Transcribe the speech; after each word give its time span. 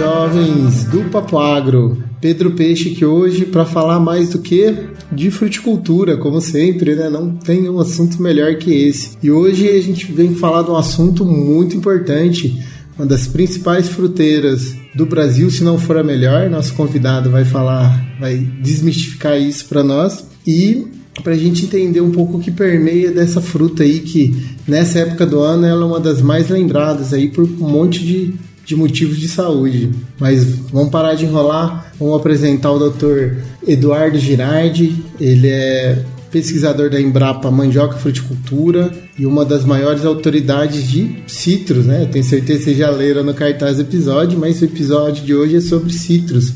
Jovens 0.00 0.84
do 0.84 1.10
Papo 1.10 1.38
Agro, 1.38 2.02
Pedro 2.22 2.52
Peixe 2.52 2.88
que 2.88 3.04
hoje 3.04 3.44
para 3.44 3.66
falar 3.66 4.00
mais 4.00 4.30
do 4.30 4.38
que 4.38 4.74
de 5.12 5.30
fruticultura, 5.30 6.16
como 6.16 6.40
sempre, 6.40 6.94
né? 6.94 7.10
Não 7.10 7.32
tem 7.32 7.68
um 7.68 7.78
assunto 7.78 8.22
melhor 8.22 8.54
que 8.54 8.72
esse. 8.72 9.18
E 9.22 9.30
hoje 9.30 9.68
a 9.68 9.78
gente 9.82 10.10
vem 10.10 10.34
falar 10.34 10.62
de 10.62 10.70
um 10.70 10.76
assunto 10.76 11.22
muito 11.22 11.76
importante, 11.76 12.64
uma 12.96 13.06
das 13.06 13.26
principais 13.26 13.90
fruteiras 13.90 14.74
do 14.94 15.04
Brasil, 15.04 15.50
se 15.50 15.62
não 15.62 15.78
for 15.78 15.98
a 15.98 16.02
melhor. 16.02 16.48
Nosso 16.48 16.72
convidado 16.72 17.28
vai 17.28 17.44
falar, 17.44 18.02
vai 18.18 18.38
desmistificar 18.38 19.38
isso 19.38 19.66
para 19.66 19.84
nós 19.84 20.24
e 20.46 20.86
para 21.22 21.34
a 21.34 21.38
gente 21.38 21.66
entender 21.66 22.00
um 22.00 22.10
pouco 22.10 22.38
o 22.38 22.40
que 22.40 22.50
permeia 22.50 23.10
dessa 23.10 23.42
fruta 23.42 23.82
aí 23.82 24.00
que 24.00 24.34
nessa 24.66 25.00
época 25.00 25.26
do 25.26 25.40
ano 25.40 25.66
ela 25.66 25.82
é 25.82 25.86
uma 25.86 26.00
das 26.00 26.22
mais 26.22 26.48
lembradas 26.48 27.12
aí 27.12 27.28
por 27.28 27.44
um 27.44 27.68
monte 27.68 28.02
de 28.02 28.34
de 28.70 28.76
motivos 28.76 29.18
de 29.18 29.28
saúde. 29.28 29.90
Mas 30.18 30.44
vamos 30.72 30.90
parar 30.90 31.14
de 31.14 31.24
enrolar, 31.24 31.92
vamos 31.98 32.16
apresentar 32.16 32.70
o 32.70 32.90
Dr. 32.90 33.38
Eduardo 33.66 34.16
Girardi. 34.16 35.04
Ele 35.20 35.48
é 35.48 35.98
pesquisador 36.30 36.88
da 36.88 37.00
Embrapa 37.00 37.50
Mandioca 37.50 37.96
Fruticultura 37.96 38.92
e 39.18 39.26
uma 39.26 39.44
das 39.44 39.64
maiores 39.64 40.04
autoridades 40.04 40.88
de 40.88 41.24
citros, 41.26 41.84
né? 41.84 42.02
Eu 42.02 42.06
tenho 42.06 42.24
certeza 42.24 42.58
que 42.60 42.64
vocês 42.66 42.78
já 42.78 42.90
leram 42.90 43.24
no 43.24 43.34
cartaz 43.34 43.76
do 43.76 43.82
episódio, 43.82 44.38
mas 44.38 44.62
o 44.62 44.64
episódio 44.64 45.24
de 45.24 45.34
hoje 45.34 45.56
é 45.56 45.60
sobre 45.60 45.92
citros. 45.92 46.52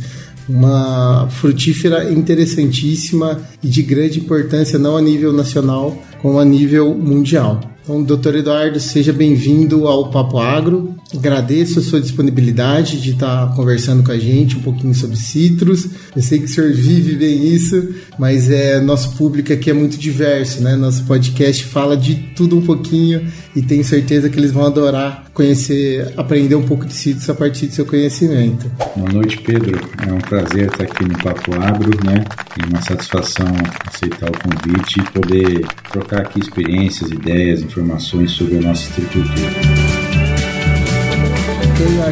Uma 0.49 1.29
frutífera 1.31 2.13
interessantíssima 2.13 3.41
e 3.61 3.67
de 3.67 3.83
grande 3.83 4.21
importância 4.21 4.79
não 4.79 4.97
a 4.97 5.03
nível 5.03 5.33
nacional, 5.33 6.01
como 6.25 6.41
a 6.41 6.45
nível 6.45 6.95
mundial. 6.95 7.61
Então, 7.83 8.03
doutor 8.03 8.35
Eduardo, 8.35 8.81
seja 8.81 9.13
bem-vindo 9.13 9.87
ao 9.87 10.11
Papo 10.11 10.39
Agro. 10.39 10.95
Agradeço 11.15 11.81
a 11.81 11.83
sua 11.83 12.01
disponibilidade 12.01 12.99
de 12.99 13.11
estar 13.11 13.55
conversando 13.55 14.03
com 14.03 14.11
a 14.11 14.19
gente 14.19 14.57
um 14.57 14.63
pouquinho 14.63 14.95
sobre 14.95 15.17
citros. 15.17 15.87
Eu 16.17 16.23
sei 16.23 16.39
que 16.39 16.47
o 16.47 16.49
senhor 16.49 16.73
vive 16.73 17.15
bem 17.15 17.47
isso, 17.47 17.95
mas 18.19 18.51
é 18.51 18.81
nosso 18.81 19.15
público 19.19 19.53
aqui 19.53 19.69
é 19.69 19.75
muito 19.75 19.99
diverso, 19.99 20.63
né? 20.63 20.77
Nosso 20.77 21.05
podcast 21.05 21.63
fala 21.65 21.95
de 21.95 22.15
tudo 22.35 22.57
um 22.57 22.63
pouquinho 22.63 23.31
e 23.55 23.61
tenho 23.61 23.85
certeza 23.85 24.31
que 24.31 24.39
eles 24.39 24.51
vão 24.51 24.65
adorar 24.65 25.25
conhecer, 25.35 26.15
aprender 26.17 26.55
um 26.55 26.63
pouco 26.63 26.87
de 26.87 26.95
citros 26.95 27.29
a 27.29 27.35
partir 27.35 27.67
do 27.67 27.75
seu 27.75 27.85
conhecimento. 27.85 28.71
Boa 28.97 29.13
noite, 29.13 29.39
Pedro. 29.41 29.79
É 30.09 30.13
um 30.13 30.19
prazer 30.19 30.69
estar 30.69 30.85
aqui 30.85 31.05
no 31.05 31.19
Papo 31.19 31.53
Agro, 31.61 31.91
né? 32.05 32.25
E 32.57 32.73
uma 32.73 32.81
satisfação 32.81 33.47
aceitar 33.93 34.31
o 34.31 34.39
convite 34.39 35.01
e 35.01 35.11
poder 35.11 35.67
trocar 35.91 36.14
aqui 36.21 36.41
experiências, 36.41 37.11
ideias, 37.11 37.63
informações 37.63 38.33
sobre 38.33 38.59
a 38.59 38.61
nossa 38.61 38.83
estrutura. 38.83 39.29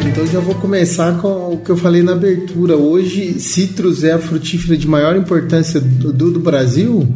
Então 0.05 0.27
já 0.27 0.39
vou 0.39 0.55
começar 0.55 1.19
com 1.19 1.53
o 1.53 1.57
que 1.57 1.69
eu 1.69 1.77
falei 1.77 2.03
na 2.03 2.11
abertura. 2.11 2.75
Hoje, 2.77 3.39
citros 3.39 4.03
é 4.03 4.11
a 4.13 4.19
frutífera 4.19 4.77
de 4.77 4.87
maior 4.87 5.15
importância 5.15 5.79
do, 5.79 6.11
do 6.13 6.39
Brasil? 6.39 7.07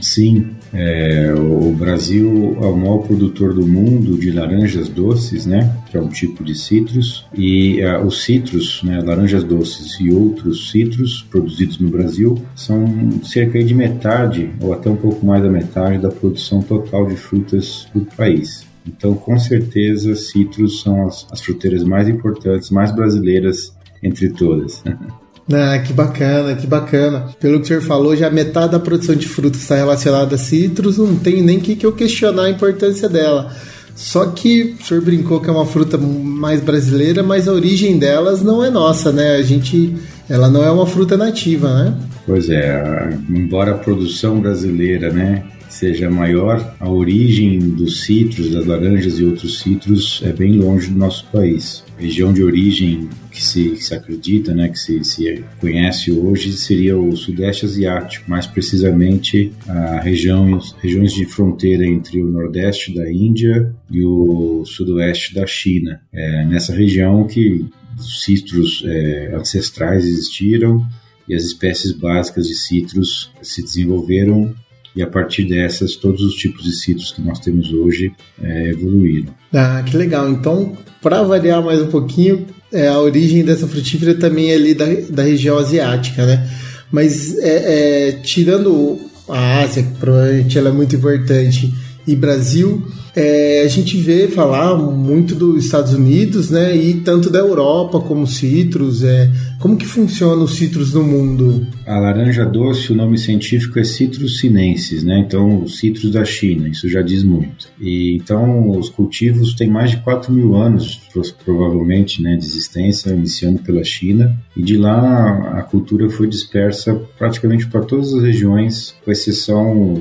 Sim, 0.00 0.50
é, 0.72 1.32
o 1.34 1.72
Brasil 1.72 2.56
é 2.60 2.66
o 2.66 2.76
maior 2.76 2.98
produtor 2.98 3.54
do 3.54 3.66
mundo 3.66 4.18
de 4.18 4.30
laranjas 4.30 4.88
doces, 4.88 5.46
né? 5.46 5.74
Que 5.90 5.96
é 5.96 6.00
um 6.00 6.08
tipo 6.08 6.44
de 6.44 6.54
citros. 6.54 7.26
E 7.34 7.82
uh, 7.84 8.04
os 8.04 8.22
citros, 8.22 8.82
né, 8.82 9.00
laranjas 9.00 9.44
doces 9.44 9.98
e 10.00 10.10
outros 10.10 10.70
citros 10.70 11.26
produzidos 11.30 11.78
no 11.78 11.88
Brasil 11.88 12.38
são 12.54 12.86
cerca 13.22 13.62
de 13.62 13.74
metade, 13.74 14.50
ou 14.60 14.72
até 14.72 14.90
um 14.90 14.96
pouco 14.96 15.24
mais 15.24 15.42
da 15.42 15.48
metade, 15.48 15.98
da 15.98 16.10
produção 16.10 16.60
total 16.62 17.06
de 17.06 17.16
frutas 17.16 17.88
do 17.94 18.02
país. 18.16 18.66
Então, 18.86 19.14
com 19.14 19.38
certeza, 19.38 20.14
citros 20.14 20.82
são 20.82 21.06
as, 21.06 21.26
as 21.30 21.40
fruteiras 21.40 21.84
mais 21.84 22.08
importantes, 22.08 22.70
mais 22.70 22.90
brasileiras 22.90 23.74
entre 24.02 24.30
todas. 24.30 24.82
Ah, 25.52 25.78
que 25.78 25.92
bacana, 25.92 26.54
que 26.54 26.66
bacana. 26.66 27.26
Pelo 27.40 27.58
que 27.58 27.64
o 27.64 27.66
senhor 27.66 27.82
falou, 27.82 28.14
já 28.14 28.30
metade 28.30 28.72
da 28.72 28.78
produção 28.78 29.14
de 29.14 29.26
frutas 29.26 29.62
está 29.62 29.76
relacionada 29.76 30.34
a 30.34 30.38
citros, 30.38 30.98
não 30.98 31.16
tem 31.16 31.42
nem 31.42 31.58
que, 31.58 31.74
que 31.74 31.86
eu 31.86 31.92
questionar 31.92 32.44
a 32.44 32.50
importância 32.50 33.08
dela. 33.08 33.50
Só 33.96 34.26
que 34.26 34.76
o 34.80 34.84
senhor 34.84 35.02
brincou 35.02 35.40
que 35.40 35.48
é 35.50 35.52
uma 35.52 35.66
fruta 35.66 35.98
mais 35.98 36.60
brasileira, 36.60 37.22
mas 37.22 37.48
a 37.48 37.52
origem 37.52 37.98
delas 37.98 38.42
não 38.42 38.64
é 38.64 38.70
nossa, 38.70 39.10
né? 39.10 39.36
A 39.36 39.42
gente, 39.42 39.96
ela 40.28 40.48
não 40.48 40.62
é 40.62 40.70
uma 40.70 40.86
fruta 40.86 41.16
nativa, 41.16 41.68
né? 41.82 41.94
Pois 42.24 42.48
é, 42.50 43.18
embora 43.30 43.72
a 43.72 43.78
produção 43.78 44.38
brasileira, 44.38 45.10
né, 45.10 45.42
seja 45.68 46.10
maior, 46.10 46.74
a 46.80 46.90
origem 46.90 47.58
dos 47.58 48.02
citros, 48.04 48.50
das 48.50 48.66
laranjas 48.66 49.18
e 49.18 49.24
outros 49.24 49.60
citros 49.60 50.22
é 50.24 50.32
bem 50.32 50.58
longe 50.58 50.90
do 50.90 50.98
nosso 50.98 51.26
país. 51.30 51.84
A 51.96 52.00
região 52.00 52.32
de 52.32 52.42
origem 52.42 53.08
que 53.30 53.44
se, 53.44 53.70
que 53.70 53.84
se 53.84 53.94
acredita, 53.94 54.54
né, 54.54 54.68
que 54.68 54.78
se, 54.78 55.04
se, 55.04 55.44
conhece 55.60 56.10
hoje 56.10 56.52
seria 56.52 56.98
o 56.98 57.16
Sudeste 57.16 57.66
Asiático, 57.66 58.28
mais 58.28 58.46
precisamente 58.46 59.52
a 59.68 60.00
região, 60.00 60.58
regiões 60.80 61.12
de 61.12 61.24
fronteira 61.24 61.86
entre 61.86 62.22
o 62.22 62.28
Nordeste 62.28 62.94
da 62.94 63.10
Índia 63.10 63.72
e 63.90 64.02
o 64.04 64.64
Sudoeste 64.64 65.34
da 65.34 65.46
China. 65.46 66.00
É 66.12 66.44
nessa 66.44 66.74
região 66.74 67.26
que 67.26 67.64
os 67.96 68.22
citros 68.22 68.82
é, 68.86 69.34
ancestrais 69.34 70.04
existiram 70.04 70.86
e 71.28 71.34
as 71.34 71.44
espécies 71.44 71.92
básicas 71.92 72.48
de 72.48 72.54
citros 72.54 73.30
se 73.42 73.62
desenvolveram 73.62 74.54
e 74.98 75.02
a 75.02 75.06
partir 75.06 75.44
dessas 75.44 75.94
todos 75.94 76.20
os 76.20 76.34
tipos 76.34 76.64
de 76.64 76.72
citros 76.72 77.12
que 77.12 77.22
nós 77.22 77.38
temos 77.38 77.72
hoje 77.72 78.12
é, 78.42 78.70
evoluíram. 78.70 79.32
Ah, 79.54 79.80
que 79.86 79.96
legal. 79.96 80.28
Então, 80.28 80.76
para 81.00 81.22
variar 81.22 81.62
mais 81.62 81.80
um 81.80 81.86
pouquinho, 81.86 82.46
é, 82.72 82.88
a 82.88 82.98
origem 82.98 83.44
dessa 83.44 83.68
frutífera 83.68 84.12
também 84.14 84.50
é 84.50 84.56
ali 84.56 84.74
da, 84.74 84.86
da 85.08 85.22
região 85.22 85.56
asiática, 85.56 86.26
né? 86.26 86.50
Mas 86.90 87.38
é, 87.38 88.08
é, 88.08 88.12
tirando 88.24 88.98
a 89.28 89.60
Ásia, 89.60 89.84
que 89.84 89.98
provavelmente 90.00 90.58
ela 90.58 90.70
é 90.70 90.72
muito 90.72 90.96
importante, 90.96 91.72
e 92.08 92.16
Brasil, 92.16 92.82
é, 93.14 93.62
a 93.62 93.68
gente 93.68 93.96
vê 93.96 94.28
falar 94.28 94.76
muito 94.76 95.34
dos 95.34 95.64
Estados 95.64 95.92
Unidos, 95.92 96.50
né? 96.50 96.76
E 96.76 96.94
tanto 97.00 97.28
da 97.28 97.40
Europa 97.40 98.00
como 98.00 98.26
citros. 98.26 99.02
É, 99.02 99.30
como 99.58 99.76
que 99.76 99.86
funciona 99.86 100.40
os 100.40 100.54
citros 100.54 100.94
no 100.94 101.02
mundo? 101.02 101.66
A 101.84 101.98
laranja 101.98 102.44
doce, 102.44 102.92
o 102.92 102.94
nome 102.94 103.18
científico 103.18 103.78
é 103.80 103.84
Citrus 103.84 104.38
sinensis, 104.38 105.02
né? 105.02 105.18
Então, 105.26 105.64
os 105.64 105.78
citros 105.78 106.12
da 106.12 106.24
China, 106.24 106.68
isso 106.68 106.88
já 106.88 107.02
diz 107.02 107.24
muito. 107.24 107.68
E 107.80 108.14
então, 108.14 108.70
os 108.78 108.88
cultivos 108.88 109.54
têm 109.54 109.68
mais 109.68 109.90
de 109.90 109.96
4 109.98 110.32
mil 110.32 110.54
anos, 110.54 111.00
provavelmente, 111.44 112.22
né, 112.22 112.36
de 112.36 112.44
existência, 112.44 113.10
iniciando 113.10 113.58
pela 113.58 113.82
China. 113.82 114.36
E 114.56 114.62
de 114.62 114.76
lá, 114.76 115.58
a 115.58 115.62
cultura 115.62 116.08
foi 116.08 116.28
dispersa 116.28 116.94
praticamente 117.18 117.66
para 117.66 117.80
todas 117.80 118.14
as 118.14 118.22
regiões, 118.22 118.94
com 119.04 119.10
exceção 119.10 120.00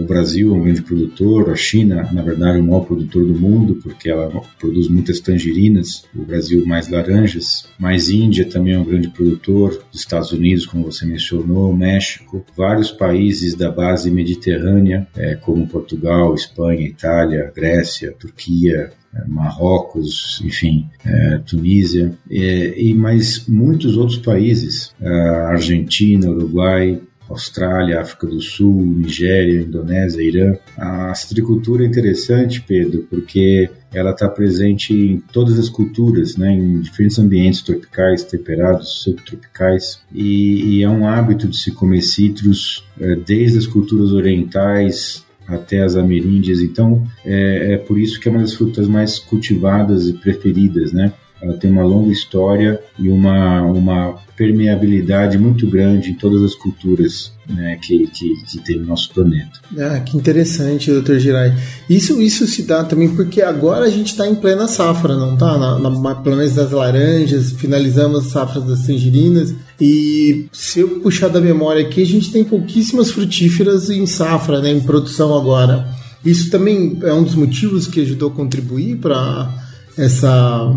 o 0.00 0.04
Brasil 0.04 0.52
é 0.52 0.58
um 0.58 0.62
grande 0.62 0.82
produtor, 0.82 1.50
a 1.50 1.56
China, 1.56 2.08
na 2.12 2.22
verdade, 2.22 2.58
é 2.58 2.60
o 2.60 2.64
maior 2.64 2.84
produtor 2.84 3.24
do 3.24 3.34
mundo, 3.34 3.78
porque 3.82 4.10
ela 4.10 4.28
produz 4.58 4.88
muitas 4.88 5.20
tangerinas, 5.20 6.04
o 6.14 6.22
Brasil 6.22 6.66
mais 6.66 6.88
laranjas, 6.88 7.68
mas 7.78 8.10
Índia 8.10 8.44
também 8.44 8.74
é 8.74 8.78
um 8.78 8.84
grande 8.84 9.08
produtor, 9.08 9.84
os 9.92 10.00
Estados 10.00 10.32
Unidos, 10.32 10.66
como 10.66 10.84
você 10.84 11.06
mencionou, 11.06 11.74
México, 11.74 12.44
vários 12.56 12.90
países 12.90 13.54
da 13.54 13.70
base 13.70 14.10
mediterrânea, 14.10 15.06
é, 15.16 15.34
como 15.36 15.66
Portugal, 15.66 16.34
Espanha, 16.34 16.86
Itália, 16.86 17.52
Grécia, 17.54 18.12
Turquia, 18.18 18.92
Marrocos, 19.26 20.42
enfim, 20.44 20.88
é, 21.04 21.38
Tunísia, 21.38 22.12
é, 22.30 22.80
e 22.80 22.94
mais 22.94 23.46
muitos 23.46 23.96
outros 23.96 24.18
países, 24.18 24.94
é, 25.00 25.08
Argentina, 25.08 26.30
Uruguai, 26.30 27.00
Austrália, 27.28 28.00
África 28.00 28.26
do 28.26 28.40
Sul, 28.40 28.84
Nigéria, 28.84 29.62
Indonésia, 29.62 30.22
Irã. 30.22 30.54
A 30.76 31.14
citricultura 31.14 31.82
é 31.82 31.86
interessante, 31.86 32.60
Pedro, 32.60 33.06
porque 33.08 33.70
ela 33.92 34.10
está 34.10 34.28
presente 34.28 34.94
em 34.94 35.18
todas 35.32 35.58
as 35.58 35.68
culturas, 35.68 36.36
né, 36.36 36.52
em 36.52 36.80
diferentes 36.80 37.18
ambientes 37.18 37.62
tropicais, 37.62 38.24
temperados, 38.24 39.02
subtropicais, 39.02 40.00
e, 40.12 40.78
e 40.78 40.82
é 40.82 40.88
um 40.88 41.06
hábito 41.06 41.46
de 41.46 41.58
se 41.58 41.72
comer 41.72 42.02
citros 42.02 42.84
é, 43.00 43.16
desde 43.16 43.58
as 43.58 43.66
culturas 43.66 44.12
orientais 44.12 45.21
até 45.46 45.82
as 45.82 45.96
ameríndias, 45.96 46.60
então 46.60 47.06
é, 47.24 47.74
é, 47.74 47.76
por 47.76 47.98
isso 47.98 48.20
que 48.20 48.28
é 48.28 48.30
uma 48.30 48.40
das 48.40 48.54
frutas 48.54 48.86
mais 48.86 49.18
cultivadas 49.18 50.08
e 50.08 50.14
preferidas, 50.14 50.92
né? 50.92 51.12
Ela 51.42 51.54
tem 51.54 51.70
uma 51.70 51.82
longa 51.82 52.12
história 52.12 52.80
e 52.96 53.08
uma, 53.08 53.62
uma 53.62 54.14
permeabilidade 54.36 55.36
muito 55.36 55.66
grande 55.66 56.10
em 56.10 56.14
todas 56.14 56.40
as 56.42 56.54
culturas 56.54 57.32
né, 57.48 57.78
que, 57.82 58.06
que, 58.06 58.44
que, 58.44 58.58
tem 58.60 58.78
no 58.78 58.86
nosso 58.86 59.12
planeta. 59.12 59.50
Ah, 59.76 59.98
que 59.98 60.16
interessante, 60.16 60.92
doutor 60.92 61.18
Girai. 61.18 61.52
Isso, 61.90 62.22
isso 62.22 62.46
se 62.46 62.62
dá 62.62 62.84
também 62.84 63.14
porque 63.14 63.42
agora 63.42 63.86
a 63.86 63.90
gente 63.90 64.12
está 64.12 64.26
em 64.26 64.36
plena 64.36 64.68
safra, 64.68 65.16
não 65.16 65.36
tá? 65.36 65.58
Na, 65.58 65.78
na 65.78 66.14
planeta 66.14 66.54
das 66.54 66.70
laranjas, 66.70 67.50
finalizamos 67.52 68.26
as 68.26 68.32
safras 68.32 68.64
das 68.64 68.86
tangerinas 68.86 69.52
e 69.80 70.46
se 70.52 70.78
eu 70.78 71.00
puxar 71.00 71.28
da 71.28 71.40
memória 71.40 71.84
aqui, 71.84 72.02
a 72.02 72.06
gente 72.06 72.30
tem 72.30 72.44
pouquíssimas 72.44 73.10
frutíferas 73.10 73.90
em 73.90 74.06
safra, 74.06 74.60
né, 74.60 74.70
em 74.70 74.80
produção 74.80 75.36
agora. 75.36 75.88
Isso 76.24 76.50
também 76.50 77.00
é 77.02 77.12
um 77.12 77.24
dos 77.24 77.34
motivos 77.34 77.88
que 77.88 78.00
ajudou 78.00 78.30
a 78.30 78.32
contribuir 78.32 78.98
para 78.98 79.52
essa 79.98 80.72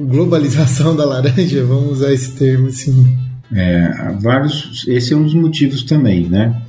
globalização 0.00 0.94
da 0.94 1.04
laranja, 1.04 1.64
vamos 1.64 1.92
usar 1.92 2.12
esse 2.12 2.32
termo 2.32 2.68
assim. 2.68 3.28
É, 3.52 4.12
vários, 4.20 4.86
esse 4.86 5.12
é 5.12 5.16
um 5.16 5.22
dos 5.22 5.34
motivos 5.34 5.82
também, 5.82 6.28
né? 6.28 6.62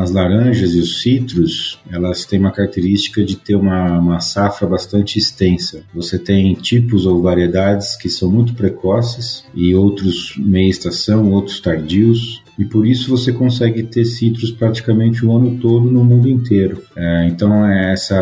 As 0.00 0.10
laranjas 0.10 0.72
e 0.72 0.78
os 0.78 1.02
citros, 1.02 1.78
elas 1.90 2.24
têm 2.24 2.38
uma 2.38 2.50
característica 2.50 3.22
de 3.22 3.36
ter 3.36 3.56
uma, 3.56 3.98
uma 3.98 4.20
safra 4.20 4.66
bastante 4.66 5.18
extensa. 5.18 5.82
Você 5.94 6.18
tem 6.18 6.54
tipos 6.54 7.04
ou 7.04 7.20
variedades 7.20 7.94
que 7.96 8.08
são 8.08 8.30
muito 8.30 8.54
precoces 8.54 9.44
e 9.54 9.74
outros 9.74 10.34
meia 10.38 10.70
estação, 10.70 11.30
outros 11.30 11.60
tardios 11.60 12.42
e 12.58 12.64
por 12.64 12.86
isso 12.86 13.10
você 13.10 13.32
consegue 13.32 13.82
ter 13.82 14.04
citros 14.04 14.50
praticamente 14.50 15.26
o 15.26 15.36
ano 15.36 15.58
todo 15.58 15.90
no 15.90 16.04
mundo 16.04 16.28
inteiro. 16.28 16.82
É, 16.96 17.26
então, 17.26 17.66
é 17.66 17.92
esse 17.92 18.14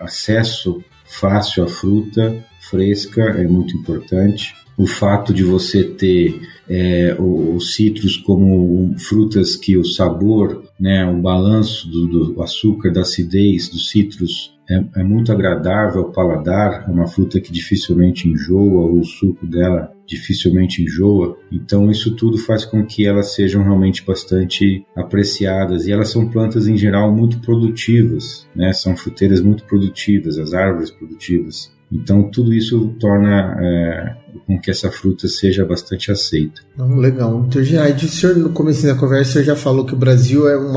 acesso 0.00 0.82
fácil 1.04 1.64
à 1.64 1.68
fruta 1.68 2.44
fresca 2.72 3.22
é 3.22 3.46
muito 3.46 3.76
importante. 3.76 4.54
O 4.78 4.86
fato 4.86 5.34
de 5.34 5.44
você 5.44 5.84
ter 5.84 6.40
é, 6.66 7.14
os 7.18 7.74
citros 7.74 8.16
como 8.16 8.94
frutas 8.98 9.54
que 9.54 9.76
o 9.76 9.84
sabor, 9.84 10.64
né, 10.80 11.04
o 11.04 11.20
balanço 11.20 11.86
do, 11.90 12.32
do 12.32 12.42
açúcar, 12.42 12.90
da 12.90 13.02
acidez 13.02 13.68
dos 13.68 13.90
citros 13.90 14.56
é, 14.70 15.00
é, 15.00 15.04
muito 15.04 15.30
agradável 15.30 16.02
ao 16.02 16.12
paladar. 16.12 16.86
É 16.88 16.90
uma 16.90 17.06
fruta 17.06 17.38
que 17.38 17.52
dificilmente 17.52 18.26
enjoa, 18.26 18.90
o 18.90 19.04
suco 19.04 19.46
dela 19.46 19.92
dificilmente 20.06 20.82
enjoa. 20.82 21.36
Então 21.52 21.90
isso 21.90 22.16
tudo 22.16 22.38
faz 22.38 22.64
com 22.64 22.84
que 22.84 23.06
elas 23.06 23.34
sejam 23.34 23.62
realmente 23.62 24.02
bastante 24.02 24.84
apreciadas 24.96 25.86
e 25.86 25.92
elas 25.92 26.10
são 26.10 26.30
plantas 26.30 26.66
em 26.66 26.78
geral 26.78 27.14
muito 27.14 27.38
produtivas, 27.40 28.48
né? 28.56 28.72
São 28.72 28.96
fruteiras 28.96 29.42
muito 29.42 29.64
produtivas, 29.64 30.38
as 30.38 30.54
árvores 30.54 30.90
produtivas. 30.90 31.70
Então, 31.92 32.30
tudo 32.30 32.54
isso 32.54 32.94
torna 32.98 33.54
é, 33.60 34.16
com 34.46 34.58
que 34.58 34.70
essa 34.70 34.90
fruta 34.90 35.28
seja 35.28 35.64
bastante 35.64 36.10
aceita. 36.10 36.62
legal. 36.96 37.44
Então, 37.46 37.62
Gerard, 37.62 38.04
o 38.04 38.08
senhor, 38.08 38.36
no 38.36 38.50
começo 38.50 38.86
da 38.86 38.94
conversa, 38.94 39.44
já 39.44 39.54
falou 39.54 39.84
que 39.84 39.92
o 39.92 39.98
Brasil 39.98 40.48
é 40.48 40.58
um 40.58 40.72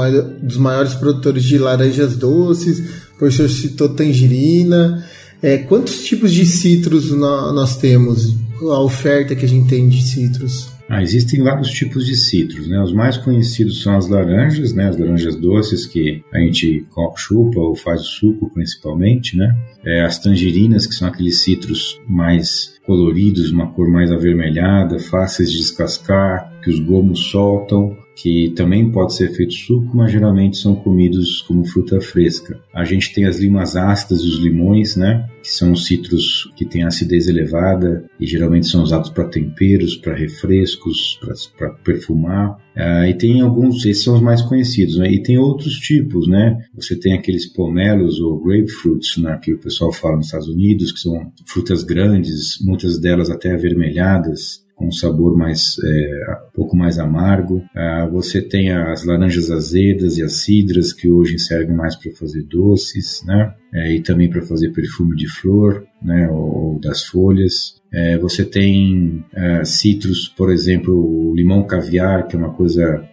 dos 0.46 0.58
maiores 0.58 0.94
produtores 0.94 1.44
de 1.44 1.58
laranjas 1.58 2.18
doces, 2.18 2.84
o 3.20 3.32
senhor 3.32 3.50
citou 3.50 3.90
tangerina. 3.90 5.06
É, 5.42 5.58
quantos 5.58 6.04
tipos 6.04 6.34
de 6.34 6.46
citros 6.46 7.12
nós 7.12 7.78
temos? 7.78 8.36
A 8.62 8.80
oferta 8.80 9.36
que 9.36 9.46
a 9.46 9.48
gente 9.48 9.70
tem 9.70 9.88
de 9.88 10.02
citros? 10.02 10.75
Ah, 10.88 11.02
existem 11.02 11.42
vários 11.42 11.70
tipos 11.72 12.06
de 12.06 12.16
citros, 12.16 12.68
né? 12.68 12.80
Os 12.82 12.94
mais 12.94 13.18
conhecidos 13.18 13.82
são 13.82 13.98
as 13.98 14.08
laranjas, 14.08 14.74
né? 14.74 14.88
As 14.88 14.98
laranjas 14.98 15.36
doces 15.36 15.86
que 15.88 16.24
a 16.32 16.40
gente 16.40 16.86
chupa 17.16 17.60
ou 17.60 17.76
faz 17.76 18.02
o 18.02 18.06
suco 18.06 18.52
principalmente, 18.54 19.36
né? 19.36 19.56
É, 19.84 20.02
as 20.04 20.20
tangerinas, 20.20 20.86
que 20.86 20.94
são 20.94 21.08
aqueles 21.08 21.42
citros 21.44 22.00
mais 22.08 22.76
coloridos, 22.86 23.52
uma 23.52 23.72
cor 23.72 23.90
mais 23.90 24.12
avermelhada, 24.12 25.00
fáceis 25.00 25.52
de 25.52 25.58
descascar, 25.58 26.54
que 26.62 26.70
os 26.70 26.80
gomos 26.80 27.32
soltam 27.32 27.98
que 28.16 28.54
também 28.56 28.90
pode 28.92 29.14
ser 29.14 29.30
feito 29.36 29.54
suco, 29.54 29.96
mas 29.98 30.12
geralmente 30.12 30.58
são 30.58 30.74
comidos 30.74 31.42
como 31.42 31.66
fruta 31.66 32.00
fresca. 32.00 32.60
A 32.74 32.86
gente 32.86 33.14
tem 33.14 33.26
as 33.26 33.40
limas 33.40 33.76
ácidas 33.76 34.22
e 34.22 34.28
os 34.28 34.40
limões, 34.40 34.96
né? 34.96 35.30
Que 35.44 35.52
são 35.52 35.76
citros 35.76 36.50
que 36.56 36.66
têm 36.66 36.84
acidez 36.84 37.28
elevada 37.28 38.06
e 38.20 38.26
geralmente 38.26 38.68
são 38.68 38.82
usados 38.82 39.10
para 39.10 39.28
temperos, 39.28 39.98
para 39.98 40.16
refrescos, 40.16 41.20
para 41.58 41.70
perfumar. 41.70 42.58
Uh, 42.76 43.06
e 43.08 43.14
tem 43.14 43.42
alguns, 43.42 43.86
esses 43.86 44.04
são 44.04 44.16
os 44.16 44.22
mais 44.22 44.42
conhecidos, 44.42 44.98
né? 44.98 45.12
E 45.12 45.22
tem 45.22 45.38
outros 45.38 45.74
tipos, 45.76 46.28
né? 46.28 46.58
Você 46.76 46.96
tem 46.98 47.14
aqueles 47.14 47.46
pomelos 47.46 48.20
ou 48.20 48.42
grapefruits, 48.42 49.18
né? 49.18 49.38
Que 49.42 49.54
o 49.54 49.60
pessoal 49.60 49.92
fala 49.92 50.16
nos 50.16 50.28
Estados 50.28 50.48
Unidos, 50.48 50.92
que 50.94 51.00
são 51.00 51.32
frutas 51.46 51.84
grandes, 51.84 52.58
muitas 52.62 53.00
delas 53.00 53.30
até 53.30 53.54
avermelhadas, 53.54 54.65
com 54.76 54.88
um 54.88 54.92
sabor 54.92 55.38
mais 55.38 55.78
é, 55.84 56.38
um 56.48 56.52
pouco 56.54 56.76
mais 56.76 57.00
amargo. 57.00 57.64
Ah, 57.76 58.08
você 58.12 58.42
tem 58.42 58.72
as 58.72 59.06
laranjas 59.06 59.50
azedas 59.50 60.18
e 60.18 60.24
as 60.24 60.34
cidras 60.44 60.92
que 60.92 61.10
hoje 61.10 61.40
servem 61.40 61.76
mais 61.76 61.96
para 61.96 62.12
fazer 62.12 62.44
doces, 62.44 63.24
né? 63.26 63.54
É, 63.74 63.94
e 63.94 64.02
também 64.02 64.30
para 64.30 64.42
fazer 64.42 64.72
perfume 64.72 65.16
de 65.16 65.28
flor, 65.28 65.86
né? 66.06 66.30
Ou, 66.30 66.80
das 66.80 67.04
folhas. 67.04 67.76
É, 67.92 68.18
você 68.18 68.44
tem 68.44 69.24
é, 69.34 69.64
citros, 69.64 70.28
por 70.28 70.52
exemplo, 70.52 70.94
o 70.94 71.34
limão 71.34 71.64
caviar, 71.64 72.28
que 72.28 72.36
é 72.36 72.40
uma 72.40 72.52
coisa 72.52 73.08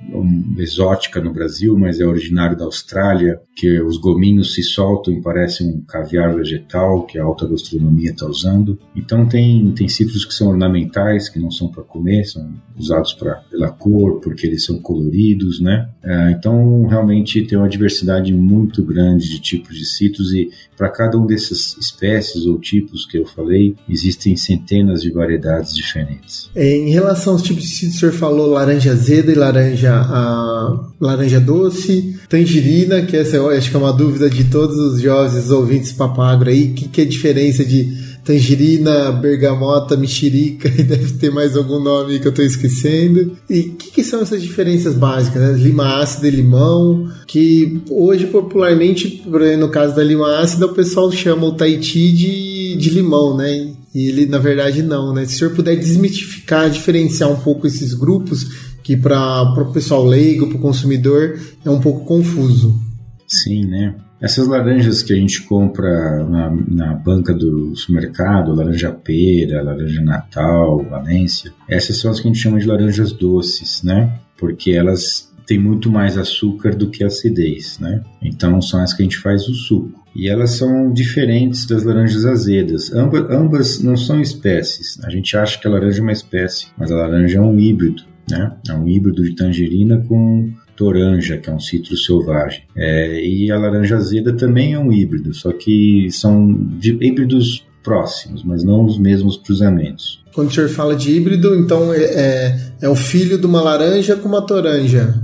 exótica 0.58 1.20
no 1.20 1.32
Brasil, 1.32 1.78
mas 1.78 2.00
é 2.00 2.04
originário 2.04 2.56
da 2.56 2.64
Austrália, 2.64 3.40
que 3.54 3.80
os 3.80 3.96
gominhos 3.96 4.54
se 4.54 4.62
soltam 4.62 5.14
e 5.14 5.22
parece 5.22 5.62
um 5.62 5.82
caviar 5.82 6.34
vegetal 6.34 7.06
que 7.06 7.18
a 7.18 7.22
alta 7.22 7.46
gastronomia 7.46 8.10
está 8.10 8.26
usando. 8.26 8.78
Então 8.96 9.26
tem, 9.26 9.70
tem 9.72 9.88
citros 9.88 10.24
que 10.24 10.34
são 10.34 10.48
ornamentais, 10.48 11.28
que 11.28 11.38
não 11.38 11.50
são 11.50 11.68
para 11.68 11.84
comer, 11.84 12.24
são 12.24 12.52
usados 12.76 13.12
pra, 13.12 13.36
pela 13.50 13.70
cor, 13.70 14.20
porque 14.20 14.46
eles 14.46 14.64
são 14.64 14.78
coloridos, 14.78 15.60
né? 15.60 15.88
É, 16.02 16.30
então 16.32 16.86
realmente 16.86 17.42
tem 17.42 17.56
uma 17.56 17.68
diversidade 17.68 18.34
muito 18.34 18.82
grande 18.82 19.28
de 19.28 19.40
tipos 19.40 19.76
de 19.76 19.84
citros 19.84 20.32
e 20.32 20.50
para 20.76 20.90
cada 20.90 21.16
um 21.16 21.26
dessas 21.26 21.76
espécies 21.78 22.46
ou 22.46 22.58
tipos 22.58 22.81
que 23.08 23.18
eu 23.18 23.26
falei, 23.26 23.74
existem 23.88 24.36
centenas 24.36 25.02
de 25.02 25.10
variedades 25.10 25.74
diferentes. 25.74 26.50
É, 26.54 26.76
em 26.76 26.90
relação 26.90 27.34
aos 27.34 27.42
tipos 27.42 27.62
de 27.62 27.68
citros, 27.68 27.96
o 27.96 27.98
senhor 28.00 28.12
falou 28.12 28.50
laranja 28.50 28.92
azeda 28.92 29.32
e 29.32 29.34
laranja, 29.34 29.92
a, 29.94 30.90
laranja 31.00 31.40
doce, 31.40 32.16
tangerina, 32.28 33.02
que 33.02 33.16
essa 33.16 33.36
eu 33.36 33.48
acho 33.50 33.70
que 33.70 33.76
é 33.76 33.78
uma 33.78 33.92
dúvida 33.92 34.28
de 34.28 34.44
todos 34.44 34.76
os 34.76 35.00
jovens 35.00 35.50
ouvintes 35.50 35.92
papagro 35.92 36.50
aí, 36.50 36.70
o 36.70 36.74
que, 36.74 36.88
que 36.88 37.00
é 37.00 37.04
a 37.04 37.08
diferença 37.08 37.64
de 37.64 38.12
tangerina, 38.24 39.10
bergamota, 39.10 39.96
mexerica 39.96 40.68
e 40.78 40.82
deve 40.82 41.14
ter 41.14 41.30
mais 41.30 41.56
algum 41.56 41.80
nome 41.80 42.18
que 42.18 42.26
eu 42.26 42.30
estou 42.30 42.44
esquecendo. 42.44 43.36
E 43.48 43.60
o 43.60 43.74
que, 43.74 43.90
que, 43.90 44.04
são 44.04 44.20
essas 44.20 44.42
diferenças 44.42 44.94
básicas? 44.94 45.42
Né? 45.42 45.52
Lima 45.58 46.00
ácida 46.00 46.28
e 46.28 46.30
limão, 46.30 47.10
que 47.26 47.80
hoje 47.90 48.26
popularmente, 48.26 49.22
no 49.58 49.68
caso 49.68 49.94
da 49.94 50.04
lima 50.04 50.38
ácida, 50.38 50.66
o 50.66 50.74
pessoal 50.74 51.10
chama 51.10 51.46
o 51.46 51.54
Tahiti 51.54 52.12
de, 52.12 52.51
de 52.82 52.90
limão, 52.90 53.36
né? 53.36 53.72
E 53.94 54.08
ele, 54.08 54.26
na 54.26 54.38
verdade, 54.38 54.82
não, 54.82 55.14
né? 55.14 55.24
Se 55.24 55.36
o 55.36 55.38
senhor 55.38 55.54
puder 55.54 55.76
desmitificar, 55.76 56.68
diferenciar 56.68 57.30
um 57.30 57.36
pouco 57.36 57.66
esses 57.66 57.94
grupos, 57.94 58.72
que 58.82 58.96
para 58.96 59.42
o 59.42 59.72
pessoal 59.72 60.04
leigo, 60.04 60.48
para 60.48 60.56
o 60.56 60.60
consumidor, 60.60 61.38
é 61.64 61.70
um 61.70 61.80
pouco 61.80 62.04
confuso. 62.04 62.78
Sim, 63.26 63.66
né? 63.66 63.94
Essas 64.20 64.46
laranjas 64.46 65.02
que 65.02 65.12
a 65.12 65.16
gente 65.16 65.42
compra 65.42 66.24
na, 66.24 66.50
na 66.68 66.94
banca 66.94 67.34
do 67.34 67.74
supermercado, 67.74 68.54
laranja 68.54 68.92
pera, 68.92 69.62
laranja 69.62 70.00
natal, 70.00 70.82
valência, 70.84 71.52
essas 71.68 71.98
são 71.98 72.10
as 72.10 72.20
que 72.20 72.28
a 72.28 72.32
gente 72.32 72.40
chama 72.40 72.60
de 72.60 72.66
laranjas 72.66 73.12
doces, 73.12 73.82
né? 73.82 74.12
Porque 74.36 74.72
elas 74.72 75.31
têm 75.46 75.58
muito 75.58 75.90
mais 75.90 76.16
açúcar 76.16 76.74
do 76.74 76.90
que 76.90 77.04
acidez, 77.04 77.78
né? 77.78 78.02
Então 78.22 78.60
são 78.60 78.80
as 78.80 78.92
que 78.92 79.02
a 79.02 79.04
gente 79.04 79.18
faz 79.18 79.48
o 79.48 79.54
suco. 79.54 80.02
E 80.14 80.28
elas 80.28 80.52
são 80.52 80.92
diferentes 80.92 81.66
das 81.66 81.84
laranjas 81.84 82.26
azedas. 82.26 82.92
Ambas, 82.92 83.30
ambas 83.30 83.82
não 83.82 83.96
são 83.96 84.20
espécies. 84.20 84.98
A 85.04 85.10
gente 85.10 85.36
acha 85.36 85.58
que 85.58 85.66
a 85.66 85.70
laranja 85.70 86.00
é 86.00 86.02
uma 86.02 86.12
espécie, 86.12 86.66
mas 86.76 86.92
a 86.92 86.96
laranja 86.96 87.38
é 87.38 87.40
um 87.40 87.58
híbrido, 87.58 88.02
né? 88.30 88.52
É 88.68 88.74
um 88.74 88.86
híbrido 88.86 89.22
de 89.22 89.34
tangerina 89.34 89.98
com 90.06 90.52
toranja, 90.76 91.38
que 91.38 91.48
é 91.48 91.52
um 91.52 91.60
citro 91.60 91.96
selvagem. 91.96 92.62
É, 92.76 93.24
e 93.24 93.50
a 93.50 93.58
laranja 93.58 93.96
azeda 93.96 94.32
também 94.32 94.74
é 94.74 94.78
um 94.78 94.92
híbrido, 94.92 95.32
só 95.32 95.52
que 95.52 96.08
são 96.10 96.68
híbridos 96.82 97.66
próximos, 97.82 98.44
mas 98.44 98.62
não 98.62 98.84
os 98.84 98.98
mesmos 98.98 99.36
cruzamentos. 99.36 100.22
Quando 100.32 100.48
o 100.48 100.52
senhor 100.52 100.68
fala 100.68 100.94
de 100.94 101.10
híbrido, 101.10 101.54
então 101.56 101.92
é, 101.92 102.02
é, 102.02 102.58
é 102.82 102.88
o 102.88 102.94
filho 102.94 103.38
de 103.38 103.46
uma 103.46 103.60
laranja 103.60 104.16
com 104.16 104.28
uma 104.28 104.46
toranja. 104.46 105.14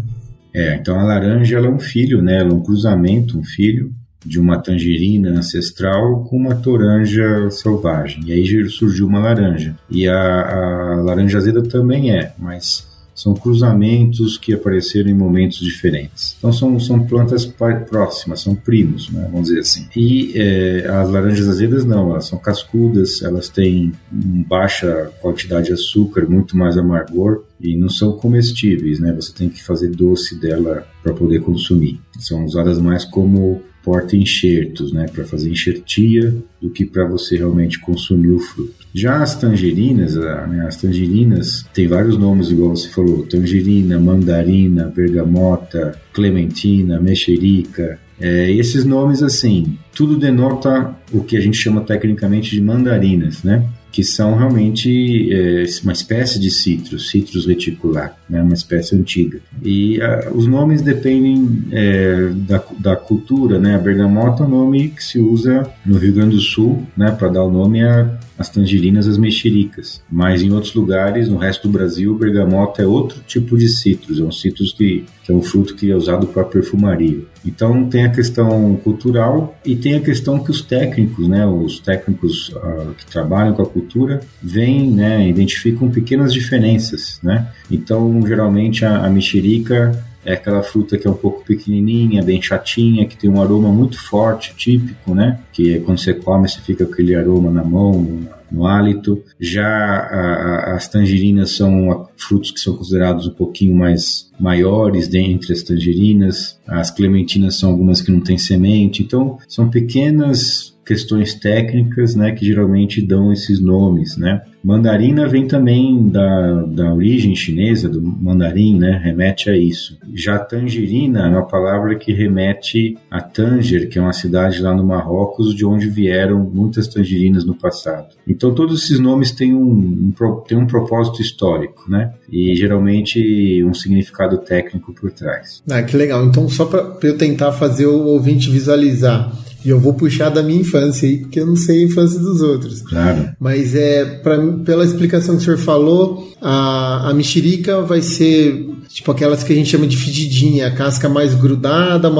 É, 0.59 0.75
então 0.75 0.99
a 0.99 1.05
laranja 1.05 1.57
ela 1.57 1.69
é 1.69 1.71
um 1.71 1.79
filho, 1.79 2.21
né? 2.21 2.41
Ela 2.41 2.51
é 2.51 2.53
um 2.53 2.63
cruzamento, 2.63 3.39
um 3.39 3.45
filho 3.45 3.93
de 4.27 4.41
uma 4.41 4.59
tangerina 4.59 5.31
ancestral 5.31 6.25
com 6.25 6.37
uma 6.37 6.57
toranja 6.57 7.49
selvagem. 7.51 8.25
E 8.27 8.33
aí 8.33 8.69
surgiu 8.69 9.07
uma 9.07 9.21
laranja. 9.21 9.77
E 9.89 10.09
a, 10.09 10.17
a 10.17 10.95
laranja 10.97 11.39
azeda 11.39 11.63
também 11.63 12.11
é, 12.11 12.33
mas 12.37 12.88
são 13.19 13.35
cruzamentos 13.35 14.39
que 14.39 14.55
apareceram 14.55 15.11
em 15.11 15.15
momentos 15.15 15.59
diferentes. 15.59 16.37
Então 16.39 16.53
são, 16.53 16.79
são 16.79 17.05
plantas 17.05 17.45
próximas, 17.45 18.41
são 18.41 18.55
primos, 18.55 19.11
né, 19.11 19.29
vamos 19.33 19.49
dizer 19.49 19.61
assim. 19.61 19.89
E 19.97 20.33
é, 20.37 20.87
as 20.89 21.11
laranjas 21.11 21.49
azedas 21.49 21.85
não, 21.85 22.13
elas 22.13 22.27
são 22.27 22.39
cascudas, 22.39 23.21
elas 23.23 23.49
têm 23.49 23.93
baixa 24.11 25.11
quantidade 25.21 25.67
de 25.67 25.73
açúcar, 25.73 26.29
muito 26.29 26.57
mais 26.57 26.79
amargor 26.79 27.43
e 27.61 27.77
não 27.77 27.89
são 27.89 28.13
comestíveis, 28.13 29.01
né? 29.01 29.13
Você 29.13 29.33
tem 29.33 29.49
que 29.49 29.65
fazer 29.65 29.89
doce 29.89 30.39
dela 30.39 30.87
para 31.03 31.13
poder 31.13 31.41
consumir. 31.41 32.01
São 32.21 32.45
usadas 32.45 32.79
mais 32.79 33.05
como 33.05 33.61
porta-enxertos, 33.89 34.93
né, 34.93 35.07
para 35.11 35.25
fazer 35.25 35.49
enxertia, 35.49 36.35
do 36.61 36.69
que 36.69 36.85
para 36.85 37.07
você 37.07 37.39
realmente 37.39 37.81
consumir 37.81 38.33
o 38.33 38.39
fruto. 38.39 38.75
Já 38.93 39.23
as 39.23 39.35
tangerinas, 39.35 40.15
né, 40.15 40.67
as 40.69 40.77
tangerinas 40.77 41.65
tem 41.73 41.89
vários 41.89 42.19
nomes, 42.19 42.51
igual 42.51 42.77
você 42.77 42.91
falou: 42.91 43.23
tangerina, 43.23 43.99
mandarina, 43.99 44.93
bergamota, 44.95 45.99
clementina, 46.13 47.01
mexerica. 47.01 47.99
É, 48.21 48.53
esses 48.53 48.85
nomes, 48.85 49.23
assim, 49.23 49.79
tudo 49.95 50.19
denota 50.19 50.95
o 51.11 51.23
que 51.25 51.39
a 51.39 51.41
gente 51.41 51.57
chama 51.57 51.81
tecnicamente 51.81 52.51
de 52.51 52.61
mandarinas, 52.61 53.43
né? 53.43 53.67
Que 53.91 54.05
são 54.05 54.37
realmente 54.37 55.33
é, 55.33 55.65
uma 55.83 55.93
espécie 55.93 56.39
de 56.39 56.51
citrus, 56.51 57.11
citrus 57.11 57.47
reticular, 57.47 58.17
né, 58.29 58.43
uma 58.43 58.55
espécie 58.55 58.95
antiga. 58.95 59.41
E 59.63 60.01
a, 60.01 60.31
os 60.33 60.47
nomes 60.47 60.83
dependem 60.83 61.65
é, 61.73 62.31
da, 62.35 62.63
da 62.79 62.97
cultura, 62.97 63.59
né? 63.59 63.75
A 63.75 63.79
bergamota 63.79 64.43
é 64.43 64.47
um 64.47 64.51
nome 64.51 64.89
que 64.91 65.03
se 65.03 65.19
usa 65.19 65.69
no 65.85 65.99
Rio 65.99 66.13
Grande 66.13 66.37
do 66.37 66.41
Sul, 66.43 66.87
né, 66.97 67.11
para 67.11 67.29
dar 67.29 67.45
o 67.45 67.51
nome 67.51 67.83
a 67.83 68.19
as 68.39 68.49
tangerinas, 68.49 69.09
as 69.09 69.19
mexericas. 69.19 70.01
Mas 70.11 70.43
em 70.43 70.53
outros 70.53 70.73
lugares, 70.75 71.29
no 71.29 71.37
resto 71.37 71.67
do 71.67 71.73
Brasil, 71.73 72.15
bergamota 72.15 72.83
é 72.83 72.87
outro 72.87 73.21
tipo 73.27 73.59
de 73.59 73.69
citrus, 73.69 74.21
é 74.21 74.23
um 74.23 74.31
citrus 74.31 74.73
que, 74.73 75.05
que 75.25 75.33
é 75.33 75.35
um 75.35 75.43
fruto 75.43 75.75
que 75.75 75.91
é 75.91 75.97
usado 75.97 76.27
para 76.29 76.45
perfumaria. 76.45 77.21
Então 77.45 77.89
tem 77.89 78.05
a 78.05 78.11
questão 78.11 78.77
cultural 78.77 79.59
e 79.65 79.75
tem 79.75 79.95
a 79.95 80.01
questão 80.01 80.39
que 80.39 80.51
os 80.51 80.63
técnicos, 80.63 81.27
né, 81.27 81.47
os 81.47 81.81
técnicos 81.81 82.51
uh, 82.51 82.95
que 82.97 83.07
trabalham 83.07 83.55
com 83.55 83.63
a 83.63 83.67
cultura, 83.67 84.21
veem, 84.43 84.91
né, 84.91 85.29
identificam 85.29 85.91
pequenas 85.91 86.33
diferenças, 86.33 87.19
né. 87.23 87.49
Então 87.71 88.25
geralmente 88.27 88.85
a, 88.85 89.05
a 89.05 89.11
mexerica 89.11 90.05
é 90.25 90.35
aquela 90.35 90.63
fruta 90.63 90.99
que 90.99 91.07
é 91.07 91.11
um 91.11 91.15
pouco 91.15 91.45
pequenininha, 91.45 92.23
bem 92.23 92.41
chatinha, 92.43 93.07
que 93.07 93.17
tem 93.17 93.31
um 93.31 93.41
aroma 93.41 93.71
muito 93.71 94.01
forte, 94.01 94.55
típico, 94.57 95.15
né? 95.15 95.41
Que 95.53 95.77
é 95.77 95.79
quando 95.81 95.99
você 95.99 96.13
come, 96.13 96.49
você 96.49 96.61
fica 96.61 96.85
com 96.85 96.93
aquele 96.93 97.15
aroma 97.15 97.51
na 97.51 97.65
mão, 97.65 97.93
no, 97.93 98.29
no 98.51 98.67
hálito. 98.67 99.23
Já 99.39 99.67
a, 99.67 100.73
a, 100.73 100.77
as 100.77 100.89
tangerinas 100.89 101.53
são 101.53 102.09
frutos 102.17 102.51
que 102.51 102.61
são 102.61 102.77
considerados 102.77 103.27
um 103.27 103.33
pouquinho 103.33 103.75
mais 103.75 104.31
maiores 104.39 105.09
dentre 105.09 105.53
as 105.53 105.63
tangerinas. 105.63 106.59
As 106.67 106.91
clementinas 106.91 107.57
são 107.57 107.71
algumas 107.71 108.01
que 108.01 108.11
não 108.11 108.21
têm 108.21 108.39
semente. 108.39 109.03
Então, 109.03 109.39
são 109.49 109.69
pequenas 109.69 110.77
questões 110.89 111.35
técnicas, 111.35 112.15
né, 112.15 112.33
que 112.33 112.47
geralmente 112.47 113.03
dão 113.03 113.31
esses 113.31 113.61
nomes, 113.61 114.17
né. 114.17 114.41
Mandarina 114.65 115.29
vem 115.29 115.47
também 115.47 116.09
da, 116.09 116.63
da 116.63 116.93
origem 116.93 117.35
chinesa, 117.35 117.89
do 117.89 118.03
mandarim, 118.03 118.77
né? 118.77 119.01
Remete 119.03 119.49
a 119.49 119.57
isso. 119.57 119.97
Já 120.13 120.39
tangerina 120.39 121.27
é 121.27 121.29
uma 121.29 121.47
palavra 121.47 121.95
que 121.95 122.13
remete 122.13 122.99
a 123.11 123.21
Tanger, 123.21 123.89
que 123.89 123.99
é 123.99 124.03
uma 124.03 124.13
cidade 124.13 124.61
lá 124.61 124.75
no 124.75 124.85
Marrocos, 124.85 125.55
de 125.55 125.65
onde 125.65 125.89
vieram 125.89 126.41
muitas 126.41 126.89
tangerinas 126.89 127.45
no 127.45 127.55
passado. 127.55 128.09
Então 128.27 128.53
todos 128.53 128.83
esses 128.83 128.99
nomes 128.99 129.31
têm 129.31 129.55
um, 129.55 130.13
um, 130.21 130.41
têm 130.47 130.59
um 130.59 130.67
propósito 130.67 131.23
histórico, 131.23 131.89
né? 131.89 132.13
E 132.31 132.57
geralmente 132.57 133.63
um 133.65 133.73
significado 133.73 134.39
técnico 134.39 134.93
por 134.93 135.13
trás. 135.13 135.63
Ah, 135.71 135.83
que 135.83 135.97
legal. 135.97 136.27
Então 136.27 136.49
só 136.49 136.67
para 136.67 136.99
eu 137.05 137.17
tentar 137.17 137.53
fazer 137.53 137.87
o 137.87 138.07
ouvinte 138.07 138.51
visualizar. 138.51 139.33
E 139.69 139.71
eu 139.71 139.79
vou 139.79 139.93
puxar 139.93 140.31
da 140.31 140.43
minha 140.43 140.63
infância 140.63 141.07
aí, 141.07 141.19
porque 141.19 141.39
eu 141.39 141.47
não 141.47 141.55
sei 141.55 141.81
a 141.81 141.85
infância 141.85 142.19
dos 142.19 142.41
outros. 142.41 142.81
Claro. 142.81 143.29
Mas 143.39 143.75
é, 143.75 144.03
pra, 144.03 144.39
pela 144.65 144.83
explicação 144.83 145.37
que 145.37 145.43
o 145.43 145.45
senhor 145.45 145.59
falou, 145.59 146.33
a, 146.41 147.11
a 147.11 147.13
mexerica 147.13 147.83
vai 147.83 148.01
ser 148.01 148.67
tipo 148.89 149.11
aquelas 149.11 149.45
que 149.45 149.53
a 149.53 149.57
gente 149.57 149.69
chama 149.69 149.87
de 149.87 149.99
fedidinha, 149.99 150.69
a 150.69 150.71
casca 150.71 151.07
mais 151.07 151.35
grudada, 151.35 152.11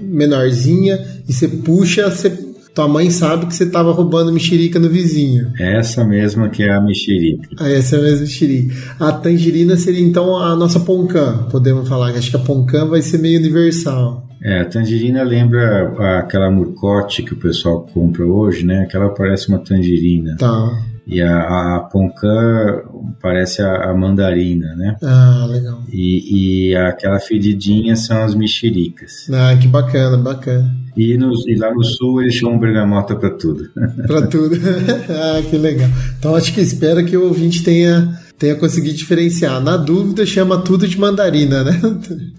menorzinha, 0.00 0.98
e 1.28 1.32
você 1.34 1.46
puxa, 1.46 2.08
você 2.08 2.30
tua 2.74 2.88
mãe 2.88 3.08
sabe 3.08 3.46
que 3.46 3.54
você 3.54 3.64
estava 3.64 3.92
roubando 3.92 4.32
mexerica 4.32 4.80
no 4.80 4.88
vizinho. 4.88 5.52
Essa 5.60 6.04
mesma 6.04 6.48
que 6.48 6.62
é 6.62 6.72
a 6.72 6.80
mexerica. 6.80 7.48
Ah, 7.58 7.70
essa 7.70 7.96
é 7.96 7.98
a 8.00 8.02
mesma 8.02 8.20
mexerica. 8.20 8.74
A 8.98 9.12
tangerina 9.12 9.76
seria 9.76 10.04
então 10.04 10.36
a 10.36 10.56
nossa 10.56 10.80
poncã, 10.80 11.46
podemos 11.50 11.88
falar. 11.88 12.10
Acho 12.10 12.30
que 12.30 12.36
a 12.36 12.40
poncã 12.40 12.86
vai 12.86 13.00
ser 13.00 13.18
meio 13.18 13.38
universal. 13.38 14.23
É, 14.44 14.60
a 14.60 14.64
tangerina 14.66 15.22
lembra 15.22 16.18
aquela 16.18 16.50
murcote 16.50 17.22
que 17.22 17.32
o 17.32 17.36
pessoal 17.36 17.86
compra 17.94 18.26
hoje, 18.26 18.64
né? 18.66 18.82
Aquela 18.82 19.08
parece 19.08 19.48
uma 19.48 19.58
tangerina. 19.58 20.36
Tá. 20.36 20.70
E 21.06 21.20
a, 21.20 21.76
a 21.76 21.80
poncã 21.80 22.82
parece 23.22 23.62
a, 23.62 23.90
a, 23.90 23.94
mandarina, 23.94 24.74
né? 24.74 24.96
Ah, 25.02 25.46
legal. 25.48 25.82
E, 25.90 26.70
e 26.70 26.76
aquela 26.76 27.18
fedidinha 27.18 27.96
são 27.96 28.22
as 28.22 28.34
mexericas. 28.34 29.26
Ah, 29.32 29.56
que 29.56 29.66
bacana, 29.66 30.18
bacana. 30.18 30.70
E, 30.96 31.16
no, 31.16 31.32
e 31.46 31.56
lá 31.56 31.72
no 31.72 31.82
sul 31.82 32.22
eles 32.22 32.34
chamam 32.34 32.58
bergamota 32.58 33.16
para 33.16 33.30
tudo. 33.30 33.70
para 34.06 34.26
tudo. 34.26 34.56
ah, 35.08 35.42
que 35.48 35.56
legal. 35.56 35.88
Então 36.18 36.34
acho 36.34 36.52
que 36.52 36.60
espero 36.60 37.04
que 37.04 37.16
o 37.16 37.24
ouvinte 37.24 37.62
tenha 37.62 38.18
tenha 38.38 38.54
conseguido 38.54 38.96
diferenciar. 38.96 39.60
Na 39.60 39.76
dúvida, 39.76 40.26
chama 40.26 40.60
tudo 40.60 40.86
de 40.86 40.98
mandarina, 40.98 41.64
né? 41.64 41.80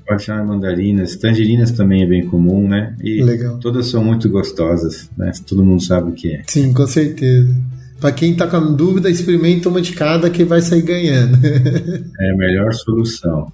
Pode 0.07 0.23
chamar 0.23 0.45
mandarinas. 0.45 1.15
Tangerinas 1.15 1.71
também 1.71 2.03
é 2.03 2.05
bem 2.05 2.25
comum, 2.25 2.67
né? 2.67 2.95
E 3.01 3.23
Legal. 3.23 3.57
todas 3.59 3.87
são 3.87 4.03
muito 4.03 4.29
gostosas, 4.29 5.09
né? 5.17 5.31
Todo 5.47 5.63
mundo 5.63 5.83
sabe 5.83 6.11
o 6.11 6.13
que 6.13 6.33
é. 6.33 6.41
Sim, 6.47 6.73
com 6.73 6.85
certeza. 6.85 7.55
Para 7.99 8.11
quem 8.11 8.33
está 8.33 8.45
com 8.45 8.73
dúvida, 8.73 9.09
experimenta 9.09 9.69
uma 9.69 9.81
de 9.81 9.93
cada 9.93 10.29
que 10.29 10.43
vai 10.43 10.61
sair 10.61 10.81
ganhando. 10.81 11.39
é 12.19 12.31
a 12.31 12.35
melhor 12.35 12.73
solução. 12.73 13.51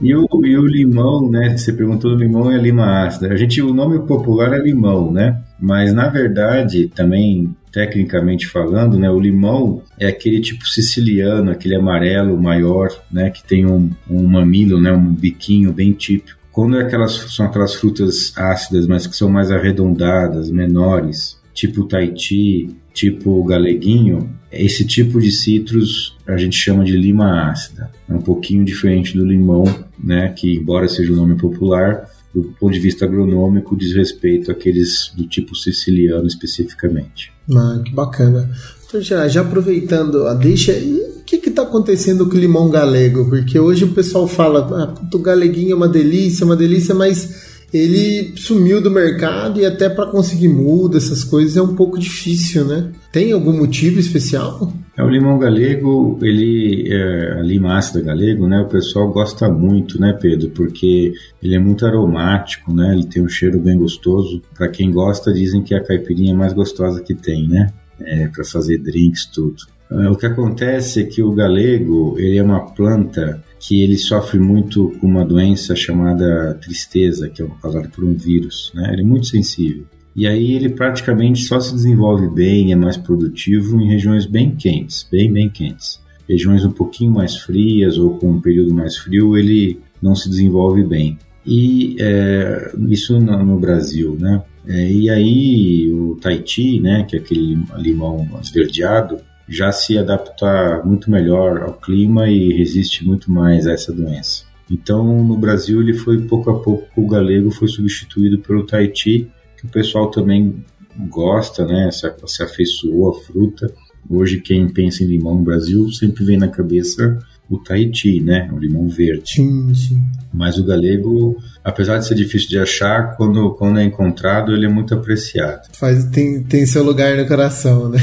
e, 0.00 0.14
o, 0.14 0.26
e 0.44 0.56
o 0.56 0.64
limão, 0.64 1.28
né? 1.30 1.56
Você 1.56 1.72
perguntou 1.72 2.12
do 2.12 2.16
limão 2.16 2.52
e 2.52 2.54
a 2.54 2.58
lima 2.58 3.04
ácida. 3.04 3.32
A 3.32 3.36
gente, 3.36 3.60
o 3.60 3.74
nome 3.74 3.98
popular 4.06 4.52
é 4.54 4.62
limão, 4.62 5.12
né? 5.12 5.42
Mas 5.60 5.92
na 5.92 6.08
verdade, 6.08 6.90
também 6.94 7.54
tecnicamente 7.76 8.46
falando, 8.46 8.98
né, 8.98 9.10
o 9.10 9.20
limão 9.20 9.82
é 10.00 10.06
aquele 10.06 10.40
tipo 10.40 10.66
siciliano, 10.66 11.50
aquele 11.50 11.74
amarelo 11.74 12.40
maior, 12.40 12.88
né, 13.12 13.28
que 13.28 13.44
tem 13.44 13.66
um, 13.66 13.90
um 14.08 14.26
mamilo, 14.26 14.80
né, 14.80 14.90
um 14.90 15.12
biquinho 15.12 15.74
bem 15.74 15.92
típico. 15.92 16.38
Quando 16.50 16.78
é 16.78 16.80
aquelas, 16.80 17.12
são 17.12 17.44
aquelas 17.44 17.74
frutas 17.74 18.32
ácidas, 18.34 18.86
mas 18.86 19.06
que 19.06 19.14
são 19.14 19.28
mais 19.28 19.50
arredondadas, 19.50 20.50
menores, 20.50 21.38
tipo 21.52 21.84
Tahiti, 21.84 22.74
tipo 22.94 23.44
galeguinho, 23.44 24.30
esse 24.50 24.86
tipo 24.86 25.20
de 25.20 25.30
citros 25.30 26.16
a 26.26 26.38
gente 26.38 26.56
chama 26.56 26.82
de 26.82 26.96
lima 26.96 27.50
ácida. 27.50 27.90
É 28.08 28.14
um 28.14 28.22
pouquinho 28.22 28.64
diferente 28.64 29.14
do 29.14 29.22
limão, 29.22 29.64
né, 30.02 30.32
que 30.34 30.56
embora 30.56 30.88
seja 30.88 31.12
o 31.12 31.16
nome 31.16 31.36
popular, 31.36 32.08
do 32.42 32.54
ponto 32.58 32.72
de 32.72 32.80
vista 32.80 33.04
agronômico, 33.04 33.76
diz 33.76 33.94
respeito 33.94 34.50
àqueles 34.50 35.12
do 35.16 35.26
tipo 35.26 35.54
siciliano 35.54 36.26
especificamente. 36.26 37.32
Ah, 37.50 37.80
que 37.84 37.92
bacana. 37.94 38.50
Então, 38.86 39.00
já, 39.00 39.26
já 39.26 39.40
aproveitando 39.40 40.26
a 40.26 40.34
deixa, 40.34 40.72
o 40.72 41.24
que 41.24 41.36
está 41.36 41.62
acontecendo 41.62 42.28
com 42.28 42.36
o 42.36 42.38
limão 42.38 42.68
galego? 42.68 43.28
Porque 43.28 43.58
hoje 43.58 43.84
o 43.84 43.92
pessoal 43.92 44.28
fala, 44.28 44.68
ah, 44.70 44.94
o 45.14 45.18
galeguinho 45.18 45.72
é 45.72 45.74
uma 45.74 45.88
delícia, 45.88 46.44
uma 46.44 46.56
delícia, 46.56 46.94
mas 46.94 47.56
ele 47.72 48.34
sumiu 48.36 48.80
do 48.80 48.90
mercado 48.90 49.60
e 49.60 49.64
até 49.64 49.88
para 49.88 50.10
conseguir 50.10 50.48
muda, 50.48 50.98
essas 50.98 51.24
coisas 51.24 51.56
é 51.56 51.62
um 51.62 51.74
pouco 51.74 51.98
difícil, 51.98 52.64
né? 52.64 52.92
Tem 53.12 53.32
algum 53.32 53.52
motivo 53.52 53.98
especial? 53.98 54.72
É, 54.96 55.04
o 55.04 55.10
limão 55.10 55.38
galego, 55.38 56.18
ele, 56.22 56.88
é, 56.90 57.38
a 57.38 57.42
lima 57.42 57.76
ácida 57.76 58.00
galego, 58.00 58.48
né? 58.48 58.60
O 58.60 58.68
pessoal 58.68 59.12
gosta 59.12 59.48
muito, 59.48 60.00
né, 60.00 60.16
Pedro? 60.18 60.48
Porque 60.50 61.12
ele 61.42 61.54
é 61.54 61.58
muito 61.58 61.84
aromático, 61.84 62.72
né? 62.72 62.94
Ele 62.94 63.04
tem 63.04 63.22
um 63.22 63.28
cheiro 63.28 63.60
bem 63.60 63.76
gostoso. 63.76 64.40
Para 64.54 64.68
quem 64.68 64.90
gosta, 64.90 65.32
dizem 65.32 65.62
que 65.62 65.74
é 65.74 65.78
a 65.78 65.84
caipirinha 65.84 66.34
mais 66.34 66.54
gostosa 66.54 67.02
que 67.02 67.14
tem, 67.14 67.46
né? 67.46 67.70
É, 68.00 68.28
para 68.28 68.44
fazer 68.44 68.78
drinks, 68.78 69.26
tudo. 69.26 69.56
É, 69.90 70.08
o 70.08 70.16
que 70.16 70.26
acontece 70.26 71.00
é 71.00 71.04
que 71.04 71.22
o 71.22 71.32
galego, 71.32 72.16
ele 72.18 72.38
é 72.38 72.42
uma 72.42 72.60
planta 72.72 73.42
que 73.60 73.82
ele 73.82 73.98
sofre 73.98 74.38
muito 74.38 74.92
com 74.98 75.06
uma 75.06 75.24
doença 75.24 75.76
chamada 75.76 76.54
tristeza, 76.54 77.28
que 77.28 77.42
é 77.42 77.46
causada 77.60 77.88
por 77.88 78.02
um 78.02 78.14
vírus, 78.14 78.72
né? 78.74 78.90
Ele 78.92 79.02
é 79.02 79.04
muito 79.04 79.26
sensível. 79.26 79.84
E 80.16 80.26
aí 80.26 80.54
ele 80.54 80.70
praticamente 80.70 81.44
só 81.44 81.60
se 81.60 81.74
desenvolve 81.74 82.26
bem, 82.28 82.72
é 82.72 82.76
mais 82.76 82.96
produtivo 82.96 83.78
em 83.78 83.86
regiões 83.86 84.24
bem 84.24 84.56
quentes, 84.56 85.06
bem, 85.12 85.30
bem 85.30 85.50
quentes. 85.50 86.00
Regiões 86.26 86.64
um 86.64 86.70
pouquinho 86.70 87.12
mais 87.12 87.36
frias 87.36 87.98
ou 87.98 88.16
com 88.16 88.30
um 88.30 88.40
período 88.40 88.72
mais 88.72 88.96
frio, 88.96 89.36
ele 89.36 89.78
não 90.00 90.14
se 90.14 90.30
desenvolve 90.30 90.82
bem. 90.82 91.18
E 91.44 91.96
é, 92.00 92.72
isso 92.88 93.20
no, 93.20 93.44
no, 93.44 93.58
Brasil, 93.58 94.16
né? 94.18 94.42
É, 94.66 94.90
e 94.90 95.10
aí 95.10 95.92
o 95.92 96.16
Tahiti, 96.16 96.80
né, 96.80 97.04
que 97.04 97.14
é 97.14 97.18
aquele 97.18 97.62
limão 97.76 98.26
esverdeado, 98.42 99.18
já 99.46 99.70
se 99.70 99.98
adapta 99.98 100.82
muito 100.82 101.10
melhor 101.10 101.62
ao 101.62 101.74
clima 101.74 102.28
e 102.28 102.52
resiste 102.54 103.06
muito 103.06 103.30
mais 103.30 103.66
a 103.66 103.72
essa 103.72 103.92
doença. 103.92 104.44
Então, 104.68 105.22
no 105.22 105.36
Brasil, 105.36 105.80
ele 105.80 105.92
foi 105.92 106.22
pouco 106.22 106.50
a 106.50 106.58
pouco, 106.58 106.88
o 107.00 107.06
galego 107.06 107.50
foi 107.50 107.68
substituído 107.68 108.38
pelo 108.40 108.66
Tahiti, 108.66 109.30
o 109.66 109.70
pessoal 109.72 110.10
também 110.10 110.64
gosta, 111.08 111.66
né? 111.66 111.90
Se, 111.90 112.10
se 112.26 112.42
afeiçoou 112.42 113.10
à 113.10 113.20
fruta. 113.20 113.72
Hoje, 114.08 114.40
quem 114.40 114.68
pensa 114.68 115.02
em 115.02 115.06
limão 115.06 115.34
no 115.34 115.42
Brasil 115.42 115.90
sempre 115.90 116.24
vem 116.24 116.38
na 116.38 116.48
cabeça 116.48 117.18
o 117.48 117.58
Tahiti, 117.58 118.20
né? 118.20 118.48
O 118.52 118.58
limão 118.58 118.88
verde. 118.88 119.32
Sim, 119.32 119.72
sim. 119.74 120.02
Mas 120.32 120.58
o 120.58 120.64
galego, 120.64 121.36
apesar 121.64 121.98
de 121.98 122.06
ser 122.06 122.14
difícil 122.14 122.48
de 122.48 122.58
achar, 122.58 123.16
quando, 123.16 123.50
quando 123.54 123.78
é 123.78 123.84
encontrado, 123.84 124.52
ele 124.52 124.66
é 124.66 124.68
muito 124.68 124.94
apreciado. 124.94 125.68
Faz, 125.72 126.04
tem, 126.06 126.42
tem 126.42 126.66
seu 126.66 126.82
lugar 126.82 127.16
no 127.16 127.26
coração, 127.26 127.88
né? 127.88 127.98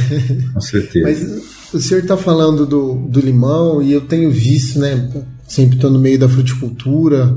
Com 0.53 0.61
certeza. 0.61 1.05
Mas 1.05 1.73
o 1.73 1.79
senhor 1.79 2.01
está 2.01 2.15
falando 2.15 2.65
do, 2.65 2.95
do 2.95 3.19
limão 3.19 3.81
e 3.81 3.91
eu 3.91 4.01
tenho 4.01 4.31
visto, 4.31 4.79
né? 4.79 5.09
Sempre 5.47 5.75
estou 5.75 5.91
no 5.91 5.99
meio 5.99 6.17
da 6.17 6.29
fruticultura. 6.29 7.35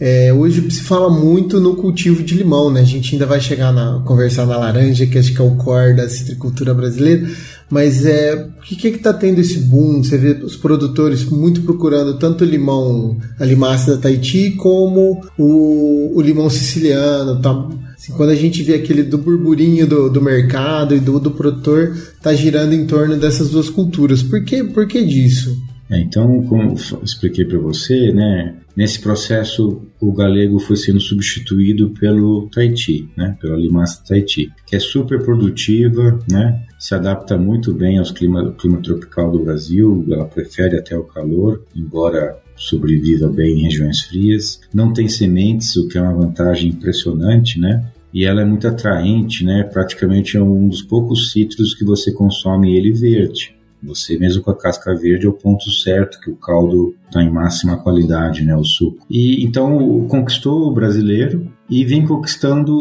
É, 0.00 0.32
hoje 0.32 0.70
se 0.70 0.82
fala 0.82 1.10
muito 1.10 1.60
no 1.60 1.74
cultivo 1.74 2.22
de 2.22 2.34
limão, 2.34 2.70
né? 2.70 2.82
A 2.82 2.84
gente 2.84 3.14
ainda 3.14 3.26
vai 3.26 3.40
chegar 3.40 3.72
na 3.72 4.00
conversar 4.04 4.46
na 4.46 4.56
laranja, 4.56 5.06
que 5.06 5.18
acho 5.18 5.34
que 5.34 5.40
é 5.40 5.44
o 5.44 5.56
core 5.56 5.96
da 5.96 6.08
citricultura 6.08 6.72
brasileira. 6.72 7.28
Mas 7.68 8.06
é, 8.06 8.36
por 8.36 8.64
que 8.64 8.76
que 8.76 8.88
está 8.88 9.12
tendo 9.12 9.40
esse 9.40 9.58
boom? 9.58 10.02
Você 10.02 10.16
vê 10.16 10.30
os 10.44 10.54
produtores 10.54 11.24
muito 11.24 11.62
procurando 11.62 12.16
tanto 12.16 12.44
o 12.44 12.46
limão, 12.46 13.18
a 13.40 13.44
limácea 13.44 13.96
da 13.96 14.02
Tahiti, 14.02 14.52
como 14.52 15.20
o, 15.36 16.16
o 16.16 16.20
limão 16.20 16.48
siciliano. 16.48 17.42
Tá? 17.42 17.68
Assim, 17.96 18.12
quando 18.12 18.30
a 18.30 18.36
gente 18.36 18.62
vê 18.62 18.74
aquele 18.74 19.02
do 19.02 19.18
burburinho 19.18 19.84
do, 19.84 20.08
do 20.08 20.22
mercado 20.22 20.94
e 20.94 21.00
do, 21.00 21.18
do 21.18 21.32
produtor, 21.32 21.96
tá 22.22 22.32
girando 22.32 22.72
em 22.72 22.86
torno 22.86 23.16
dessas 23.16 23.50
duas 23.50 23.68
culturas. 23.68 24.22
Por 24.22 24.44
que, 24.44 24.62
por 24.62 24.86
que 24.86 25.04
disso? 25.04 25.60
É, 25.90 25.98
então, 25.98 26.42
como 26.42 26.74
expliquei 27.02 27.44
para 27.44 27.58
você, 27.58 28.12
né, 28.12 28.56
nesse 28.76 29.00
processo 29.00 29.82
o 30.00 30.12
galego 30.12 30.58
foi 30.58 30.76
sendo 30.76 31.00
substituído 31.00 31.90
pelo 31.90 32.48
Tahiti, 32.50 33.08
né, 33.16 33.36
pela 33.40 33.56
limaça 33.56 34.02
Tahiti, 34.06 34.52
que 34.66 34.76
é 34.76 34.80
super 34.80 35.22
produtiva, 35.24 36.18
né, 36.30 36.62
se 36.78 36.94
adapta 36.94 37.36
muito 37.38 37.72
bem 37.72 37.98
aos 37.98 38.10
clima, 38.10 38.52
clima 38.52 38.80
tropical 38.82 39.30
do 39.30 39.40
Brasil, 39.40 40.04
ela 40.10 40.26
prefere 40.26 40.76
até 40.76 40.96
o 40.96 41.04
calor, 41.04 41.64
embora 41.74 42.38
sobreviva 42.54 43.28
bem 43.28 43.60
em 43.60 43.62
regiões 43.62 44.00
frias. 44.00 44.60
Não 44.74 44.92
tem 44.92 45.08
sementes, 45.08 45.74
o 45.76 45.88
que 45.88 45.96
é 45.96 46.02
uma 46.02 46.14
vantagem 46.14 46.70
impressionante, 46.70 47.58
né? 47.58 47.84
E 48.12 48.24
ela 48.24 48.42
é 48.42 48.44
muito 48.44 48.66
atraente, 48.66 49.44
né? 49.44 49.62
Praticamente 49.62 50.36
é 50.36 50.42
um 50.42 50.68
dos 50.68 50.82
poucos 50.82 51.30
citros 51.30 51.74
que 51.74 51.84
você 51.84 52.12
consome 52.12 52.76
ele 52.76 52.92
verde. 52.92 53.54
Você, 53.82 54.18
mesmo 54.18 54.42
com 54.42 54.50
a 54.50 54.56
casca 54.56 54.94
verde, 54.94 55.26
é 55.26 55.28
o 55.28 55.32
ponto 55.32 55.70
certo 55.70 56.20
que 56.20 56.30
o 56.30 56.36
caldo 56.36 56.94
está 57.06 57.22
em 57.22 57.30
máxima 57.30 57.76
qualidade, 57.76 58.44
né, 58.44 58.56
o 58.56 58.64
suco. 58.64 59.04
E 59.08 59.44
então 59.44 60.06
conquistou 60.08 60.66
o 60.66 60.72
brasileiro 60.72 61.50
e 61.70 61.84
vem 61.84 62.06
conquistando 62.06 62.74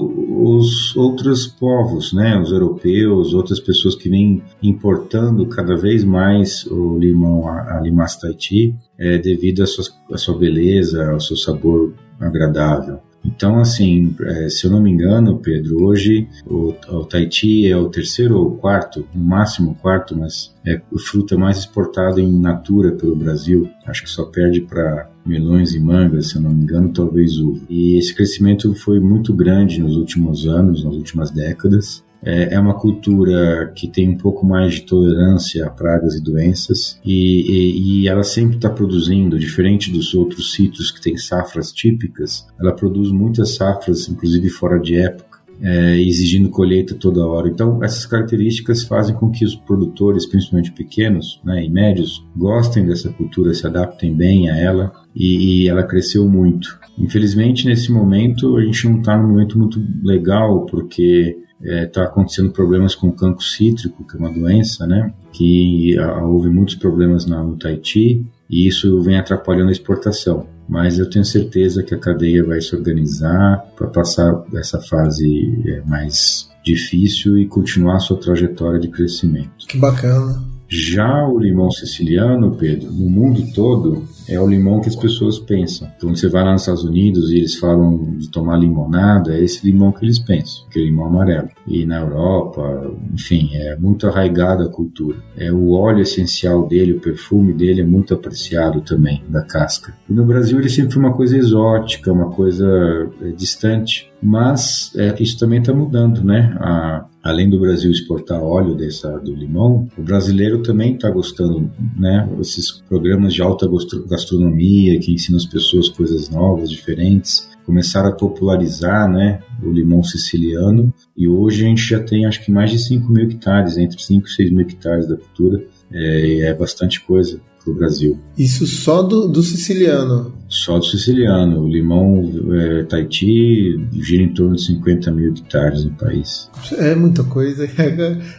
os 0.44 0.96
outros 0.96 1.46
povos, 1.46 2.14
né, 2.14 2.40
os 2.40 2.52
europeus, 2.52 3.34
outras 3.34 3.60
pessoas 3.60 3.96
que 3.96 4.10
vêm 4.10 4.42
importando 4.62 5.46
cada 5.46 5.76
vez 5.76 6.04
mais 6.04 6.66
o 6.66 6.98
limão, 6.98 7.48
a, 7.48 7.78
a 7.78 7.82
limaça 7.82 8.22
Tahiti, 8.22 8.76
é, 8.98 9.18
devido 9.18 9.64
à 9.64 9.68
sua, 9.68 9.86
à 10.12 10.18
sua 10.18 10.38
beleza, 10.38 11.12
ao 11.12 11.20
seu 11.20 11.38
sabor 11.38 11.94
agradável. 12.20 13.00
Então, 13.24 13.60
assim, 13.60 14.16
é, 14.22 14.50
se 14.50 14.66
eu 14.66 14.72
não 14.72 14.82
me 14.82 14.90
engano, 14.90 15.38
Pedro, 15.38 15.84
hoje 15.84 16.28
o, 16.46 16.74
o 16.90 17.06
Tahiti 17.06 17.70
é 17.70 17.76
o 17.76 17.90
terceiro 17.90 18.38
ou 18.38 18.52
quarto, 18.52 19.06
no 19.14 19.24
máximo 19.24 19.76
quarto, 19.76 20.18
mas 20.18 20.56
é 20.66 20.82
o 20.92 20.98
fruto 20.98 21.38
mais 21.38 21.58
exportado 21.58 22.20
em 22.20 22.40
natura 22.40 22.92
pelo 22.92 23.16
Brasil. 23.16 23.70
Acho 23.86 24.04
que 24.04 24.10
só 24.10 24.26
perde 24.26 24.62
para 24.62 25.10
melões 25.26 25.74
e 25.74 25.80
mangas, 25.80 26.30
se 26.30 26.38
eu 26.38 26.42
não 26.42 26.52
me 26.52 26.64
engano, 26.64 26.94
talvez 26.94 27.38
uva. 27.38 27.62
E 27.70 27.98
esse 27.98 28.16
crescimento 28.16 28.74
foi 28.74 29.00
muito 29.00 29.34
grande 29.34 29.82
nos 29.82 29.98
últimos 29.98 30.48
anos, 30.48 30.84
nas 30.84 30.96
últimas 30.96 31.30
décadas. 31.30 32.04
É, 32.24 32.56
é 32.56 32.60
uma 32.60 32.74
cultura 32.74 33.72
que 33.76 33.88
tem 33.88 34.10
um 34.10 34.18
pouco 34.18 34.46
mais 34.46 34.76
de 34.76 34.82
tolerância 34.82 35.66
a 35.66 35.70
pragas 35.70 36.16
e 36.16 36.24
doenças 36.24 37.00
e, 37.06 37.42
e, 37.42 38.02
e 38.02 38.08
ela 38.08 38.24
sempre 38.24 38.56
está 38.56 38.70
produzindo, 38.70 39.38
diferente 39.38 39.92
dos 39.92 40.14
outros 40.14 40.54
sítios 40.54 40.92
que 40.92 41.02
têm 41.02 41.18
safras 41.18 41.72
típicas, 41.72 42.48
ela 42.60 42.74
produz 42.74 43.12
muitas 43.12 43.56
safras, 43.56 44.10
inclusive 44.10 44.50
fora 44.50 44.80
de 44.80 44.96
época. 44.96 45.38
É, 45.60 46.00
exigindo 46.00 46.52
colheita 46.52 46.94
toda 46.94 47.26
hora. 47.26 47.50
Então, 47.50 47.84
essas 47.84 48.06
características 48.06 48.84
fazem 48.84 49.16
com 49.16 49.32
que 49.32 49.44
os 49.44 49.56
produtores, 49.56 50.28
principalmente 50.28 50.72
pequenos 50.72 51.42
né, 51.44 51.66
e 51.66 51.68
médios, 51.68 52.24
gostem 52.36 52.86
dessa 52.86 53.10
cultura, 53.10 53.52
se 53.56 53.66
adaptem 53.66 54.16
bem 54.16 54.52
a 54.52 54.56
ela 54.56 54.92
e, 55.16 55.64
e 55.64 55.68
ela 55.68 55.82
cresceu 55.82 56.30
muito. 56.30 56.80
Infelizmente, 56.96 57.66
nesse 57.66 57.92
momento, 57.92 58.56
a 58.56 58.62
gente 58.62 58.88
não 58.88 59.00
está 59.00 59.18
num 59.18 59.30
momento 59.30 59.58
muito 59.58 59.84
legal, 60.04 60.68
porque 60.68 61.36
está 61.62 61.74
é, 61.74 61.86
tá 61.86 62.04
acontecendo 62.04 62.52
problemas 62.52 62.96
com 62.96 63.12
cancro 63.12 63.44
cítrico, 63.44 64.06
que 64.06 64.16
é 64.16 64.20
uma 64.20 64.32
doença, 64.32 64.86
né? 64.86 65.14
Que 65.32 65.98
a, 66.00 66.24
houve 66.24 66.50
muitos 66.50 66.76
problemas 66.76 67.26
na, 67.26 67.44
no 67.44 67.58
Tahiti 67.58 68.26
e 68.50 68.68
isso 68.68 69.02
vem 69.02 69.18
atrapalhando 69.18 69.70
a 69.70 69.72
exportação. 69.72 70.48
Mas 70.68 71.00
eu 71.00 71.10
tenho 71.10 71.24
certeza 71.24 71.82
que 71.82 71.96
a 71.96 71.98
cadeia 71.98 72.44
vai 72.44 72.60
se 72.60 72.76
organizar 72.76 73.66
para 73.76 73.88
passar 73.88 74.44
essa 74.54 74.82
fase 74.82 75.64
é, 75.66 75.82
mais 75.86 76.50
difícil 76.64 77.38
e 77.38 77.48
continuar 77.48 78.00
sua 78.00 78.18
trajetória 78.18 78.80
de 78.80 78.90
crescimento. 78.90 79.66
Que 79.68 79.78
bacana. 79.78 80.57
Já 80.70 81.26
o 81.28 81.40
limão 81.40 81.72
siciliano, 81.72 82.56
Pedro, 82.56 82.92
no 82.92 83.10
mundo 83.10 83.42
todo, 83.54 84.04
é 84.28 84.40
o 84.40 84.48
limão 84.48 84.82
que 84.82 84.90
as 84.90 84.96
pessoas 84.96 85.40
pensam. 85.40 85.90
Então 85.96 86.14
você 86.14 86.28
vai 86.28 86.44
lá 86.44 86.52
nos 86.52 86.64
Estados 86.64 86.84
Unidos 86.84 87.32
e 87.32 87.38
eles 87.38 87.56
falam 87.56 88.18
de 88.18 88.30
tomar 88.30 88.58
limonada, 88.58 89.34
é 89.34 89.42
esse 89.42 89.66
limão 89.66 89.92
que 89.92 90.04
eles 90.04 90.20
pensam, 90.20 90.68
que 90.70 90.80
é 90.80 90.84
limão 90.84 91.06
amarelo. 91.06 91.50
E 91.66 91.86
na 91.86 92.00
Europa, 92.02 92.92
enfim, 93.14 93.50
é 93.54 93.78
muito 93.78 94.08
arraigada 94.08 94.66
a 94.66 94.70
cultura. 94.70 95.18
É 95.38 95.52
o 95.52 95.72
óleo 95.72 96.02
essencial 96.02 96.68
dele, 96.68 96.94
o 96.94 97.00
perfume 97.00 97.54
dele 97.54 97.82
é 97.82 97.86
muito 97.86 98.14
apreciado 98.14 98.82
também 98.82 99.24
da 99.30 99.44
casca. 99.44 99.94
E 100.10 100.14
no 100.14 100.26
Brasil 100.26 100.60
ele 100.60 100.70
sempre 100.70 100.94
foi 100.94 101.02
uma 101.02 101.14
coisa 101.14 101.38
exótica, 101.38 102.12
uma 102.12 102.30
coisa 102.30 103.10
é, 103.22 103.30
distante. 103.30 104.12
Mas 104.22 104.92
é, 104.96 105.16
isso 105.22 105.38
também 105.38 105.60
está 105.60 105.74
mudando, 105.74 106.24
né? 106.24 106.58
A, 106.60 107.06
além 107.28 107.50
do 107.50 107.60
Brasil 107.60 107.92
exportar 107.92 108.42
óleo 108.42 108.74
dessa, 108.74 109.20
do 109.20 109.36
limão, 109.36 109.86
o 109.98 110.02
brasileiro 110.02 110.64
também 110.64 110.96
está 110.96 111.10
gostando, 111.10 111.70
né? 111.98 112.28
Esses 112.40 112.72
programas 112.72 113.34
de 113.34 113.42
alta 113.42 113.68
gastronomia 114.08 114.98
que 114.98 115.12
ensinam 115.12 115.38
as 115.38 115.46
pessoas 115.46 115.90
coisas 115.90 116.30
novas, 116.30 116.72
diferentes, 116.72 117.50
começaram 117.66 118.08
a 118.08 118.16
popularizar, 118.16 119.12
né? 119.12 119.42
O 119.62 119.70
limão 119.70 120.02
siciliano 120.04 120.94
e 121.18 121.28
hoje 121.28 121.66
a 121.66 121.68
gente 121.68 121.82
já 121.82 122.00
tem 122.00 122.26
acho 122.26 122.44
que 122.46 122.52
mais 122.52 122.72
de 122.72 122.80
5 122.80 123.12
mil 123.12 123.24
hectares, 123.24 123.78
entre 123.78 124.02
5 124.02 124.26
e 124.26 124.32
6 124.32 124.52
mil 124.52 124.62
hectares 124.62 125.06
da 125.06 125.18
cultura. 125.18 125.66
É, 125.92 126.40
é 126.42 126.54
bastante 126.54 127.02
coisa 127.02 127.42
para 127.68 127.72
o 127.72 127.76
Brasil. 127.76 128.20
Isso 128.38 128.66
só 128.66 129.02
do, 129.02 129.28
do 129.28 129.44
siciliano? 129.44 130.34
Só 130.48 130.80
do 130.80 130.86
siciliano. 130.86 131.62
O 131.62 131.68
limão 131.68 132.32
é, 132.54 132.84
Tahiti 132.84 133.78
gira 133.94 134.24
em 134.24 134.34
torno 134.34 134.56
de 134.56 134.66
50 134.66 135.12
mil 135.12 135.32
hectares 135.32 135.84
no 135.84 135.92
país. 135.92 136.50
É 136.78 136.96
muita 136.96 137.24
coisa. 137.24 137.68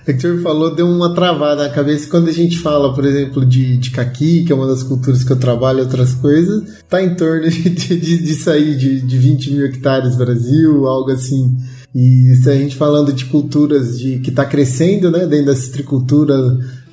É 0.06 0.12
que 0.12 0.18
o 0.18 0.20
senhor 0.20 0.40
falou, 0.40 0.74
deu 0.74 0.86
uma 0.86 1.14
travada 1.14 1.64
na 1.64 1.70
cabeça. 1.70 2.08
Quando 2.08 2.28
a 2.28 2.32
gente 2.32 2.58
fala, 2.58 2.94
por 2.94 3.04
exemplo, 3.04 3.44
de, 3.44 3.76
de 3.76 3.90
caqui, 3.90 4.44
que 4.44 4.52
é 4.52 4.54
uma 4.54 4.66
das 4.66 4.82
culturas 4.82 5.22
que 5.22 5.32
eu 5.32 5.38
trabalho, 5.38 5.80
outras 5.80 6.14
coisas, 6.14 6.82
tá 6.88 7.02
em 7.02 7.14
torno 7.14 7.48
de, 7.48 7.70
de, 7.70 7.98
de 7.98 8.34
sair 8.34 8.76
de, 8.76 9.00
de 9.00 9.18
20 9.18 9.52
mil 9.52 9.66
hectares 9.66 10.16
Brasil, 10.16 10.86
algo 10.86 11.10
assim. 11.10 11.56
E 11.94 12.34
se 12.36 12.50
a 12.50 12.54
gente 12.54 12.76
falando 12.76 13.12
de 13.12 13.24
culturas 13.26 13.98
de, 13.98 14.18
que 14.18 14.30
está 14.30 14.44
crescendo, 14.44 15.10
né, 15.10 15.26
dentro 15.26 15.46
da 15.46 15.56
citricultura 15.56 16.36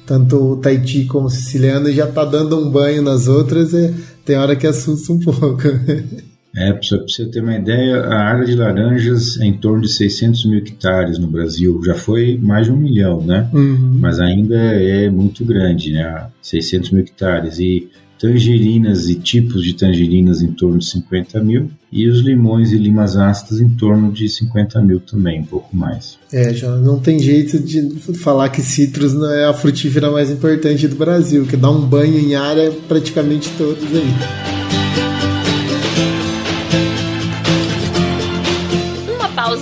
tanto 0.06 0.54
o 0.54 0.58
Tahiti 0.58 1.06
como 1.06 1.28
o 1.28 1.30
siciliano, 1.30 1.92
já 1.92 2.08
tá 2.08 2.24
dando 2.24 2.58
um 2.58 2.70
banho 2.70 3.02
nas 3.02 3.28
outras, 3.28 3.74
é, 3.74 3.94
tem 4.24 4.38
hora 4.38 4.56
que 4.56 4.68
assusta 4.68 5.14
um 5.14 5.20
pouco. 5.20 5.62
É, 6.58 6.72
para 6.72 7.02
você 7.02 7.26
ter 7.26 7.42
uma 7.42 7.56
ideia, 7.56 7.98
a 7.98 8.16
área 8.16 8.46
de 8.46 8.56
laranjas 8.56 9.38
é 9.42 9.46
em 9.46 9.58
torno 9.58 9.82
de 9.82 9.90
600 9.90 10.46
mil 10.46 10.60
hectares 10.60 11.18
no 11.18 11.28
Brasil. 11.28 11.82
Já 11.84 11.96
foi 11.96 12.40
mais 12.42 12.68
de 12.68 12.72
um 12.72 12.78
milhão, 12.78 13.22
né? 13.22 13.50
Uhum. 13.54 13.98
Mas 14.00 14.22
ainda 14.22 14.56
é 14.56 15.10
muito 15.10 15.44
grande, 15.44 15.92
né? 15.92 16.28
600 16.42 16.92
mil 16.92 17.02
hectares. 17.02 17.60
E 17.60 17.90
tangerinas 18.20 19.10
e 19.10 19.16
tipos 19.16 19.64
de 19.64 19.74
tangerinas 19.74 20.42
em 20.42 20.52
torno 20.52 20.80
de 20.80 20.90
50 20.90 21.42
mil 21.44 21.70
e 21.92 22.08
os 22.08 22.20
limões 22.20 22.72
e 22.72 22.78
limas 22.78 23.16
ácidas 23.16 23.62
em 23.62 23.70
torno 23.70 24.12
de 24.12 24.28
50 24.28 24.82
mil 24.82 25.00
também, 25.00 25.42
um 25.42 25.46
pouco 25.46 25.76
mais. 25.76 26.18
É, 26.32 26.54
já 26.54 26.76
não 26.76 27.00
tem 27.00 27.20
jeito 27.20 27.60
de 27.60 27.90
falar 28.16 28.50
que 28.50 28.62
citros 28.62 29.14
não 29.14 29.32
é 29.32 29.46
a 29.46 29.54
frutífera 29.54 30.12
mais 30.12 30.30
importante 30.30 30.88
do 30.88 30.96
Brasil, 30.96 31.46
que 31.46 31.56
dá 31.56 31.70
um 31.70 31.82
banho 31.82 32.18
em 32.18 32.36
área 32.36 32.72
praticamente 32.88 33.50
todos 33.58 33.84
aí. 33.84 34.65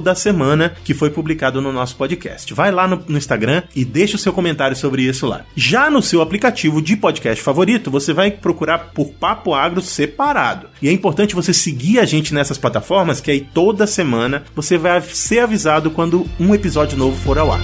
da 0.00 0.14
semana 0.14 0.74
que 0.84 0.92
foi 0.92 1.10
publicado 1.10 1.60
no 1.62 1.72
nosso 1.72 1.96
podcast. 1.96 2.52
Vai 2.52 2.70
lá 2.70 2.86
no, 2.86 3.02
no 3.08 3.16
Instagram 3.16 3.62
e 3.74 3.84
deixa 3.84 4.16
o 4.16 4.18
seu 4.18 4.32
comentário 4.32 4.76
sobre 4.76 5.02
isso 5.02 5.26
lá. 5.26 5.44
Já 5.54 5.88
no 5.90 6.02
seu 6.02 6.20
aplicativo 6.20 6.82
de 6.82 6.96
podcast 6.96 7.42
favorito, 7.42 7.90
você 7.90 8.12
vai 8.12 8.30
procurar 8.30 8.90
por 8.92 9.12
Papo 9.14 9.54
Agro 9.54 9.80
separado. 9.80 10.68
E 10.82 10.88
é 10.88 10.92
importante 10.92 11.34
você 11.34 11.52
seguir 11.52 11.98
a 11.98 12.04
gente 12.04 12.34
nessas 12.34 12.58
plataformas, 12.58 13.20
que 13.20 13.30
aí 13.30 13.40
toda 13.40 13.86
semana 13.86 14.42
você 14.54 14.76
vai 14.76 15.00
ser 15.00 15.40
avisado 15.40 15.90
quando 15.90 16.26
um 16.38 16.54
episódio 16.54 16.98
novo 16.98 17.16
for 17.16 17.38
ao 17.38 17.52
ar. 17.52 17.60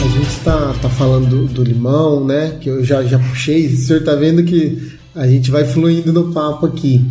A 0.00 0.08
gente 0.10 0.28
está 0.28 0.72
tá 0.80 0.88
falando 0.88 1.28
do, 1.28 1.46
do, 1.46 1.62
limão, 1.62 2.24
né? 2.24 2.56
Que 2.60 2.70
eu 2.70 2.84
já, 2.84 3.02
já 3.04 3.18
puxei. 3.18 3.66
O 3.66 3.76
senhor 3.76 4.02
tá 4.02 4.14
vendo 4.14 4.42
que 4.42 4.96
a 5.14 5.26
gente 5.26 5.50
vai 5.50 5.64
fluindo 5.64 6.12
no 6.12 6.32
papo 6.32 6.66
aqui. 6.66 7.04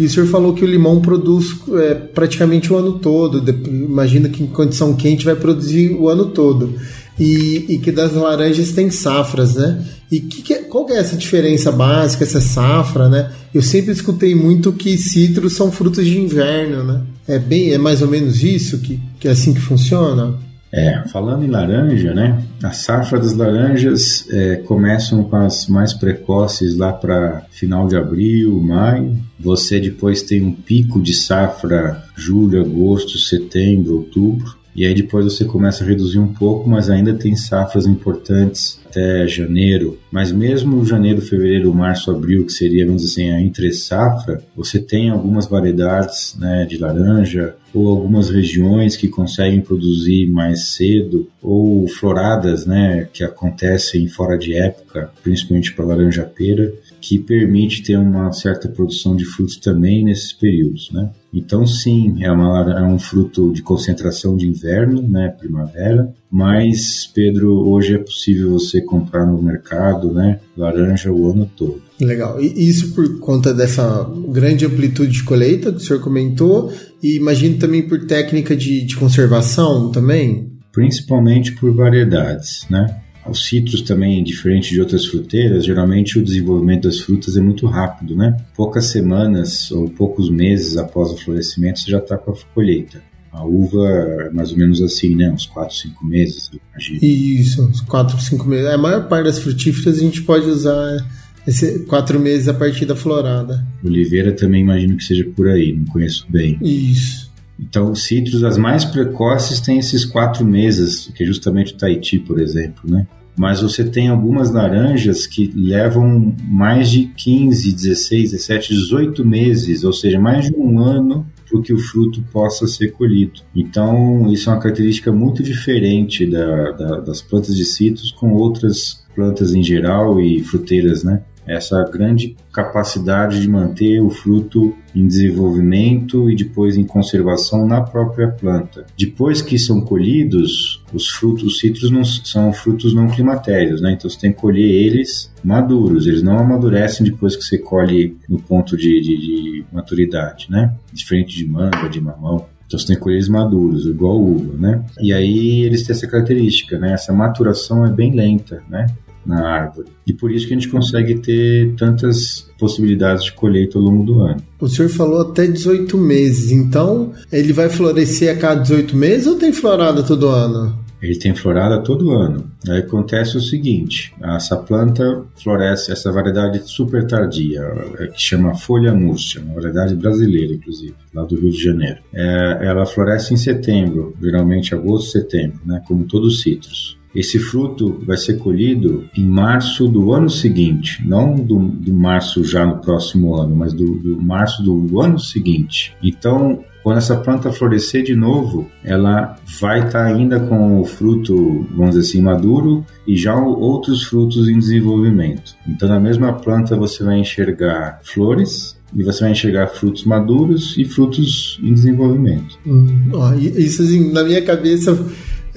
E 0.00 0.06
o 0.06 0.08
senhor 0.08 0.26
falou 0.26 0.54
que 0.54 0.64
o 0.64 0.66
limão 0.66 0.98
produz 1.02 1.54
é, 1.74 1.92
praticamente 1.92 2.72
o 2.72 2.76
ano 2.76 2.92
todo. 2.92 3.44
Imagina 3.68 4.30
que 4.30 4.42
em 4.42 4.46
condição 4.46 4.96
quente 4.96 5.26
vai 5.26 5.36
produzir 5.36 5.92
o 5.92 6.08
ano 6.08 6.24
todo. 6.30 6.74
E, 7.18 7.66
e 7.68 7.78
que 7.78 7.92
das 7.92 8.14
laranjas 8.14 8.72
tem 8.72 8.90
safras, 8.90 9.56
né? 9.56 9.84
E 10.10 10.20
que, 10.20 10.40
que, 10.40 10.54
qual 10.60 10.86
que 10.86 10.94
é 10.94 10.96
essa 10.96 11.14
diferença 11.16 11.70
básica, 11.70 12.24
essa 12.24 12.40
safra, 12.40 13.10
né? 13.10 13.30
Eu 13.52 13.60
sempre 13.60 13.92
escutei 13.92 14.34
muito 14.34 14.72
que 14.72 14.96
citros 14.96 15.52
são 15.52 15.70
frutos 15.70 16.06
de 16.06 16.18
inverno, 16.18 16.82
né? 16.82 17.02
É 17.28 17.38
bem, 17.38 17.70
é 17.70 17.76
mais 17.76 18.00
ou 18.00 18.08
menos 18.08 18.42
isso 18.42 18.78
que, 18.78 18.98
que 19.20 19.28
é 19.28 19.32
assim 19.32 19.52
que 19.52 19.60
funciona? 19.60 20.34
É, 20.72 21.02
falando 21.08 21.44
em 21.44 21.48
laranja, 21.48 22.14
né? 22.14 22.40
A 22.62 22.70
safra 22.70 23.18
das 23.18 23.34
laranjas 23.34 24.26
é, 24.30 24.56
começam 24.56 25.24
com 25.24 25.36
as 25.36 25.66
mais 25.66 25.92
precoces 25.92 26.76
lá 26.76 26.92
para 26.92 27.42
final 27.50 27.88
de 27.88 27.96
abril, 27.96 28.60
maio. 28.60 29.18
Você 29.38 29.80
depois 29.80 30.22
tem 30.22 30.44
um 30.44 30.52
pico 30.52 31.00
de 31.02 31.12
safra 31.12 32.04
julho, 32.20 32.60
agosto, 32.60 33.18
setembro, 33.18 33.96
outubro. 33.96 34.60
E 34.74 34.86
aí 34.86 34.94
depois 34.94 35.24
você 35.24 35.44
começa 35.44 35.82
a 35.82 35.86
reduzir 35.86 36.18
um 36.18 36.32
pouco, 36.32 36.68
mas 36.68 36.88
ainda 36.88 37.12
tem 37.12 37.34
safras 37.34 37.86
importantes 37.86 38.80
até 38.86 39.26
janeiro. 39.26 39.98
Mas 40.10 40.30
mesmo 40.30 40.84
janeiro, 40.84 41.20
fevereiro, 41.20 41.74
março, 41.74 42.10
abril, 42.10 42.46
que 42.46 42.52
seria, 42.52 42.86
vamos 42.86 43.02
dizer 43.02 43.22
assim, 43.22 43.30
a 43.32 43.40
entre 43.40 43.72
safra, 43.72 44.42
você 44.56 44.78
tem 44.78 45.10
algumas 45.10 45.46
variedades 45.46 46.36
né, 46.38 46.66
de 46.66 46.78
laranja 46.78 47.54
ou 47.72 47.88
algumas 47.88 48.30
regiões 48.30 48.96
que 48.96 49.08
conseguem 49.08 49.60
produzir 49.60 50.28
mais 50.28 50.68
cedo 50.68 51.28
ou 51.40 51.86
floradas, 51.88 52.66
né, 52.66 53.08
que 53.12 53.22
acontecem 53.22 54.08
fora 54.08 54.36
de 54.36 54.54
época, 54.54 55.10
principalmente 55.22 55.72
para 55.72 55.84
laranja 55.84 56.24
pera, 56.24 56.72
que 57.00 57.18
permite 57.18 57.82
ter 57.82 57.96
uma 57.96 58.30
certa 58.32 58.68
produção 58.68 59.16
de 59.16 59.24
frutos 59.24 59.56
também 59.56 60.04
nesses 60.04 60.32
períodos, 60.32 60.90
né? 60.92 61.10
Então, 61.32 61.64
sim, 61.64 62.22
é, 62.22 62.30
uma, 62.30 62.78
é 62.78 62.82
um 62.82 62.98
fruto 62.98 63.52
de 63.52 63.62
concentração 63.62 64.36
de 64.36 64.46
inverno, 64.46 65.00
né, 65.00 65.28
primavera, 65.28 66.12
mas, 66.30 67.06
Pedro, 67.14 67.68
hoje 67.68 67.94
é 67.94 67.98
possível 67.98 68.50
você 68.50 68.80
comprar 68.80 69.24
no 69.24 69.40
mercado, 69.40 70.12
né, 70.12 70.40
laranja 70.56 71.12
o 71.12 71.30
ano 71.30 71.48
todo. 71.56 71.80
Legal. 72.00 72.42
E 72.42 72.68
isso 72.68 72.92
por 72.94 73.20
conta 73.20 73.54
dessa 73.54 74.08
grande 74.28 74.66
amplitude 74.66 75.12
de 75.12 75.22
colheita 75.22 75.70
que 75.70 75.78
o 75.78 75.80
senhor 75.80 76.00
comentou, 76.00 76.72
e 77.00 77.16
imagino 77.16 77.58
também 77.58 77.86
por 77.86 78.06
técnica 78.06 78.56
de, 78.56 78.84
de 78.84 78.96
conservação 78.96 79.90
também? 79.92 80.50
Principalmente 80.72 81.52
por 81.52 81.72
variedades, 81.72 82.66
né? 82.68 83.02
Os 83.28 83.46
citros 83.46 83.82
também, 83.82 84.24
diferente 84.24 84.70
de 84.70 84.80
outras 84.80 85.04
fruteiras, 85.04 85.64
geralmente 85.64 86.18
o 86.18 86.24
desenvolvimento 86.24 86.84
das 86.84 87.00
frutas 87.00 87.36
é 87.36 87.40
muito 87.40 87.66
rápido, 87.66 88.16
né? 88.16 88.36
Poucas 88.56 88.86
semanas 88.86 89.70
ou 89.70 89.88
poucos 89.88 90.30
meses 90.30 90.76
após 90.76 91.10
o 91.10 91.16
florescimento 91.16 91.80
você 91.80 91.90
já 91.90 91.98
está 91.98 92.16
com 92.16 92.32
a 92.32 92.34
colheita. 92.54 93.02
A 93.32 93.44
uva 93.44 93.86
é 93.86 94.30
mais 94.30 94.50
ou 94.50 94.58
menos 94.58 94.82
assim, 94.82 95.14
né? 95.14 95.30
Uns 95.30 95.46
4, 95.46 95.76
5 95.76 96.04
meses, 96.04 96.50
imagino. 96.72 96.98
Isso, 97.02 97.64
uns 97.64 97.80
4, 97.82 98.20
5 98.20 98.48
meses. 98.48 98.66
A 98.66 98.78
maior 98.78 99.06
parte 99.08 99.26
das 99.26 99.38
frutíferas 99.38 99.98
a 99.98 100.00
gente 100.00 100.22
pode 100.22 100.46
usar 100.46 101.06
esse 101.46 101.80
4 101.84 102.18
meses 102.18 102.48
a 102.48 102.54
partir 102.54 102.86
da 102.86 102.96
florada. 102.96 103.64
Oliveira 103.84 104.32
também 104.32 104.62
imagino 104.62 104.96
que 104.96 105.04
seja 105.04 105.24
por 105.36 105.48
aí, 105.48 105.76
não 105.76 105.84
conheço 105.84 106.26
bem. 106.28 106.58
Isso. 106.60 107.29
Então, 107.60 107.90
os 107.90 108.04
citros, 108.04 108.42
as 108.42 108.56
mais 108.56 108.84
precoces, 108.84 109.60
têm 109.60 109.78
esses 109.78 110.04
quatro 110.04 110.44
meses, 110.44 111.10
que 111.14 111.22
é 111.22 111.26
justamente 111.26 111.74
o 111.74 111.76
Tahiti, 111.76 112.18
por 112.18 112.40
exemplo, 112.40 112.90
né? 112.90 113.06
Mas 113.36 113.60
você 113.62 113.84
tem 113.84 114.08
algumas 114.08 114.50
laranjas 114.50 115.26
que 115.26 115.50
levam 115.54 116.34
mais 116.42 116.90
de 116.90 117.06
15, 117.06 117.72
16, 117.72 118.32
17, 118.32 118.74
18 118.74 119.24
meses, 119.24 119.84
ou 119.84 119.92
seja, 119.92 120.18
mais 120.18 120.46
de 120.46 120.54
um 120.54 120.78
ano 120.78 121.26
para 121.50 121.62
que 121.62 121.72
o 121.72 121.78
fruto 121.78 122.22
possa 122.32 122.66
ser 122.66 122.92
colhido. 122.92 123.40
Então, 123.54 124.30
isso 124.32 124.48
é 124.48 124.52
uma 124.52 124.60
característica 124.60 125.10
muito 125.10 125.42
diferente 125.42 126.26
da, 126.26 126.70
da, 126.72 127.00
das 127.00 127.20
plantas 127.20 127.56
de 127.56 127.64
citros 127.64 128.12
com 128.12 128.32
outras 128.32 129.04
plantas 129.14 129.52
em 129.54 129.62
geral 129.62 130.20
e 130.20 130.42
fruteiras, 130.42 131.02
né? 131.02 131.22
Essa 131.50 131.82
grande 131.84 132.36
capacidade 132.52 133.40
de 133.40 133.48
manter 133.48 134.00
o 134.00 134.10
fruto 134.10 134.74
em 134.94 135.06
desenvolvimento 135.06 136.30
e 136.30 136.34
depois 136.34 136.76
em 136.76 136.84
conservação 136.84 137.66
na 137.66 137.80
própria 137.80 138.28
planta. 138.28 138.86
Depois 138.98 139.40
que 139.40 139.58
são 139.58 139.80
colhidos, 139.80 140.84
os 140.92 141.08
frutos, 141.08 141.44
os 141.44 141.58
citros 141.58 141.90
não, 141.90 142.04
são 142.04 142.52
frutos 142.52 142.94
não 142.94 143.08
climatérios, 143.08 143.80
né? 143.80 143.92
Então 143.92 144.08
você 144.10 144.18
tem 144.18 144.32
que 144.32 144.38
colher 144.38 144.68
eles 144.68 145.32
maduros, 145.42 146.06
eles 146.06 146.22
não 146.22 146.38
amadurecem 146.38 147.04
depois 147.04 147.36
que 147.36 147.42
você 147.42 147.58
colhe 147.58 148.16
no 148.28 148.40
ponto 148.40 148.76
de, 148.76 149.00
de, 149.00 149.16
de 149.16 149.64
maturidade, 149.72 150.46
né? 150.50 150.74
Diferente 150.92 151.36
de 151.36 151.46
manga, 151.46 151.88
de 151.88 152.00
mamão. 152.00 152.46
Então 152.66 152.78
você 152.78 152.86
tem 152.86 152.96
que 152.96 153.02
colher 153.02 153.16
eles 153.16 153.28
maduros, 153.28 153.84
igual 153.86 154.20
uva, 154.20 154.56
né? 154.56 154.84
E 155.00 155.12
aí 155.12 155.62
eles 155.62 155.82
têm 155.82 155.92
essa 155.92 156.06
característica, 156.06 156.78
né? 156.78 156.92
Essa 156.92 157.12
maturação 157.12 157.84
é 157.84 157.90
bem 157.90 158.14
lenta, 158.14 158.62
né? 158.68 158.86
Na 159.24 159.46
árvore. 159.46 159.88
E 160.06 160.12
por 160.12 160.30
isso 160.30 160.46
que 160.46 160.54
a 160.54 160.56
gente 160.56 160.68
consegue 160.68 161.16
ter 161.16 161.74
tantas 161.76 162.50
possibilidades 162.58 163.24
de 163.24 163.32
colheita 163.32 163.78
ao 163.78 163.84
longo 163.84 164.04
do 164.04 164.20
ano. 164.20 164.42
O 164.60 164.68
senhor 164.68 164.88
falou 164.88 165.20
até 165.22 165.46
18 165.46 165.96
meses, 165.96 166.50
então 166.50 167.12
ele 167.32 167.52
vai 167.52 167.68
florescer 167.68 168.34
a 168.34 168.38
cada 168.38 168.60
18 168.62 168.96
meses 168.96 169.26
ou 169.26 169.36
tem 169.36 169.52
florada 169.52 170.02
todo 170.02 170.28
ano? 170.28 170.78
Ele 171.02 171.18
tem 171.18 171.34
florada 171.34 171.82
todo 171.82 172.10
ano. 172.10 172.50
Aí 172.68 172.80
acontece 172.80 173.36
o 173.36 173.40
seguinte: 173.40 174.12
essa 174.22 174.56
planta 174.56 175.24
floresce, 175.42 175.90
essa 175.90 176.12
variedade 176.12 176.60
super 176.68 177.06
tardia, 177.06 177.62
é, 177.98 178.08
que 178.08 178.20
chama 178.20 178.54
folha 178.54 178.92
múrcia, 178.92 179.40
uma 179.40 179.54
variedade 179.54 179.94
brasileira, 179.94 180.52
inclusive, 180.52 180.94
lá 181.14 181.24
do 181.24 181.40
Rio 181.40 181.50
de 181.50 181.62
Janeiro. 181.62 182.00
É, 182.12 182.58
ela 182.62 182.84
floresce 182.84 183.32
em 183.32 183.38
setembro, 183.38 184.14
geralmente 184.20 184.74
agosto, 184.74 185.12
setembro, 185.12 185.58
né, 185.64 185.82
como 185.88 186.04
todos 186.04 186.34
os 186.34 186.42
citros. 186.42 186.99
Esse 187.14 187.38
fruto 187.38 188.00
vai 188.06 188.16
ser 188.16 188.38
colhido 188.38 189.04
em 189.16 189.26
março 189.26 189.88
do 189.88 190.12
ano 190.12 190.30
seguinte, 190.30 191.02
não 191.06 191.34
do, 191.34 191.58
do 191.58 191.92
março 191.92 192.44
já 192.44 192.64
no 192.64 192.78
próximo 192.78 193.34
ano, 193.34 193.56
mas 193.56 193.72
do, 193.72 193.96
do 193.96 194.22
março 194.22 194.62
do 194.62 195.00
ano 195.00 195.18
seguinte. 195.18 195.94
Então, 196.02 196.64
quando 196.82 196.98
essa 196.98 197.16
planta 197.16 197.52
florescer 197.52 198.02
de 198.02 198.14
novo, 198.14 198.70
ela 198.84 199.36
vai 199.60 199.78
estar 199.78 200.04
tá 200.04 200.06
ainda 200.06 200.40
com 200.40 200.80
o 200.80 200.84
fruto, 200.84 201.66
vamos 201.70 201.94
dizer 201.94 202.08
assim, 202.08 202.22
maduro 202.22 202.84
e 203.06 203.16
já 203.16 203.36
outros 203.36 204.04
frutos 204.04 204.48
em 204.48 204.58
desenvolvimento. 204.58 205.54
Então, 205.68 205.88
na 205.88 206.00
mesma 206.00 206.32
planta 206.32 206.76
você 206.76 207.04
vai 207.04 207.18
enxergar 207.18 208.00
flores, 208.02 208.78
e 208.94 209.02
você 209.02 209.20
vai 209.20 209.32
enxergar 209.32 209.68
frutos 209.68 210.04
maduros 210.04 210.76
e 210.76 210.84
frutos 210.84 211.60
em 211.62 211.72
desenvolvimento. 211.72 212.58
Hum, 212.66 213.10
ó, 213.12 213.32
isso 213.34 213.82
assim, 213.82 214.12
na 214.12 214.24
minha 214.24 214.42
cabeça 214.42 214.98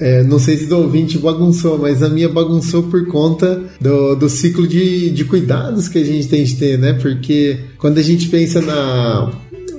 é, 0.04 0.22
não 0.22 0.38
sei 0.38 0.58
se 0.58 0.66
do 0.66 0.76
ouvinte 0.76 1.16
bagunçou, 1.16 1.78
mas 1.78 2.02
a 2.02 2.10
minha 2.10 2.28
bagunçou 2.28 2.82
por 2.82 3.06
conta 3.06 3.62
do, 3.80 4.14
do 4.14 4.28
ciclo 4.28 4.68
de, 4.68 5.08
de 5.08 5.24
cuidados 5.24 5.88
que 5.88 5.96
a 5.96 6.04
gente 6.04 6.28
tem 6.28 6.44
de 6.44 6.56
ter, 6.56 6.78
né? 6.78 6.92
Porque 6.92 7.60
quando 7.78 7.96
a 7.96 8.02
gente 8.02 8.28
pensa 8.28 8.60
na, 8.60 9.32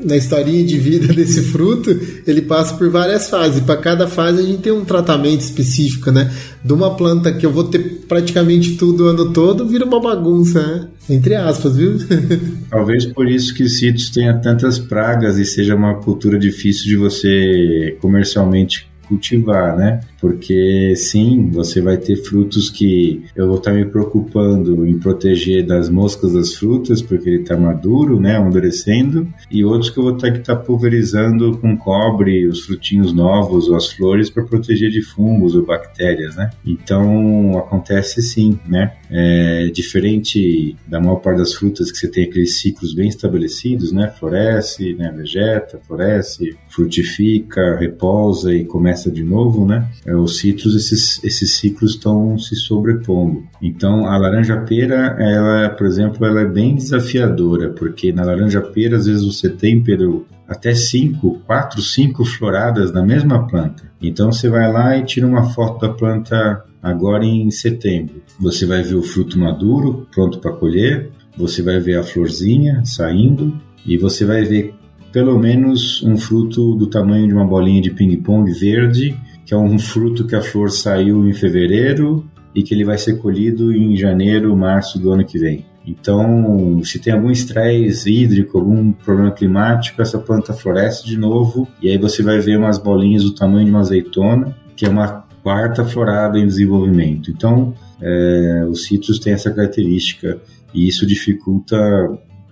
na 0.03 0.17
historinha 0.17 0.65
de 0.65 0.79
vida 0.79 1.07
desse 1.13 1.43
fruto, 1.43 1.95
ele 2.25 2.41
passa 2.41 2.73
por 2.73 2.89
várias 2.89 3.29
fases. 3.29 3.59
Para 3.59 3.77
cada 3.77 4.07
fase 4.07 4.39
a 4.39 4.43
gente 4.43 4.63
tem 4.63 4.73
um 4.73 4.83
tratamento 4.83 5.41
específico, 5.41 6.09
né? 6.09 6.33
De 6.63 6.73
uma 6.73 6.95
planta 6.95 7.31
que 7.31 7.45
eu 7.45 7.51
vou 7.51 7.65
ter 7.65 8.03
praticamente 8.07 8.77
tudo 8.77 9.03
o 9.03 9.07
ano 9.07 9.31
todo, 9.31 9.67
vira 9.67 9.85
uma 9.85 10.01
bagunça, 10.01 10.59
né? 10.59 10.87
Entre 11.07 11.35
aspas, 11.35 11.77
viu? 11.77 11.99
Talvez 12.71 13.05
por 13.05 13.29
isso 13.29 13.53
que 13.53 13.69
cítrus 13.69 14.09
tenha 14.09 14.33
tantas 14.33 14.79
pragas 14.79 15.37
e 15.37 15.45
seja 15.45 15.75
uma 15.75 15.93
cultura 15.99 16.39
difícil 16.39 16.85
de 16.85 16.95
você 16.95 17.95
comercialmente 18.01 18.87
cultivar, 19.07 19.77
né? 19.77 20.01
Porque 20.19 20.93
sim, 20.95 21.49
você 21.51 21.81
vai 21.81 21.97
ter 21.97 22.17
frutos 22.17 22.69
que 22.69 23.23
eu 23.35 23.47
vou 23.47 23.57
estar 23.57 23.71
me 23.71 23.85
preocupando 23.85 24.85
em 24.85 24.97
proteger 24.99 25.65
das 25.65 25.89
moscas 25.89 26.33
das 26.33 26.53
frutas, 26.55 27.01
porque 27.01 27.29
ele 27.29 27.41
está 27.41 27.57
maduro, 27.57 28.19
né? 28.19 28.35
Amadurecendo, 28.35 29.27
e 29.49 29.63
outros 29.63 29.89
que 29.89 29.99
eu 29.99 30.03
vou 30.03 30.17
ter 30.17 30.33
que 30.33 30.39
estar 30.39 30.55
pulverizando 30.55 31.57
com 31.57 31.77
cobre 31.77 32.47
os 32.47 32.61
frutinhos 32.61 33.13
novos 33.13 33.67
ou 33.67 33.75
as 33.75 33.91
flores 33.91 34.29
para 34.29 34.43
proteger 34.43 34.89
de 34.89 35.01
fungos 35.01 35.55
ou 35.55 35.65
bactérias, 35.65 36.35
né? 36.35 36.49
Então 36.65 37.57
acontece 37.57 38.21
sim, 38.21 38.59
né? 38.67 38.93
É 39.09 39.67
diferente 39.67 40.75
da 40.87 40.99
maior 40.99 41.17
parte 41.17 41.37
das 41.37 41.53
frutas 41.53 41.91
que 41.91 41.97
você 41.97 42.07
tem 42.07 42.25
aqueles 42.25 42.59
ciclos 42.59 42.93
bem 42.93 43.07
estabelecidos, 43.07 43.91
né? 43.91 44.07
Floresce, 44.19 44.93
né? 44.95 45.13
Vegeta, 45.15 45.79
floresce, 45.85 46.57
frutifica, 46.69 47.77
repousa 47.77 48.53
e 48.53 48.65
começa 48.65 49.11
de 49.11 49.23
novo, 49.23 49.65
né? 49.65 49.87
É, 50.05 50.15
os 50.15 50.39
citros, 50.39 50.75
esses, 50.75 51.23
esses 51.23 51.55
ciclos 51.55 51.91
estão 51.91 52.37
se 52.37 52.55
sobrepondo. 52.55 53.43
Então, 53.61 54.05
a 54.05 54.17
laranja-pera, 54.17 55.15
ela, 55.19 55.69
por 55.69 55.85
exemplo, 55.85 56.25
ela 56.25 56.41
é 56.41 56.45
bem 56.45 56.75
desafiadora, 56.75 57.69
porque 57.69 58.11
na 58.11 58.23
laranja-pera, 58.23 58.97
às 58.97 59.05
vezes 59.05 59.23
você 59.23 59.49
tem, 59.49 59.83
Pedro, 59.83 60.25
até 60.47 60.73
cinco, 60.75 61.39
quatro, 61.45 61.81
cinco 61.81 62.23
floradas 62.23 62.91
na 62.91 63.03
mesma 63.03 63.47
planta. 63.47 63.83
Então, 64.01 64.31
você 64.31 64.49
vai 64.49 64.71
lá 64.71 64.97
e 64.97 65.03
tira 65.03 65.25
uma 65.25 65.49
foto 65.51 65.87
da 65.87 65.93
planta 65.93 66.63
agora 66.85 67.25
em 67.25 67.49
setembro. 67.49 68.21
Você 68.39 68.63
vai 68.63 68.83
ver 68.83 68.93
o 68.93 69.01
fruto 69.01 69.39
maduro, 69.39 70.07
pronto 70.13 70.37
para 70.37 70.53
colher, 70.53 71.09
você 71.35 71.63
vai 71.63 71.79
ver 71.79 71.97
a 71.97 72.03
florzinha 72.03 72.83
saindo 72.85 73.59
e 73.83 73.97
você 73.97 74.23
vai 74.23 74.43
ver 74.43 74.75
pelo 75.11 75.39
menos 75.39 76.03
um 76.03 76.15
fruto 76.15 76.75
do 76.75 76.85
tamanho 76.85 77.27
de 77.27 77.33
uma 77.33 77.45
bolinha 77.45 77.81
de 77.81 77.89
ping-pong 77.89 78.51
verde, 78.51 79.19
que 79.43 79.51
é 79.51 79.57
um 79.57 79.79
fruto 79.79 80.27
que 80.27 80.35
a 80.35 80.41
flor 80.41 80.69
saiu 80.69 81.27
em 81.27 81.33
fevereiro 81.33 82.23
e 82.53 82.61
que 82.61 82.75
ele 82.75 82.85
vai 82.85 82.99
ser 82.99 83.17
colhido 83.17 83.73
em 83.73 83.97
janeiro, 83.97 84.55
março 84.55 84.99
do 84.99 85.11
ano 85.11 85.25
que 85.25 85.39
vem. 85.39 85.65
Então, 85.87 86.83
se 86.83 86.99
tem 86.99 87.13
algum 87.13 87.31
estresse 87.31 88.11
hídrico, 88.11 88.59
algum 88.59 88.91
problema 88.91 89.31
climático, 89.31 90.01
essa 90.03 90.19
planta 90.19 90.53
floresce 90.53 91.05
de 91.05 91.17
novo 91.17 91.67
e 91.81 91.89
aí 91.89 91.97
você 91.97 92.21
vai 92.21 92.39
ver 92.39 92.59
umas 92.59 92.77
bolinhas 92.77 93.23
do 93.23 93.33
tamanho 93.33 93.65
de 93.65 93.71
uma 93.71 93.79
azeitona, 93.79 94.55
que 94.75 94.85
é 94.85 94.89
uma 94.89 95.24
quarta 95.45 95.85
florada 95.85 96.39
em 96.39 96.47
desenvolvimento. 96.47 97.29
Então, 97.29 97.75
é, 98.01 98.65
os 98.67 98.85
citros 98.85 99.19
têm 99.19 99.33
essa 99.33 99.51
característica 99.51 100.39
e 100.73 100.87
isso 100.87 101.05
dificulta 101.05 101.77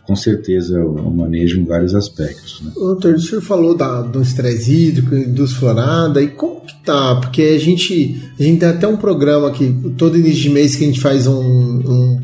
com 0.06 0.15
certeza 0.15 0.79
o 0.86 1.10
manejo 1.10 1.60
em 1.60 1.65
vários 1.65 1.95
aspectos. 1.95 2.62
Né? 2.62 2.71
Doutor, 2.75 3.15
o 3.15 3.19
senhor 3.19 3.41
falou 3.41 3.75
da, 3.75 4.03
do 4.03 4.21
estresse 4.21 4.71
hídrico, 4.71 5.15
dos 5.32 5.53
florada, 5.53 6.21
e 6.21 6.27
como 6.27 6.62
que 6.62 6.84
tá? 6.86 7.15
Porque 7.15 7.41
a 7.41 7.58
gente, 7.58 8.21
a 8.39 8.43
gente 8.43 8.60
tem 8.60 8.69
até 8.69 8.88
um 8.88 8.97
programa 8.97 9.47
aqui, 9.47 9.75
todo 9.97 10.15
início 10.15 10.43
de 10.43 10.49
mês 10.51 10.75
que 10.75 10.84
a 10.84 10.88
gente 10.88 11.01
faz 11.01 11.25
um, 11.25 11.34
um 11.34 12.21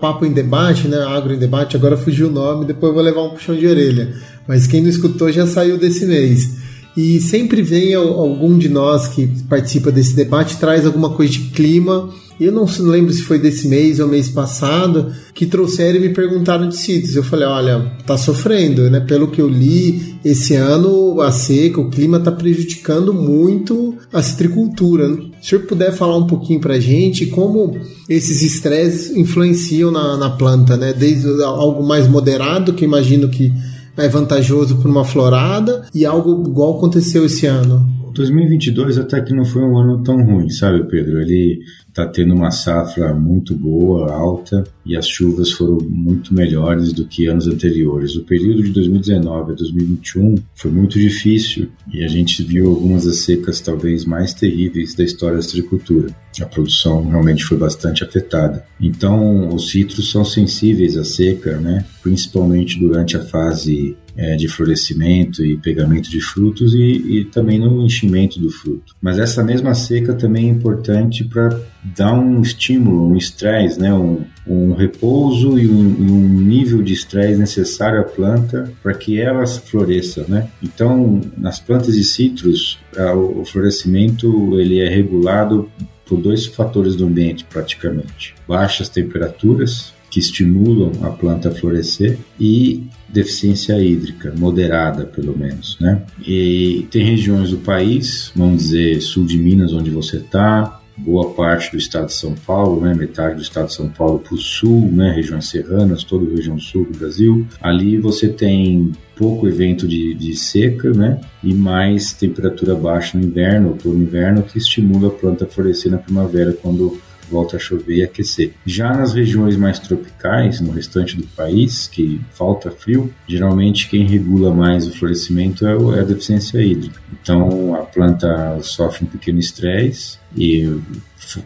papo 0.00 0.24
em 0.24 0.32
debate, 0.32 0.86
né? 0.86 0.98
Agro 0.98 1.34
em 1.34 1.38
debate, 1.38 1.76
agora 1.76 1.96
fugiu 1.96 2.28
o 2.28 2.32
nome, 2.32 2.66
depois 2.66 2.94
vou 2.94 3.02
levar 3.02 3.22
um 3.22 3.30
puxão 3.30 3.56
de 3.56 3.66
orelha. 3.66 4.14
Mas 4.46 4.68
quem 4.68 4.80
não 4.80 4.90
escutou 4.90 5.32
já 5.32 5.44
saiu 5.44 5.76
desse 5.76 6.06
mês. 6.06 6.63
E 6.96 7.20
sempre 7.20 7.60
vem 7.62 7.94
algum 7.94 8.56
de 8.56 8.68
nós 8.68 9.08
que 9.08 9.26
participa 9.48 9.90
desse 9.90 10.14
debate 10.14 10.58
traz 10.58 10.86
alguma 10.86 11.10
coisa 11.10 11.32
de 11.32 11.50
clima 11.50 12.08
eu 12.40 12.50
não 12.50 12.66
lembro 12.80 13.12
se 13.12 13.22
foi 13.22 13.38
desse 13.38 13.68
mês 13.68 14.00
ou 14.00 14.08
mês 14.08 14.28
passado, 14.28 15.12
que 15.32 15.46
trouxeram 15.46 15.98
e 15.98 16.08
me 16.08 16.08
perguntaram 16.08 16.68
de 16.68 16.76
sítios. 16.76 17.14
Eu 17.14 17.22
falei, 17.22 17.46
olha, 17.46 17.92
tá 18.04 18.16
sofrendo, 18.16 18.90
né? 18.90 18.98
Pelo 18.98 19.28
que 19.28 19.40
eu 19.40 19.48
li, 19.48 20.16
esse 20.24 20.54
ano 20.56 21.20
a 21.20 21.30
seca, 21.30 21.80
o 21.80 21.90
clima 21.90 22.18
tá 22.18 22.32
prejudicando 22.32 23.14
muito 23.14 23.94
a 24.12 24.20
citricultura. 24.20 25.08
Se 25.08 25.14
o 25.14 25.48
senhor 25.50 25.62
puder 25.66 25.92
falar 25.92 26.16
um 26.16 26.26
pouquinho 26.26 26.60
pra 26.60 26.80
gente 26.80 27.26
como 27.26 27.78
esses 28.08 28.42
estresses 28.42 29.16
influenciam 29.16 29.92
na, 29.92 30.16
na 30.16 30.30
planta, 30.30 30.76
né? 30.76 30.92
Desde 30.92 31.28
algo 31.44 31.86
mais 31.86 32.08
moderado, 32.08 32.72
que 32.72 32.84
imagino 32.84 33.28
que 33.28 33.52
é 33.96 34.08
vantajoso 34.08 34.76
para 34.76 34.90
uma 34.90 35.04
florada, 35.04 35.86
e 35.94 36.04
algo 36.04 36.48
igual 36.48 36.76
aconteceu 36.76 37.24
esse 37.24 37.46
ano. 37.46 38.03
2022 38.14 38.98
até 38.98 39.20
que 39.20 39.34
não 39.34 39.44
foi 39.44 39.62
um 39.62 39.76
ano 39.76 40.02
tão 40.02 40.22
ruim, 40.24 40.48
sabe, 40.48 40.88
Pedro? 40.88 41.20
Ele 41.20 41.60
está 41.88 42.06
tendo 42.06 42.34
uma 42.34 42.50
safra 42.50 43.12
muito 43.12 43.54
boa, 43.54 44.12
alta, 44.12 44.64
e 44.86 44.96
as 44.96 45.06
chuvas 45.06 45.50
foram 45.52 45.78
muito 45.88 46.32
melhores 46.32 46.92
do 46.92 47.06
que 47.06 47.26
anos 47.26 47.46
anteriores. 47.46 48.16
O 48.16 48.24
período 48.24 48.62
de 48.62 48.70
2019 48.70 49.52
a 49.52 49.54
2021 49.54 50.34
foi 50.54 50.70
muito 50.70 50.98
difícil 50.98 51.68
e 51.92 52.02
a 52.04 52.08
gente 52.08 52.42
viu 52.42 52.70
algumas 52.70 53.04
das 53.04 53.18
secas 53.18 53.60
talvez 53.60 54.04
mais 54.04 54.32
terríveis 54.32 54.94
da 54.94 55.04
história 55.04 55.38
da 55.38 55.44
agricultura. 55.44 56.08
A 56.40 56.46
produção 56.46 57.08
realmente 57.08 57.44
foi 57.44 57.56
bastante 57.56 58.02
afetada. 58.02 58.64
Então, 58.80 59.54
os 59.54 59.70
citros 59.70 60.10
são 60.10 60.24
sensíveis 60.24 60.96
à 60.96 61.04
seca, 61.04 61.58
né? 61.58 61.84
principalmente 62.02 62.78
durante 62.78 63.16
a 63.16 63.24
fase 63.24 63.96
é, 64.16 64.36
de 64.36 64.48
florescimento 64.48 65.44
e 65.44 65.56
pegamento 65.56 66.10
de 66.10 66.20
frutos 66.20 66.74
e, 66.74 66.78
e, 66.78 67.24
também 67.24 67.58
no 67.58 67.84
enchimento 67.84 68.38
do 68.40 68.50
fruto. 68.50 68.94
Mas 69.00 69.18
essa 69.18 69.42
mesma 69.42 69.74
seca 69.74 70.14
também 70.14 70.48
é 70.48 70.50
importante 70.50 71.24
para 71.24 71.60
dar 71.82 72.14
um 72.14 72.40
estímulo, 72.40 73.10
um 73.10 73.16
estresse, 73.16 73.80
né? 73.80 73.92
um, 73.92 74.22
um 74.46 74.74
repouso 74.74 75.58
e 75.58 75.66
um, 75.66 75.80
um 75.80 76.40
nível 76.40 76.82
de 76.82 76.92
estresse 76.92 77.38
necessário 77.38 78.00
à 78.00 78.04
planta 78.04 78.72
para 78.82 78.94
que 78.94 79.20
ela 79.20 79.46
floresça. 79.46 80.24
Né? 80.28 80.48
Então, 80.62 81.20
nas 81.36 81.58
plantas 81.58 81.94
de 81.94 82.04
citros, 82.04 82.78
o 83.16 83.44
florescimento 83.44 84.58
ele 84.60 84.80
é 84.80 84.88
regulado 84.88 85.68
por 86.06 86.20
dois 86.20 86.46
fatores 86.46 86.94
do 86.94 87.06
ambiente 87.06 87.44
praticamente: 87.44 88.34
baixas 88.46 88.88
temperaturas 88.88 89.92
que 90.10 90.20
estimulam 90.20 90.92
a 91.02 91.10
planta 91.10 91.48
a 91.48 91.52
florescer 91.52 92.18
e 92.38 92.86
deficiência 93.14 93.78
hídrica, 93.78 94.34
moderada 94.36 95.06
pelo 95.06 95.38
menos, 95.38 95.78
né? 95.80 96.02
E 96.26 96.86
tem 96.90 97.04
regiões 97.04 97.50
do 97.50 97.58
país, 97.58 98.32
vamos 98.34 98.64
dizer, 98.64 99.00
sul 99.00 99.24
de 99.24 99.38
Minas, 99.38 99.72
onde 99.72 99.88
você 99.88 100.16
está, 100.16 100.80
boa 100.96 101.30
parte 101.30 101.72
do 101.72 101.76
estado 101.76 102.06
de 102.06 102.14
São 102.14 102.34
Paulo, 102.34 102.80
né, 102.80 102.94
metade 102.94 103.36
do 103.36 103.42
estado 103.42 103.66
de 103.66 103.74
São 103.74 103.88
Paulo 103.88 104.20
para 104.20 104.34
o 104.34 104.38
sul, 104.38 104.90
né, 104.92 105.12
regiões 105.12 105.48
serranas, 105.48 106.04
toda 106.04 106.26
a 106.26 106.36
região 106.36 106.58
sul 106.58 106.84
do 106.84 106.98
Brasil. 106.98 107.46
Ali 107.60 107.98
você 107.98 108.28
tem 108.28 108.92
pouco 109.16 109.48
evento 109.48 109.88
de, 109.88 110.14
de 110.14 110.36
seca, 110.36 110.92
né, 110.92 111.20
e 111.42 111.52
mais 111.52 112.12
temperatura 112.12 112.74
baixa 112.74 113.18
no 113.18 113.24
inverno, 113.24 113.70
outono 113.70 114.02
inverno, 114.02 114.42
que 114.42 114.58
estimula 114.58 115.08
a 115.08 115.12
planta 115.12 115.44
a 115.44 115.48
florescer 115.48 115.90
na 115.90 115.98
primavera 115.98 116.52
quando 116.52 116.98
volta 117.34 117.56
a 117.56 117.60
chover 117.60 117.96
e 117.96 118.02
aquecer. 118.04 118.52
Já 118.64 118.94
nas 118.94 119.12
regiões 119.12 119.56
mais 119.56 119.80
tropicais, 119.80 120.60
no 120.60 120.70
restante 120.70 121.16
do 121.16 121.26
país, 121.26 121.88
que 121.88 122.20
falta 122.30 122.70
frio, 122.70 123.12
geralmente 123.26 123.88
quem 123.88 124.06
regula 124.06 124.54
mais 124.54 124.86
o 124.86 124.92
florescimento 124.92 125.66
é, 125.66 125.72
é 125.96 126.00
a 126.00 126.04
deficiência 126.04 126.62
hídrica. 126.62 127.00
Então 127.20 127.74
a 127.74 127.82
planta 127.82 128.58
sofre 128.62 129.04
um 129.04 129.08
pequeno 129.08 129.40
estresse 129.40 130.18
e 130.36 130.78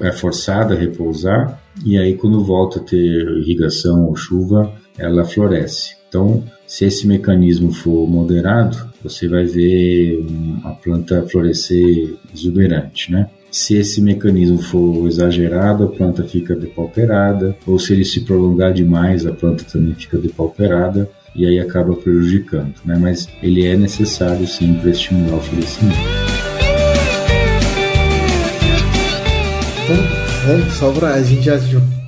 é 0.00 0.12
forçada 0.12 0.74
a 0.74 0.78
repousar, 0.78 1.58
e 1.84 1.96
aí 1.96 2.14
quando 2.14 2.44
volta 2.44 2.80
a 2.80 2.82
ter 2.82 3.22
irrigação 3.38 4.06
ou 4.06 4.14
chuva, 4.16 4.72
ela 4.98 5.24
floresce. 5.24 5.96
Então, 6.08 6.42
se 6.66 6.84
esse 6.84 7.06
mecanismo 7.06 7.72
for 7.72 8.08
moderado, 8.08 8.76
você 9.02 9.28
vai 9.28 9.44
ver 9.44 10.26
a 10.64 10.70
planta 10.70 11.22
florescer 11.30 12.16
exuberante, 12.34 13.12
né? 13.12 13.30
Se 13.50 13.76
esse 13.76 14.02
mecanismo 14.02 14.58
for 14.58 15.06
exagerado, 15.08 15.84
a 15.84 15.88
planta 15.88 16.22
fica 16.22 16.54
depauperada, 16.54 17.56
ou 17.66 17.78
se 17.78 17.94
ele 17.94 18.04
se 18.04 18.20
prolongar 18.20 18.74
demais, 18.74 19.26
a 19.26 19.32
planta 19.32 19.64
também 19.64 19.94
fica 19.94 20.18
depauperada 20.18 21.10
e 21.34 21.46
aí 21.46 21.58
acaba 21.58 21.94
prejudicando, 21.94 22.74
né? 22.84 22.98
Mas 23.00 23.26
ele 23.42 23.64
é 23.64 23.76
necessário 23.76 24.46
sim 24.46 24.74
para 24.74 24.90
estimular 24.90 25.36
o 25.36 25.40
florescimento. 25.40 25.96
Bom, 29.88 30.70
só 30.78 30.92
para 30.92 31.14
a 31.14 31.22
gente 31.22 31.44
já 31.44 31.58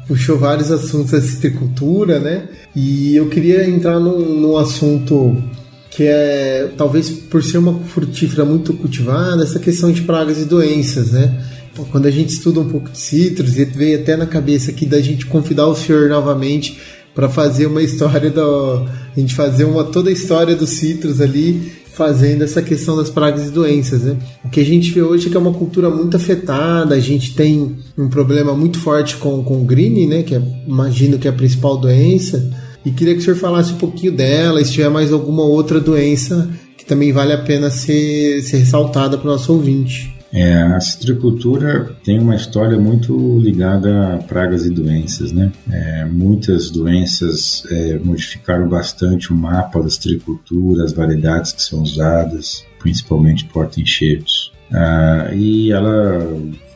puxou 0.06 0.38
vários 0.38 0.70
assuntos 0.70 1.12
da 1.12 1.20
citricultura, 1.22 2.18
né? 2.18 2.48
E 2.76 3.16
eu 3.16 3.28
queria 3.28 3.68
entrar 3.68 3.98
num, 3.98 4.18
num 4.18 4.56
assunto 4.58 5.42
que 5.90 6.04
é 6.04 6.70
talvez 6.76 7.10
por 7.10 7.42
ser 7.42 7.58
uma 7.58 7.80
frutífera 7.80 8.44
muito 8.44 8.72
cultivada, 8.74 9.42
essa 9.42 9.58
questão 9.58 9.90
de 9.90 10.02
pragas 10.02 10.38
e 10.38 10.44
doenças, 10.44 11.10
né? 11.10 11.44
Quando 11.90 12.06
a 12.06 12.10
gente 12.10 12.30
estuda 12.30 12.60
um 12.60 12.68
pouco 12.68 12.90
de 12.90 12.98
citros, 12.98 13.58
e 13.58 13.64
veio 13.64 14.00
até 14.00 14.16
na 14.16 14.26
cabeça 14.26 14.70
aqui 14.70 14.86
da 14.86 15.00
gente 15.00 15.26
convidar 15.26 15.66
o 15.66 15.74
senhor 15.74 16.08
novamente 16.08 16.78
para 17.14 17.28
fazer 17.28 17.66
uma 17.66 17.82
história 17.82 18.30
do. 18.30 18.86
A 19.16 19.18
gente 19.18 19.34
fazer 19.34 19.64
uma, 19.64 19.84
toda 19.84 20.10
a 20.10 20.12
história 20.12 20.54
dos 20.54 20.70
citros 20.70 21.20
ali, 21.20 21.72
fazendo 21.92 22.44
essa 22.44 22.62
questão 22.62 22.96
das 22.96 23.10
pragas 23.10 23.48
e 23.48 23.50
doenças. 23.50 24.02
Né? 24.02 24.16
O 24.44 24.48
que 24.48 24.60
a 24.60 24.64
gente 24.64 24.90
vê 24.92 25.02
hoje 25.02 25.26
é 25.26 25.30
que 25.30 25.36
é 25.36 25.40
uma 25.40 25.52
cultura 25.52 25.90
muito 25.90 26.16
afetada, 26.16 26.94
a 26.94 27.00
gente 27.00 27.34
tem 27.34 27.76
um 27.98 28.08
problema 28.08 28.54
muito 28.54 28.78
forte 28.78 29.16
com, 29.16 29.42
com 29.42 29.62
o 29.62 29.64
green, 29.64 30.06
né? 30.06 30.22
Que 30.22 30.36
é, 30.36 30.42
imagino 30.66 31.18
que 31.18 31.26
é 31.26 31.30
a 31.30 31.34
principal 31.34 31.76
doença. 31.78 32.50
E 32.84 32.90
queria 32.90 33.14
que 33.14 33.20
o 33.20 33.22
senhor 33.22 33.36
falasse 33.36 33.72
um 33.72 33.78
pouquinho 33.78 34.12
dela, 34.12 34.64
se 34.64 34.72
tiver 34.72 34.88
mais 34.88 35.12
alguma 35.12 35.42
outra 35.42 35.80
doença 35.80 36.48
que 36.76 36.84
também 36.84 37.12
vale 37.12 37.32
a 37.32 37.38
pena 37.38 37.70
ser, 37.70 38.42
ser 38.42 38.58
ressaltada 38.58 39.18
para 39.18 39.28
o 39.28 39.32
nosso 39.32 39.52
ouvinte. 39.52 40.14
É, 40.32 40.62
a 40.62 40.80
citricultura 40.80 41.96
tem 42.04 42.18
uma 42.20 42.36
história 42.36 42.78
muito 42.78 43.38
ligada 43.40 44.14
a 44.14 44.18
pragas 44.18 44.64
e 44.64 44.70
doenças, 44.70 45.32
né? 45.32 45.50
É, 45.70 46.04
muitas 46.04 46.70
doenças 46.70 47.64
é, 47.68 47.98
modificaram 47.98 48.68
bastante 48.68 49.32
o 49.32 49.36
mapa 49.36 49.82
da 49.82 49.90
citricultura, 49.90 50.84
as 50.84 50.92
variedades 50.92 51.52
que 51.52 51.62
são 51.62 51.82
usadas, 51.82 52.64
principalmente 52.78 53.44
porta-enxertos. 53.46 54.52
Ah, 54.72 55.30
e 55.34 55.72
ela 55.72 56.24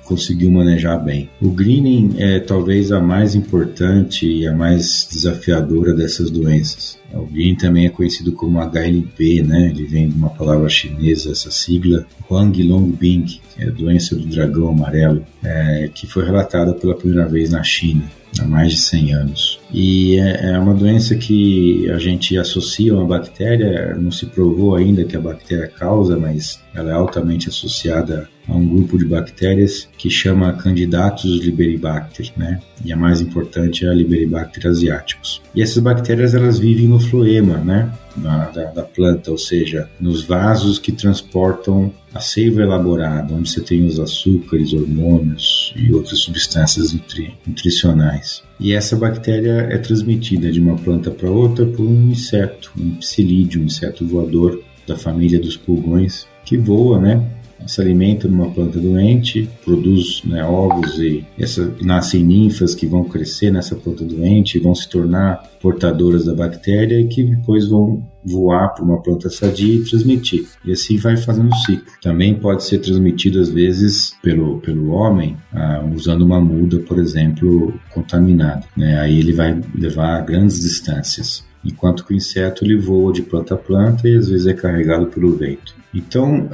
conseguiu 0.05 0.51
manejar 0.51 1.03
bem. 1.03 1.29
O 1.40 1.51
greening 1.51 2.14
é 2.19 2.38
talvez 2.38 2.93
a 2.93 3.01
mais 3.01 3.35
importante 3.35 4.27
e 4.27 4.47
a 4.47 4.53
mais 4.53 5.09
desafiadora 5.11 5.93
dessas 5.95 6.31
doenças. 6.31 6.99
O 7.12 7.27
green 7.27 7.55
também 7.55 7.87
é 7.87 7.90
conhecido 7.90 8.33
como 8.33 8.61
HLP, 8.61 9.43
né? 9.43 9.71
Ele 9.71 9.85
vem 9.85 10.09
de 10.09 10.17
uma 10.17 10.31
palavra 10.31 10.69
chinesa, 10.69 11.31
essa 11.31 11.51
sigla, 11.51 12.07
Huang 12.29 12.62
Longbing, 12.62 13.23
que 13.23 13.40
é 13.59 13.69
a 13.69 13.71
doença 13.71 14.17
do 14.17 14.27
dragão 14.27 14.69
amarelo, 14.69 15.25
é, 15.43 15.88
que 15.95 16.07
foi 16.07 16.25
relatada 16.25 16.75
pela 16.75 16.95
primeira 16.95 17.27
vez 17.27 17.51
na 17.51 17.62
China 17.62 18.05
há 18.38 18.45
mais 18.45 18.73
de 18.73 18.79
100 18.79 19.14
anos. 19.14 19.61
E 19.76 20.20
é, 20.20 20.52
é 20.52 20.58
uma 20.58 20.72
doença 20.72 21.16
que 21.16 21.90
a 21.90 21.98
gente 21.98 22.38
associa 22.38 22.92
a 22.92 22.96
uma 22.96 23.04
bactéria, 23.04 23.96
não 23.96 24.12
se 24.12 24.24
provou 24.26 24.76
ainda 24.76 25.04
que 25.04 25.16
a 25.16 25.20
bactéria 25.20 25.66
causa, 25.66 26.16
mas 26.16 26.62
ela 26.72 26.90
é 26.90 26.94
altamente 26.94 27.48
associada 27.48 28.28
a 28.46 28.54
um 28.54 28.66
grupo 28.66 28.96
de 28.96 29.04
bactérias 29.04 29.88
que 29.98 30.08
chama 30.08 30.52
Candidatus 30.52 31.40
liberibacter, 31.40 32.30
né? 32.37 32.60
E 32.84 32.92
a 32.92 32.96
mais 32.96 33.20
importante 33.20 33.84
é 33.84 33.88
a 33.88 33.94
Liberibacter 33.94 34.66
asiaticus. 34.66 35.42
E 35.54 35.62
essas 35.62 35.82
bactérias 35.82 36.34
elas 36.34 36.58
vivem 36.58 36.87
no 36.87 37.00
floema, 37.00 37.56
né? 37.58 37.90
Da, 38.16 38.50
da, 38.50 38.64
da, 38.66 38.82
planta, 38.82 39.32
ou 39.32 39.38
seja, 39.38 39.88
nos 39.98 40.22
vasos 40.22 40.78
que 40.78 40.92
transportam 40.92 41.92
a 42.14 42.20
seiva 42.20 42.62
elaborada, 42.62 43.34
onde 43.34 43.50
você 43.50 43.60
tem 43.60 43.84
os 43.84 43.98
açúcares, 43.98 44.72
hormônios 44.72 45.74
e 45.76 45.92
outras 45.92 46.20
substâncias 46.20 46.92
nutri 46.92 47.34
nutricionais. 47.44 48.42
E 48.59 48.73
essa 48.73 48.97
bactéria 48.97 49.69
é 49.71 49.79
transmitida 49.79 50.51
de 50.51 50.61
uma 50.61 50.77
planta 50.77 51.11
para 51.11 51.31
outra 51.31 51.67
por 51.67 51.85
um 51.85 52.11
inseto, 52.11 52.73
um 52.79 52.97
psilídeo, 52.97 53.61
um 53.61 53.64
inseto 53.64 54.07
voador 54.07 54.62
da 54.87 54.97
família 54.97 55.40
dos 55.40 55.57
pulgões, 55.57 56.27
que 56.45 56.57
voa, 56.57 57.01
né? 57.01 57.25
Se 57.66 57.81
alimenta 57.81 58.29
numa 58.29 58.50
planta 58.50 58.79
doente, 58.79 59.48
produz 59.64 60.22
né, 60.24 60.44
ovos 60.44 60.98
e 60.98 61.24
essa, 61.38 61.72
nascem 61.83 62.24
ninfas 62.24 62.74
que 62.74 62.87
vão 62.87 63.05
crescer 63.05 63.50
nessa 63.50 63.74
planta 63.74 64.05
doente 64.05 64.59
vão 64.59 64.74
se 64.74 64.88
tornar 64.88 65.42
portadoras 65.61 66.24
da 66.24 66.35
bactéria 66.35 67.00
e 67.00 67.07
que 67.07 67.22
depois 67.22 67.68
vão 67.68 68.03
voar 68.24 68.74
para 68.74 68.85
uma 68.85 69.03
planta 69.03 69.31
sadia 69.31 69.77
e 69.77 69.85
transmitir. 69.85 70.46
E 70.64 70.72
assim 70.72 70.96
vai 70.96 71.16
fazendo 71.16 71.50
o 71.50 71.57
ciclo. 71.57 71.87
Também 72.03 72.35
pode 72.35 72.64
ser 72.64 72.79
transmitido 72.79 73.40
às 73.40 73.48
vezes 73.48 74.14
pelo, 74.22 74.61
pelo 74.61 74.90
homem 74.90 75.37
ah, 75.53 75.85
usando 75.94 76.22
uma 76.22 76.40
muda, 76.40 76.79
por 76.81 76.98
exemplo, 76.98 77.72
contaminada. 77.92 78.64
Né? 78.77 78.98
Aí 78.98 79.18
ele 79.18 79.33
vai 79.33 79.61
levar 79.74 80.18
a 80.18 80.20
grandes 80.20 80.61
distâncias 80.61 81.44
enquanto 81.64 82.05
que 82.05 82.12
o 82.12 82.16
inseto 82.16 82.64
ele 82.64 82.77
voa 82.77 83.12
de 83.12 83.22
planta 83.22 83.55
a 83.55 83.59
planta 83.59 84.09
e 84.09 84.16
às 84.16 84.29
vezes 84.29 84.46
é 84.46 84.53
carregado 84.53 85.07
pelo 85.07 85.35
vento. 85.35 85.74
Então, 85.94 86.48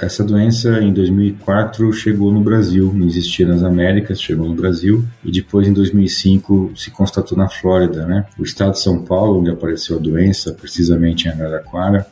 essa 0.00 0.22
doença 0.22 0.80
em 0.80 0.92
2004 0.92 1.92
chegou 1.92 2.32
no 2.32 2.40
Brasil, 2.40 2.92
não 2.94 3.06
existia 3.06 3.46
nas 3.46 3.62
Américas, 3.62 4.20
chegou 4.20 4.48
no 4.48 4.54
Brasil 4.54 5.04
e 5.24 5.32
depois 5.32 5.66
em 5.66 5.72
2005 5.72 6.72
se 6.76 6.90
constatou 6.90 7.36
na 7.36 7.48
Flórida, 7.48 8.06
né? 8.06 8.26
O 8.38 8.44
estado 8.44 8.72
de 8.72 8.80
São 8.80 9.02
Paulo, 9.02 9.40
onde 9.40 9.50
apareceu 9.50 9.96
a 9.96 10.00
doença, 10.00 10.52
precisamente 10.52 11.26
em 11.26 11.30
Araraquara, 11.30 12.06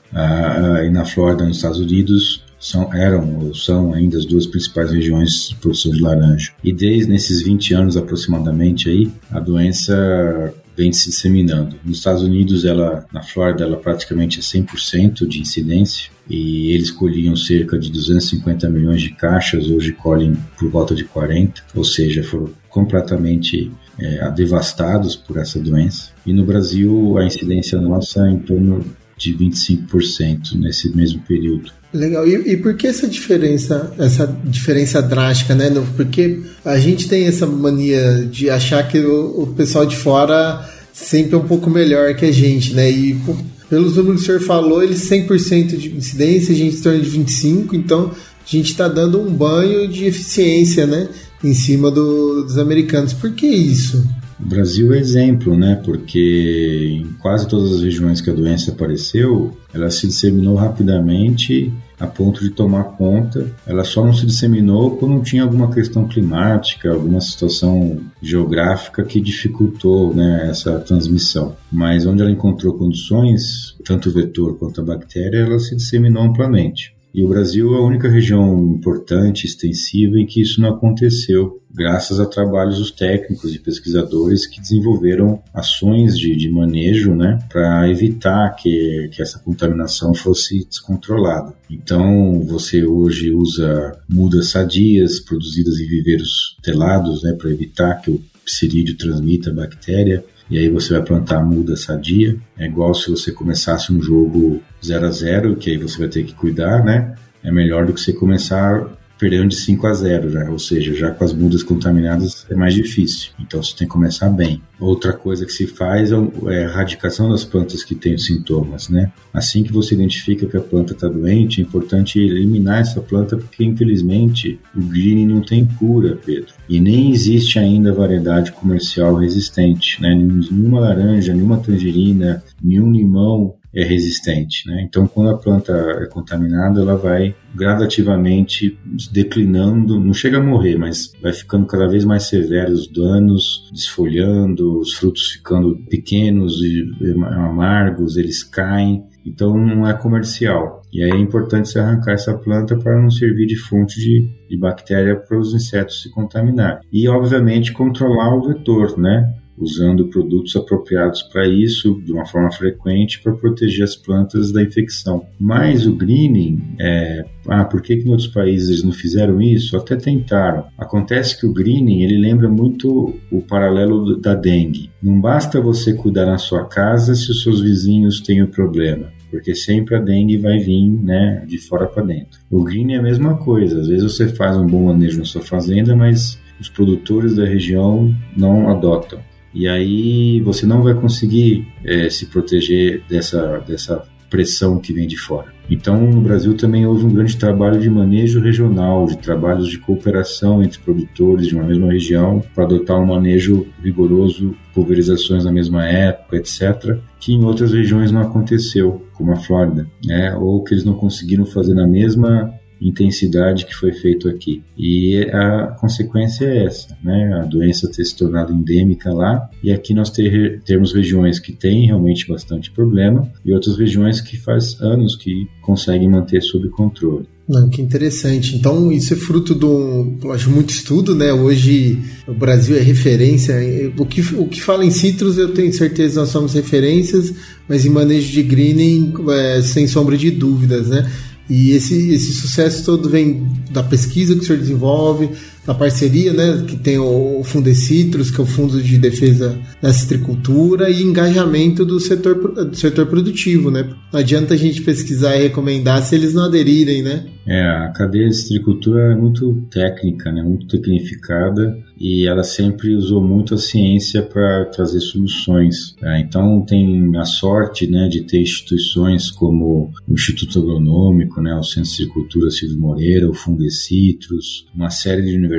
e 0.84 0.90
na 0.90 1.04
Flórida, 1.04 1.44
nos 1.44 1.56
Estados 1.56 1.78
Unidos, 1.78 2.44
são, 2.58 2.94
eram 2.94 3.38
ou 3.40 3.54
são 3.54 3.92
ainda 3.92 4.16
as 4.16 4.24
duas 4.24 4.46
principais 4.46 4.92
regiões 4.92 5.48
de 5.48 5.56
produção 5.56 5.90
de 5.90 6.00
laranja. 6.00 6.52
E 6.62 6.72
desde 6.72 7.12
esses 7.12 7.42
20 7.42 7.74
anos 7.74 7.96
aproximadamente 7.96 8.88
aí, 8.88 9.10
a 9.32 9.40
doença 9.40 10.54
vem 10.76 10.92
se 10.92 11.10
disseminando. 11.10 11.76
Nos 11.84 11.98
Estados 11.98 12.22
Unidos, 12.22 12.64
ela, 12.64 13.06
na 13.12 13.22
Flórida, 13.22 13.64
ela 13.64 13.76
praticamente 13.76 14.38
é 14.38 14.42
100% 14.42 15.26
de 15.26 15.40
incidência 15.40 16.10
e 16.28 16.72
eles 16.72 16.90
colhiam 16.90 17.36
cerca 17.36 17.78
de 17.78 17.90
250 17.90 18.68
milhões 18.68 19.02
de 19.02 19.10
caixas, 19.10 19.68
hoje 19.68 19.92
colhem 19.92 20.36
por 20.58 20.70
volta 20.70 20.94
de 20.94 21.04
40, 21.04 21.62
ou 21.74 21.84
seja, 21.84 22.22
foram 22.22 22.50
completamente 22.68 23.70
é, 23.98 24.30
devastados 24.30 25.14
por 25.14 25.36
essa 25.36 25.58
doença. 25.58 26.10
E 26.24 26.32
no 26.32 26.44
Brasil, 26.44 27.18
a 27.18 27.26
incidência 27.26 27.80
nossa 27.80 28.26
é 28.26 28.30
em 28.30 28.38
torno 28.38 28.84
de 29.16 29.34
25% 29.36 30.54
nesse 30.54 30.94
mesmo 30.94 31.20
período. 31.22 31.70
Legal. 31.92 32.26
E, 32.26 32.52
e, 32.52 32.56
por 32.56 32.74
que 32.74 32.86
essa 32.86 33.06
diferença, 33.06 33.92
essa 33.98 34.26
diferença 34.44 35.02
drástica, 35.02 35.54
né? 35.54 35.70
Porque 35.94 36.40
a 36.64 36.78
gente 36.78 37.06
tem 37.06 37.26
essa 37.26 37.46
mania 37.46 38.26
de 38.30 38.48
achar 38.48 38.86
que 38.88 38.98
o, 38.98 39.42
o 39.42 39.46
pessoal 39.48 39.84
de 39.84 39.96
fora 39.96 40.66
sempre 40.92 41.34
é 41.34 41.38
um 41.38 41.46
pouco 41.46 41.68
melhor 41.68 42.14
que 42.14 42.24
a 42.24 42.32
gente, 42.32 42.72
né? 42.72 42.90
E 42.90 43.20
pelos 43.68 43.96
números 43.96 44.22
que 44.22 44.22
o 44.22 44.26
senhor 44.26 44.40
falou, 44.40 44.82
eles 44.82 45.08
100% 45.08 45.76
de 45.76 45.94
incidência, 45.94 46.54
a 46.54 46.56
gente 46.56 46.76
em 46.76 47.00
de 47.00 47.10
25%, 47.10 47.74
então 47.74 48.10
a 48.10 48.48
gente 48.48 48.70
está 48.70 48.88
dando 48.88 49.20
um 49.20 49.30
banho 49.30 49.86
de 49.86 50.06
eficiência, 50.06 50.86
né? 50.86 51.08
Em 51.44 51.52
cima 51.52 51.90
do, 51.90 52.44
dos 52.44 52.56
americanos. 52.56 53.12
Por 53.12 53.32
que 53.32 53.46
isso? 53.46 54.02
O 54.44 54.48
Brasil 54.48 54.92
é 54.92 54.98
exemplo, 54.98 55.56
né? 55.56 55.80
Porque 55.84 57.00
em 57.00 57.12
quase 57.20 57.46
todas 57.46 57.72
as 57.72 57.82
regiões 57.82 58.20
que 58.20 58.28
a 58.28 58.34
doença 58.34 58.72
apareceu, 58.72 59.56
ela 59.72 59.88
se 59.88 60.06
disseminou 60.08 60.56
rapidamente 60.56 61.72
a 61.98 62.08
ponto 62.08 62.42
de 62.42 62.50
tomar 62.50 62.84
conta. 62.96 63.54
Ela 63.64 63.84
só 63.84 64.04
não 64.04 64.12
se 64.12 64.26
disseminou 64.26 64.96
quando 64.96 65.22
tinha 65.22 65.44
alguma 65.44 65.72
questão 65.72 66.08
climática, 66.08 66.90
alguma 66.90 67.20
situação 67.20 68.00
geográfica 68.20 69.04
que 69.04 69.20
dificultou 69.20 70.12
né, 70.12 70.48
essa 70.50 70.80
transmissão. 70.80 71.54
Mas 71.70 72.04
onde 72.04 72.20
ela 72.20 72.30
encontrou 72.30 72.74
condições, 72.74 73.76
tanto 73.84 74.08
o 74.08 74.12
vetor 74.12 74.58
quanto 74.58 74.80
a 74.80 74.84
bactéria, 74.84 75.38
ela 75.38 75.60
se 75.60 75.76
disseminou 75.76 76.24
amplamente. 76.24 76.96
E 77.14 77.22
o 77.22 77.28
Brasil 77.28 77.74
é 77.74 77.78
a 77.78 77.82
única 77.82 78.08
região 78.08 78.58
importante, 78.72 79.46
extensiva, 79.46 80.18
em 80.18 80.24
que 80.24 80.40
isso 80.40 80.60
não 80.60 80.70
aconteceu, 80.70 81.60
graças 81.70 82.18
a 82.18 82.26
trabalhos 82.26 82.78
dos 82.78 82.90
técnicos 82.90 83.54
e 83.54 83.58
pesquisadores 83.58 84.46
que 84.46 84.60
desenvolveram 84.60 85.42
ações 85.52 86.18
de, 86.18 86.34
de 86.34 86.48
manejo 86.50 87.14
né, 87.14 87.38
para 87.50 87.88
evitar 87.90 88.50
que, 88.56 89.10
que 89.12 89.20
essa 89.20 89.38
contaminação 89.38 90.14
fosse 90.14 90.66
descontrolada. 90.66 91.54
Então, 91.70 92.40
você 92.40 92.84
hoje 92.84 93.30
usa 93.30 93.98
mudas 94.08 94.48
sadias 94.50 95.20
produzidas 95.20 95.78
em 95.80 95.86
viveiros 95.86 96.56
telados 96.62 97.22
né, 97.22 97.32
para 97.34 97.50
evitar 97.50 98.00
que 98.00 98.10
o 98.10 98.22
psilídeo 98.44 98.96
transmita 98.96 99.50
a 99.50 99.54
bactéria 99.54 100.24
e 100.52 100.58
aí 100.58 100.68
você 100.68 100.92
vai 100.92 101.02
plantar 101.02 101.42
muda 101.42 101.74
sadia. 101.76 102.36
É 102.58 102.66
igual 102.66 102.92
se 102.92 103.10
você 103.10 103.32
começasse 103.32 103.90
um 103.90 104.02
jogo 104.02 104.60
0 104.84 105.06
a 105.06 105.10
0 105.10 105.56
que 105.56 105.70
aí 105.70 105.78
você 105.78 105.96
vai 105.96 106.08
ter 106.08 106.24
que 106.24 106.34
cuidar, 106.34 106.84
né? 106.84 107.14
É 107.42 107.50
melhor 107.50 107.86
do 107.86 107.94
que 107.94 108.00
você 108.02 108.12
começar 108.12 108.86
perdendo 109.22 109.50
de 109.50 109.54
5 109.54 109.86
a 109.86 109.94
0 109.94 110.30
já, 110.30 110.50
ou 110.50 110.58
seja, 110.58 110.92
já 110.92 111.12
com 111.12 111.22
as 111.22 111.32
mudas 111.32 111.62
contaminadas 111.62 112.44
é 112.50 112.56
mais 112.56 112.74
difícil. 112.74 113.30
Então 113.38 113.62
você 113.62 113.76
tem 113.76 113.86
que 113.86 113.92
começar 113.92 114.28
bem. 114.28 114.60
Outra 114.80 115.12
coisa 115.12 115.46
que 115.46 115.52
se 115.52 115.64
faz 115.64 116.10
é, 116.10 116.16
é 116.16 116.56
a 116.56 116.62
erradicação 116.62 117.30
das 117.30 117.44
plantas 117.44 117.84
que 117.84 117.94
têm 117.94 118.18
sintomas, 118.18 118.88
né? 118.88 119.12
Assim 119.32 119.62
que 119.62 119.72
você 119.72 119.94
identifica 119.94 120.44
que 120.44 120.56
a 120.56 120.60
planta 120.60 120.92
está 120.92 121.06
doente, 121.06 121.60
é 121.60 121.64
importante 121.64 122.18
eliminar 122.18 122.80
essa 122.80 123.00
planta 123.00 123.36
porque 123.36 123.62
infelizmente 123.62 124.58
o 124.74 124.80
green 124.80 125.24
não 125.24 125.40
tem 125.40 125.66
cura, 125.66 126.18
Pedro. 126.26 126.52
E 126.68 126.80
nem 126.80 127.12
existe 127.12 127.60
ainda 127.60 127.94
variedade 127.94 128.50
comercial 128.50 129.14
resistente, 129.14 130.02
né? 130.02 130.16
Nenhuma 130.16 130.80
laranja, 130.80 131.32
nenhuma 131.32 131.58
tangerina, 131.58 132.42
nenhum 132.60 132.90
limão 132.90 133.54
é 133.74 133.84
resistente. 133.84 134.68
Né? 134.68 134.82
Então, 134.86 135.06
quando 135.06 135.30
a 135.30 135.38
planta 135.38 135.72
é 136.00 136.06
contaminada, 136.06 136.80
ela 136.80 136.96
vai 136.96 137.34
gradativamente 137.54 138.78
declinando, 139.10 140.00
não 140.00 140.12
chega 140.12 140.38
a 140.38 140.42
morrer, 140.42 140.76
mas 140.76 141.12
vai 141.22 141.32
ficando 141.32 141.66
cada 141.66 141.88
vez 141.88 142.04
mais 142.04 142.24
severos 142.24 142.82
os 142.82 142.86
danos, 142.88 143.70
desfolhando, 143.72 144.78
os 144.78 144.94
frutos 144.94 145.32
ficando 145.32 145.76
pequenos 145.88 146.60
e 146.62 146.84
amargos, 147.14 148.16
eles 148.16 148.42
caem. 148.42 149.04
Então, 149.24 149.56
não 149.56 149.86
é 149.86 149.94
comercial. 149.94 150.82
E 150.92 151.02
aí 151.02 151.10
é 151.10 151.16
importante 151.16 151.68
se 151.68 151.78
arrancar 151.78 152.12
essa 152.12 152.36
planta 152.36 152.76
para 152.76 153.00
não 153.00 153.10
servir 153.10 153.46
de 153.46 153.56
fonte 153.56 154.00
de, 154.00 154.28
de 154.48 154.58
bactéria 154.58 155.16
para 155.16 155.38
os 155.38 155.54
insetos 155.54 156.02
se 156.02 156.10
contaminarem. 156.10 156.80
E, 156.92 157.08
obviamente, 157.08 157.72
controlar 157.72 158.34
o 158.36 158.48
vetor, 158.48 158.98
né? 158.98 159.32
Usando 159.56 160.08
produtos 160.08 160.54
apropriados 160.56 161.22
para 161.22 161.46
isso 161.46 162.00
de 162.04 162.12
uma 162.12 162.26
forma 162.26 162.50
frequente 162.50 163.22
para 163.22 163.32
proteger 163.32 163.84
as 163.84 163.96
plantas 163.96 164.52
da 164.52 164.62
infecção. 164.62 165.26
Mas 165.38 165.86
o 165.86 165.94
greening, 165.94 166.74
é, 166.80 167.24
ah, 167.48 167.64
por 167.64 167.82
que, 167.82 167.96
que 167.96 168.08
em 168.08 168.10
outros 168.10 168.28
países 168.28 168.82
não 168.82 168.92
fizeram 168.92 169.40
isso? 169.40 169.76
Até 169.76 169.96
tentaram. 169.96 170.66
Acontece 170.78 171.38
que 171.38 171.46
o 171.46 171.52
greening 171.52 172.02
ele 172.02 172.18
lembra 172.18 172.48
muito 172.48 173.14
o 173.30 173.42
paralelo 173.42 174.16
da 174.16 174.34
dengue. 174.34 174.90
Não 175.02 175.20
basta 175.20 175.60
você 175.60 175.94
cuidar 175.94 176.26
na 176.26 176.38
sua 176.38 176.64
casa 176.64 177.14
se 177.14 177.30
os 177.30 177.42
seus 177.42 177.60
vizinhos 177.60 178.20
têm 178.20 178.42
o 178.42 178.48
problema 178.48 179.10
porque 179.32 179.54
sempre 179.54 179.96
a 179.96 179.98
dengue 179.98 180.36
vai 180.36 180.58
vir 180.58 180.90
né, 180.90 181.42
de 181.48 181.56
fora 181.56 181.86
para 181.86 182.02
dentro. 182.02 182.38
O 182.50 182.62
green 182.62 182.92
é 182.92 182.98
a 182.98 183.02
mesma 183.02 183.38
coisa, 183.38 183.80
às 183.80 183.88
vezes 183.88 184.04
você 184.04 184.28
faz 184.28 184.58
um 184.58 184.66
bom 184.66 184.84
manejo 184.84 185.18
na 185.18 185.24
sua 185.24 185.40
fazenda, 185.40 185.96
mas 185.96 186.38
os 186.60 186.68
produtores 186.68 187.34
da 187.34 187.46
região 187.46 188.14
não 188.36 188.68
adotam. 188.68 189.18
E 189.54 189.68
aí 189.68 190.40
você 190.40 190.66
não 190.66 190.82
vai 190.82 190.94
conseguir 190.94 191.66
é, 191.84 192.08
se 192.08 192.26
proteger 192.26 193.02
dessa, 193.08 193.58
dessa 193.66 194.02
pressão 194.32 194.78
que 194.78 194.94
vem 194.94 195.06
de 195.06 195.18
fora. 195.18 195.52
Então, 195.70 196.10
no 196.10 196.20
Brasil 196.20 196.56
também 196.56 196.86
houve 196.86 197.04
um 197.04 197.12
grande 197.12 197.36
trabalho 197.36 197.78
de 197.78 197.88
manejo 197.88 198.40
regional, 198.40 199.06
de 199.06 199.18
trabalhos 199.18 199.68
de 199.68 199.78
cooperação 199.78 200.62
entre 200.62 200.78
produtores 200.78 201.46
de 201.46 201.54
uma 201.54 201.64
mesma 201.64 201.92
região 201.92 202.42
para 202.54 202.64
adotar 202.64 202.98
um 202.98 203.06
manejo 203.06 203.66
rigoroso, 203.82 204.54
pulverizações 204.74 205.44
na 205.44 205.52
mesma 205.52 205.86
época, 205.86 206.36
etc., 206.36 206.98
que 207.20 207.32
em 207.32 207.44
outras 207.44 207.72
regiões 207.72 208.10
não 208.10 208.22
aconteceu, 208.22 209.02
como 209.12 209.32
a 209.32 209.36
Flórida, 209.36 209.86
né? 210.04 210.34
ou 210.34 210.64
que 210.64 210.74
eles 210.74 210.84
não 210.84 210.94
conseguiram 210.94 211.44
fazer 211.44 211.74
na 211.74 211.86
mesma 211.86 212.52
intensidade 212.82 213.66
que 213.66 213.74
foi 213.74 213.92
feito 213.92 214.28
aqui. 214.28 214.62
E 214.76 215.22
a 215.32 215.76
consequência 215.80 216.44
é 216.44 216.64
essa, 216.64 216.96
né? 217.02 217.40
A 217.42 217.44
doença 217.44 217.90
ter 217.90 218.04
se 218.04 218.16
tornado 218.16 218.52
endêmica 218.52 219.12
lá 219.12 219.48
e 219.62 219.72
aqui 219.72 219.94
nós 219.94 220.10
ter, 220.10 220.60
temos 220.64 220.92
regiões 220.92 221.38
que 221.38 221.52
têm 221.52 221.86
realmente 221.86 222.26
bastante 222.28 222.70
problema 222.70 223.30
e 223.44 223.52
outras 223.52 223.78
regiões 223.78 224.20
que 224.20 224.36
faz 224.36 224.80
anos 224.80 225.16
que 225.16 225.46
conseguem 225.60 226.08
manter 226.08 226.42
sob 226.42 226.68
controle. 226.70 227.26
Não, 227.48 227.68
que 227.68 227.82
interessante. 227.82 228.56
Então, 228.56 228.92
isso 228.92 229.12
é 229.12 229.16
fruto 229.16 229.54
de 229.54 229.66
um, 229.66 230.16
acho, 230.32 230.48
muito 230.48 230.70
estudo, 230.70 231.14
né? 231.14 231.32
Hoje 231.32 231.98
o 232.26 232.32
Brasil 232.32 232.76
é 232.76 232.80
referência. 232.80 233.54
O 233.98 234.06
que, 234.06 234.20
o 234.36 234.46
que 234.46 234.62
fala 234.62 234.84
em 234.84 234.90
citros, 234.90 235.36
eu 235.38 235.52
tenho 235.52 235.72
certeza 235.72 236.20
nós 236.20 236.30
somos 236.30 236.54
referências, 236.54 237.34
mas 237.68 237.84
em 237.84 237.90
manejo 237.90 238.32
de 238.32 238.42
greening, 238.42 239.12
é, 239.30 239.60
sem 239.60 239.86
sombra 239.86 240.16
de 240.16 240.30
dúvidas, 240.30 240.88
né? 240.88 241.10
E 241.52 241.72
esse, 241.72 242.14
esse 242.14 242.32
sucesso 242.32 242.82
todo 242.82 243.10
vem 243.10 243.46
da 243.70 243.82
pesquisa 243.82 244.34
que 244.34 244.40
o 244.40 244.42
senhor 244.42 244.58
desenvolve, 244.58 245.28
da 245.66 245.74
parceria, 245.74 246.32
né, 246.32 246.64
que 246.66 246.76
tem 246.76 246.98
o 246.98 247.42
Fundecitrus, 247.44 248.30
que 248.30 248.40
é 248.40 248.44
o 248.44 248.46
Fundo 248.46 248.82
de 248.82 248.98
Defesa 248.98 249.58
da 249.80 249.92
Citricultura, 249.92 250.90
e 250.90 251.02
engajamento 251.02 251.84
do 251.84 252.00
setor, 252.00 252.34
do 252.66 252.76
setor 252.76 253.06
produtivo, 253.06 253.70
né? 253.70 253.88
Não 254.12 254.20
adianta 254.20 254.54
a 254.54 254.56
gente 254.56 254.82
pesquisar 254.82 255.36
e 255.36 255.44
recomendar 255.44 256.02
se 256.02 256.14
eles 256.14 256.34
não 256.34 256.44
aderirem, 256.44 257.02
né? 257.02 257.26
É, 257.46 257.60
a 257.60 257.88
cadeia 257.88 258.28
de 258.28 258.36
citricultura 258.36 259.12
é 259.12 259.16
muito 259.16 259.62
técnica, 259.70 260.30
né, 260.30 260.42
muito 260.42 260.66
tecnificada, 260.66 261.76
e 261.98 262.26
ela 262.26 262.42
sempre 262.42 262.94
usou 262.94 263.20
muito 263.20 263.54
a 263.54 263.58
ciência 263.58 264.22
para 264.22 264.64
trazer 264.66 265.00
soluções. 265.00 265.94
Né? 266.00 266.20
Então 266.20 266.64
tem 266.64 267.16
a 267.16 267.24
sorte 267.24 267.86
né, 267.86 268.08
de 268.08 268.22
ter 268.22 268.40
instituições 268.40 269.30
como 269.30 269.90
o 270.08 270.12
Instituto 270.12 270.58
Agronômico, 270.58 271.40
né, 271.40 271.54
o 271.54 271.62
Centro 271.62 271.82
de 271.82 271.96
Citricultura 271.96 272.50
Silvio 272.50 272.78
Moreira, 272.78 273.28
o 273.28 273.34
Fundecitrus, 273.34 274.66
uma 274.74 274.90
série 274.90 275.22
de 275.22 275.36
universidades, 275.36 275.51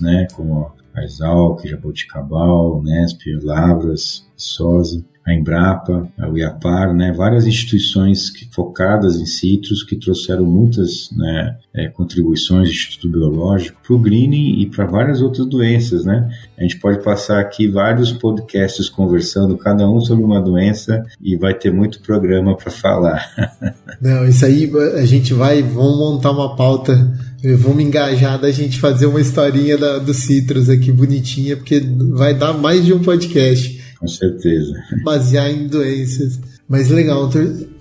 né, 0.00 0.26
como 0.34 0.72
a 0.94 1.02
Exalc, 1.02 1.66
Jaboticabal, 1.66 2.82
Nesp, 2.82 3.22
Lavras, 3.42 4.26
Sosa 4.36 5.04
a 5.26 5.34
Embrapa, 5.34 6.08
a 6.16 6.28
UIAPAR, 6.28 6.94
né, 6.94 7.12
várias 7.12 7.46
instituições 7.46 8.30
que, 8.30 8.48
focadas 8.54 9.16
em 9.16 9.26
citros 9.26 9.82
que 9.82 9.96
trouxeram 9.96 10.44
muitas 10.44 11.10
né, 11.10 11.56
é, 11.74 11.88
contribuições 11.88 12.68
do 12.68 12.74
Instituto 12.74 13.08
Biológico 13.08 13.80
para 13.84 13.96
o 13.96 13.98
greening 13.98 14.60
e 14.60 14.66
para 14.66 14.86
várias 14.86 15.20
outras 15.20 15.46
doenças. 15.46 16.04
Né? 16.04 16.30
A 16.56 16.62
gente 16.62 16.78
pode 16.78 17.02
passar 17.02 17.40
aqui 17.40 17.66
vários 17.66 18.12
podcasts 18.12 18.88
conversando, 18.88 19.56
cada 19.56 19.90
um 19.90 20.00
sobre 20.00 20.24
uma 20.24 20.40
doença, 20.40 21.04
e 21.20 21.36
vai 21.36 21.54
ter 21.54 21.72
muito 21.72 22.00
programa 22.00 22.56
para 22.56 22.70
falar. 22.70 23.28
Não, 24.00 24.24
isso 24.28 24.44
aí 24.44 24.70
a 24.94 25.04
gente 25.04 25.34
vai, 25.34 25.60
vamos 25.60 25.98
montar 25.98 26.30
uma 26.30 26.54
pauta 26.54 26.94
Vamos 27.54 27.84
engajar 27.84 28.40
da 28.40 28.50
gente 28.50 28.80
fazer 28.80 29.06
uma 29.06 29.20
historinha 29.20 29.78
da, 29.78 29.98
do 29.98 30.12
Citrus 30.12 30.68
aqui 30.68 30.90
bonitinha, 30.90 31.56
porque 31.56 31.80
vai 32.10 32.34
dar 32.34 32.52
mais 32.54 32.84
de 32.84 32.92
um 32.92 32.98
podcast. 32.98 33.75
Com 33.98 34.08
certeza. 34.08 34.74
Basear 35.04 35.50
em 35.50 35.66
doenças. 35.66 36.38
Mas 36.68 36.90
legal, 36.90 37.30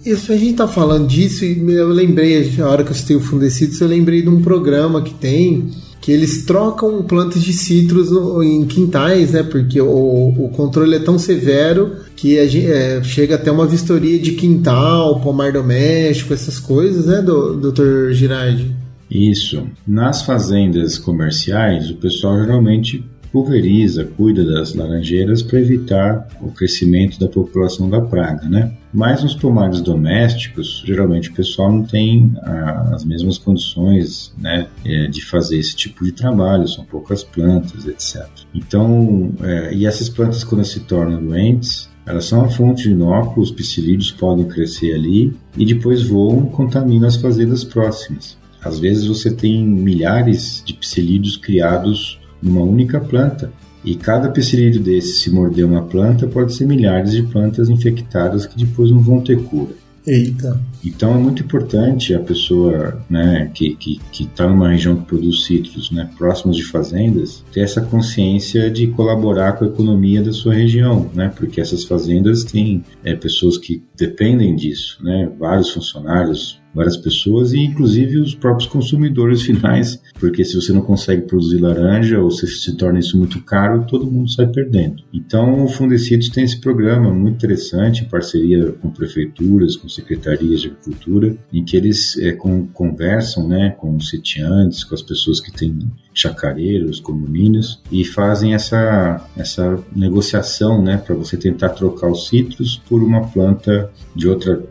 isso 0.05 0.31
a 0.31 0.37
gente 0.37 0.57
tá 0.57 0.67
falando 0.67 1.07
disso 1.07 1.43
e 1.43 1.73
eu 1.73 1.89
lembrei, 1.89 2.53
a 2.59 2.67
hora 2.67 2.83
que 2.83 2.91
eu 2.91 2.95
citei 2.95 3.15
o 3.15 3.21
Fundecidos, 3.21 3.81
eu 3.81 3.87
lembrei 3.87 4.21
de 4.21 4.29
um 4.29 4.41
programa 4.41 5.01
que 5.01 5.13
tem 5.13 5.71
que 6.05 6.11
eles 6.11 6.45
trocam 6.45 7.01
plantas 7.01 7.41
de 7.41 7.51
citros 7.51 8.11
em 8.43 8.63
quintais, 8.67 9.31
né? 9.31 9.41
Porque 9.41 9.81
o, 9.81 9.87
o 9.87 10.49
controle 10.49 10.97
é 10.97 10.99
tão 10.99 11.17
severo 11.17 11.95
que 12.15 12.37
a 12.37 12.47
gente, 12.47 12.67
é, 12.67 13.03
chega 13.03 13.33
até 13.33 13.49
uma 13.51 13.65
vistoria 13.65 14.19
de 14.19 14.33
quintal, 14.33 15.19
pomar 15.19 15.51
doméstico, 15.51 16.31
essas 16.31 16.59
coisas, 16.59 17.07
né, 17.07 17.23
do, 17.23 17.71
Dr. 17.71 18.11
Girardi? 18.11 18.75
Isso. 19.09 19.63
Nas 19.87 20.21
fazendas 20.21 20.99
comerciais, 20.99 21.89
o 21.89 21.95
pessoal 21.95 22.39
geralmente 22.39 23.03
pulveriza, 23.35 24.05
cuida 24.05 24.45
das 24.45 24.73
laranjeiras 24.73 25.43
para 25.43 25.59
evitar 25.59 26.25
o 26.39 26.51
crescimento 26.51 27.19
da 27.19 27.27
população 27.27 27.89
da 27.89 27.99
praga, 27.99 28.47
né? 28.47 28.71
Mas 28.93 29.23
nos 29.23 29.35
pomares 29.35 29.81
domésticos, 29.81 30.81
geralmente 30.85 31.29
o 31.29 31.33
pessoal 31.33 31.69
não 31.69 31.83
tem 31.83 32.31
ah, 32.37 32.91
as 32.93 33.03
mesmas 33.03 33.37
condições 33.37 34.33
né, 34.37 34.67
é, 34.85 35.07
de 35.07 35.21
fazer 35.25 35.57
esse 35.57 35.75
tipo 35.75 36.05
de 36.05 36.13
trabalho, 36.13 36.65
são 36.65 36.85
poucas 36.85 37.25
plantas, 37.25 37.85
etc. 37.85 38.25
Então, 38.53 39.33
é, 39.43 39.73
e 39.73 39.85
essas 39.85 40.07
plantas 40.07 40.45
quando 40.45 40.63
se 40.63 40.79
tornam 40.79 41.21
doentes, 41.21 41.89
elas 42.05 42.23
são 42.23 42.45
a 42.45 42.47
fonte 42.47 42.83
de 42.83 42.91
inóculos, 42.91 43.49
os 43.49 43.55
psilídeos 43.55 44.11
podem 44.13 44.45
crescer 44.45 44.93
ali 44.93 45.35
e 45.57 45.65
depois 45.65 46.03
voam 46.03 46.45
e 46.45 46.55
contaminam 46.55 47.05
as 47.05 47.17
fazendas 47.17 47.65
próximas. 47.65 48.37
Às 48.63 48.79
vezes 48.79 49.07
você 49.07 49.29
tem 49.29 49.61
milhares 49.61 50.63
de 50.65 50.73
psilídeos 50.73 51.35
criados 51.35 52.17
numa 52.45 52.61
única 52.61 52.99
planta. 52.99 53.51
E 53.83 53.95
cada 53.95 54.29
psilídeo 54.29 54.81
desse, 54.81 55.19
se 55.19 55.29
morder 55.29 55.65
uma 55.65 55.83
planta, 55.83 56.25
pode 56.27 56.53
ser 56.53 56.65
milhares 56.65 57.11
de 57.11 57.23
plantas 57.23 57.69
infectadas 57.69 58.45
que 58.45 58.57
depois 58.57 58.89
não 58.89 58.99
vão 58.99 59.21
ter 59.21 59.41
cura. 59.43 59.73
Eita. 60.07 60.59
Então 60.83 61.15
é 61.15 61.17
muito 61.17 61.41
importante 61.41 62.13
a 62.13 62.19
pessoa 62.19 63.03
né, 63.09 63.49
que 63.53 63.69
está 63.69 63.79
que, 63.79 63.99
que 64.11 64.27
tá 64.27 64.47
numa 64.47 64.69
região 64.69 64.95
que 64.95 65.05
produz 65.05 65.45
citros, 65.45 65.89
né, 65.91 66.09
próximos 66.15 66.57
de 66.57 66.63
fazendas, 66.63 67.43
ter 67.51 67.61
essa 67.61 67.81
consciência 67.81 68.69
de 68.69 68.87
colaborar 68.87 69.53
com 69.53 69.65
a 69.65 69.67
economia 69.67 70.21
da 70.21 70.31
sua 70.31 70.53
região, 70.53 71.09
né, 71.13 71.33
porque 71.35 71.59
essas 71.59 71.83
fazendas 71.83 72.43
têm 72.43 72.83
é, 73.03 73.15
pessoas 73.15 73.57
que 73.57 73.83
dependem 73.97 74.55
disso, 74.55 75.03
né, 75.03 75.31
vários 75.39 75.71
funcionários, 75.71 76.61
várias 76.75 76.97
pessoas 76.97 77.53
e 77.53 77.59
inclusive 77.59 78.17
os 78.17 78.35
próprios 78.35 78.67
consumidores 78.67 79.41
finais, 79.43 80.01
porque 80.19 80.43
se 80.43 80.55
você 80.55 80.73
não 80.73 80.81
consegue 80.81 81.23
produzir 81.23 81.59
laranja 81.59 82.19
ou 82.19 82.29
se 82.29 82.45
se 82.47 82.75
torna 82.75 82.99
isso 82.99 83.17
muito 83.17 83.41
caro, 83.41 83.85
todo 83.85 84.09
mundo 84.09 84.29
sai 84.29 84.47
perdendo. 84.47 85.03
Então 85.13 85.63
o 85.63 85.67
Fundecidos 85.67 86.29
tem 86.29 86.43
esse 86.43 86.59
programa 86.59 87.13
muito 87.13 87.35
interessante 87.35 88.03
em 88.03 88.09
parceria 88.09 88.71
com 88.73 88.89
prefeituras, 88.89 89.75
com 89.75 89.87
secretarias 89.87 90.61
de 90.61 90.67
agricultura, 90.67 91.35
em 91.53 91.63
que 91.63 91.77
eles 91.77 92.17
é, 92.17 92.33
com, 92.33 92.67
conversam 92.67 93.47
né, 93.47 93.75
com 93.77 93.95
os 93.95 94.09
sitiantes, 94.09 94.83
com 94.83 94.95
as 94.95 95.01
pessoas 95.01 95.39
que 95.39 95.51
têm 95.51 95.79
chacareiros, 96.15 97.01
condomínios 97.01 97.81
e 97.91 98.05
fazem 98.05 98.53
essa, 98.53 99.21
essa 99.35 99.77
negociação 99.93 100.81
né, 100.81 100.97
para 100.97 101.13
você 101.13 101.35
tentar 101.35 101.69
trocar 101.69 102.09
os 102.09 102.29
citros 102.29 102.81
por 102.87 103.03
uma 103.03 103.27
planta 103.27 103.91
de 104.15 104.29
outra, 104.29 104.63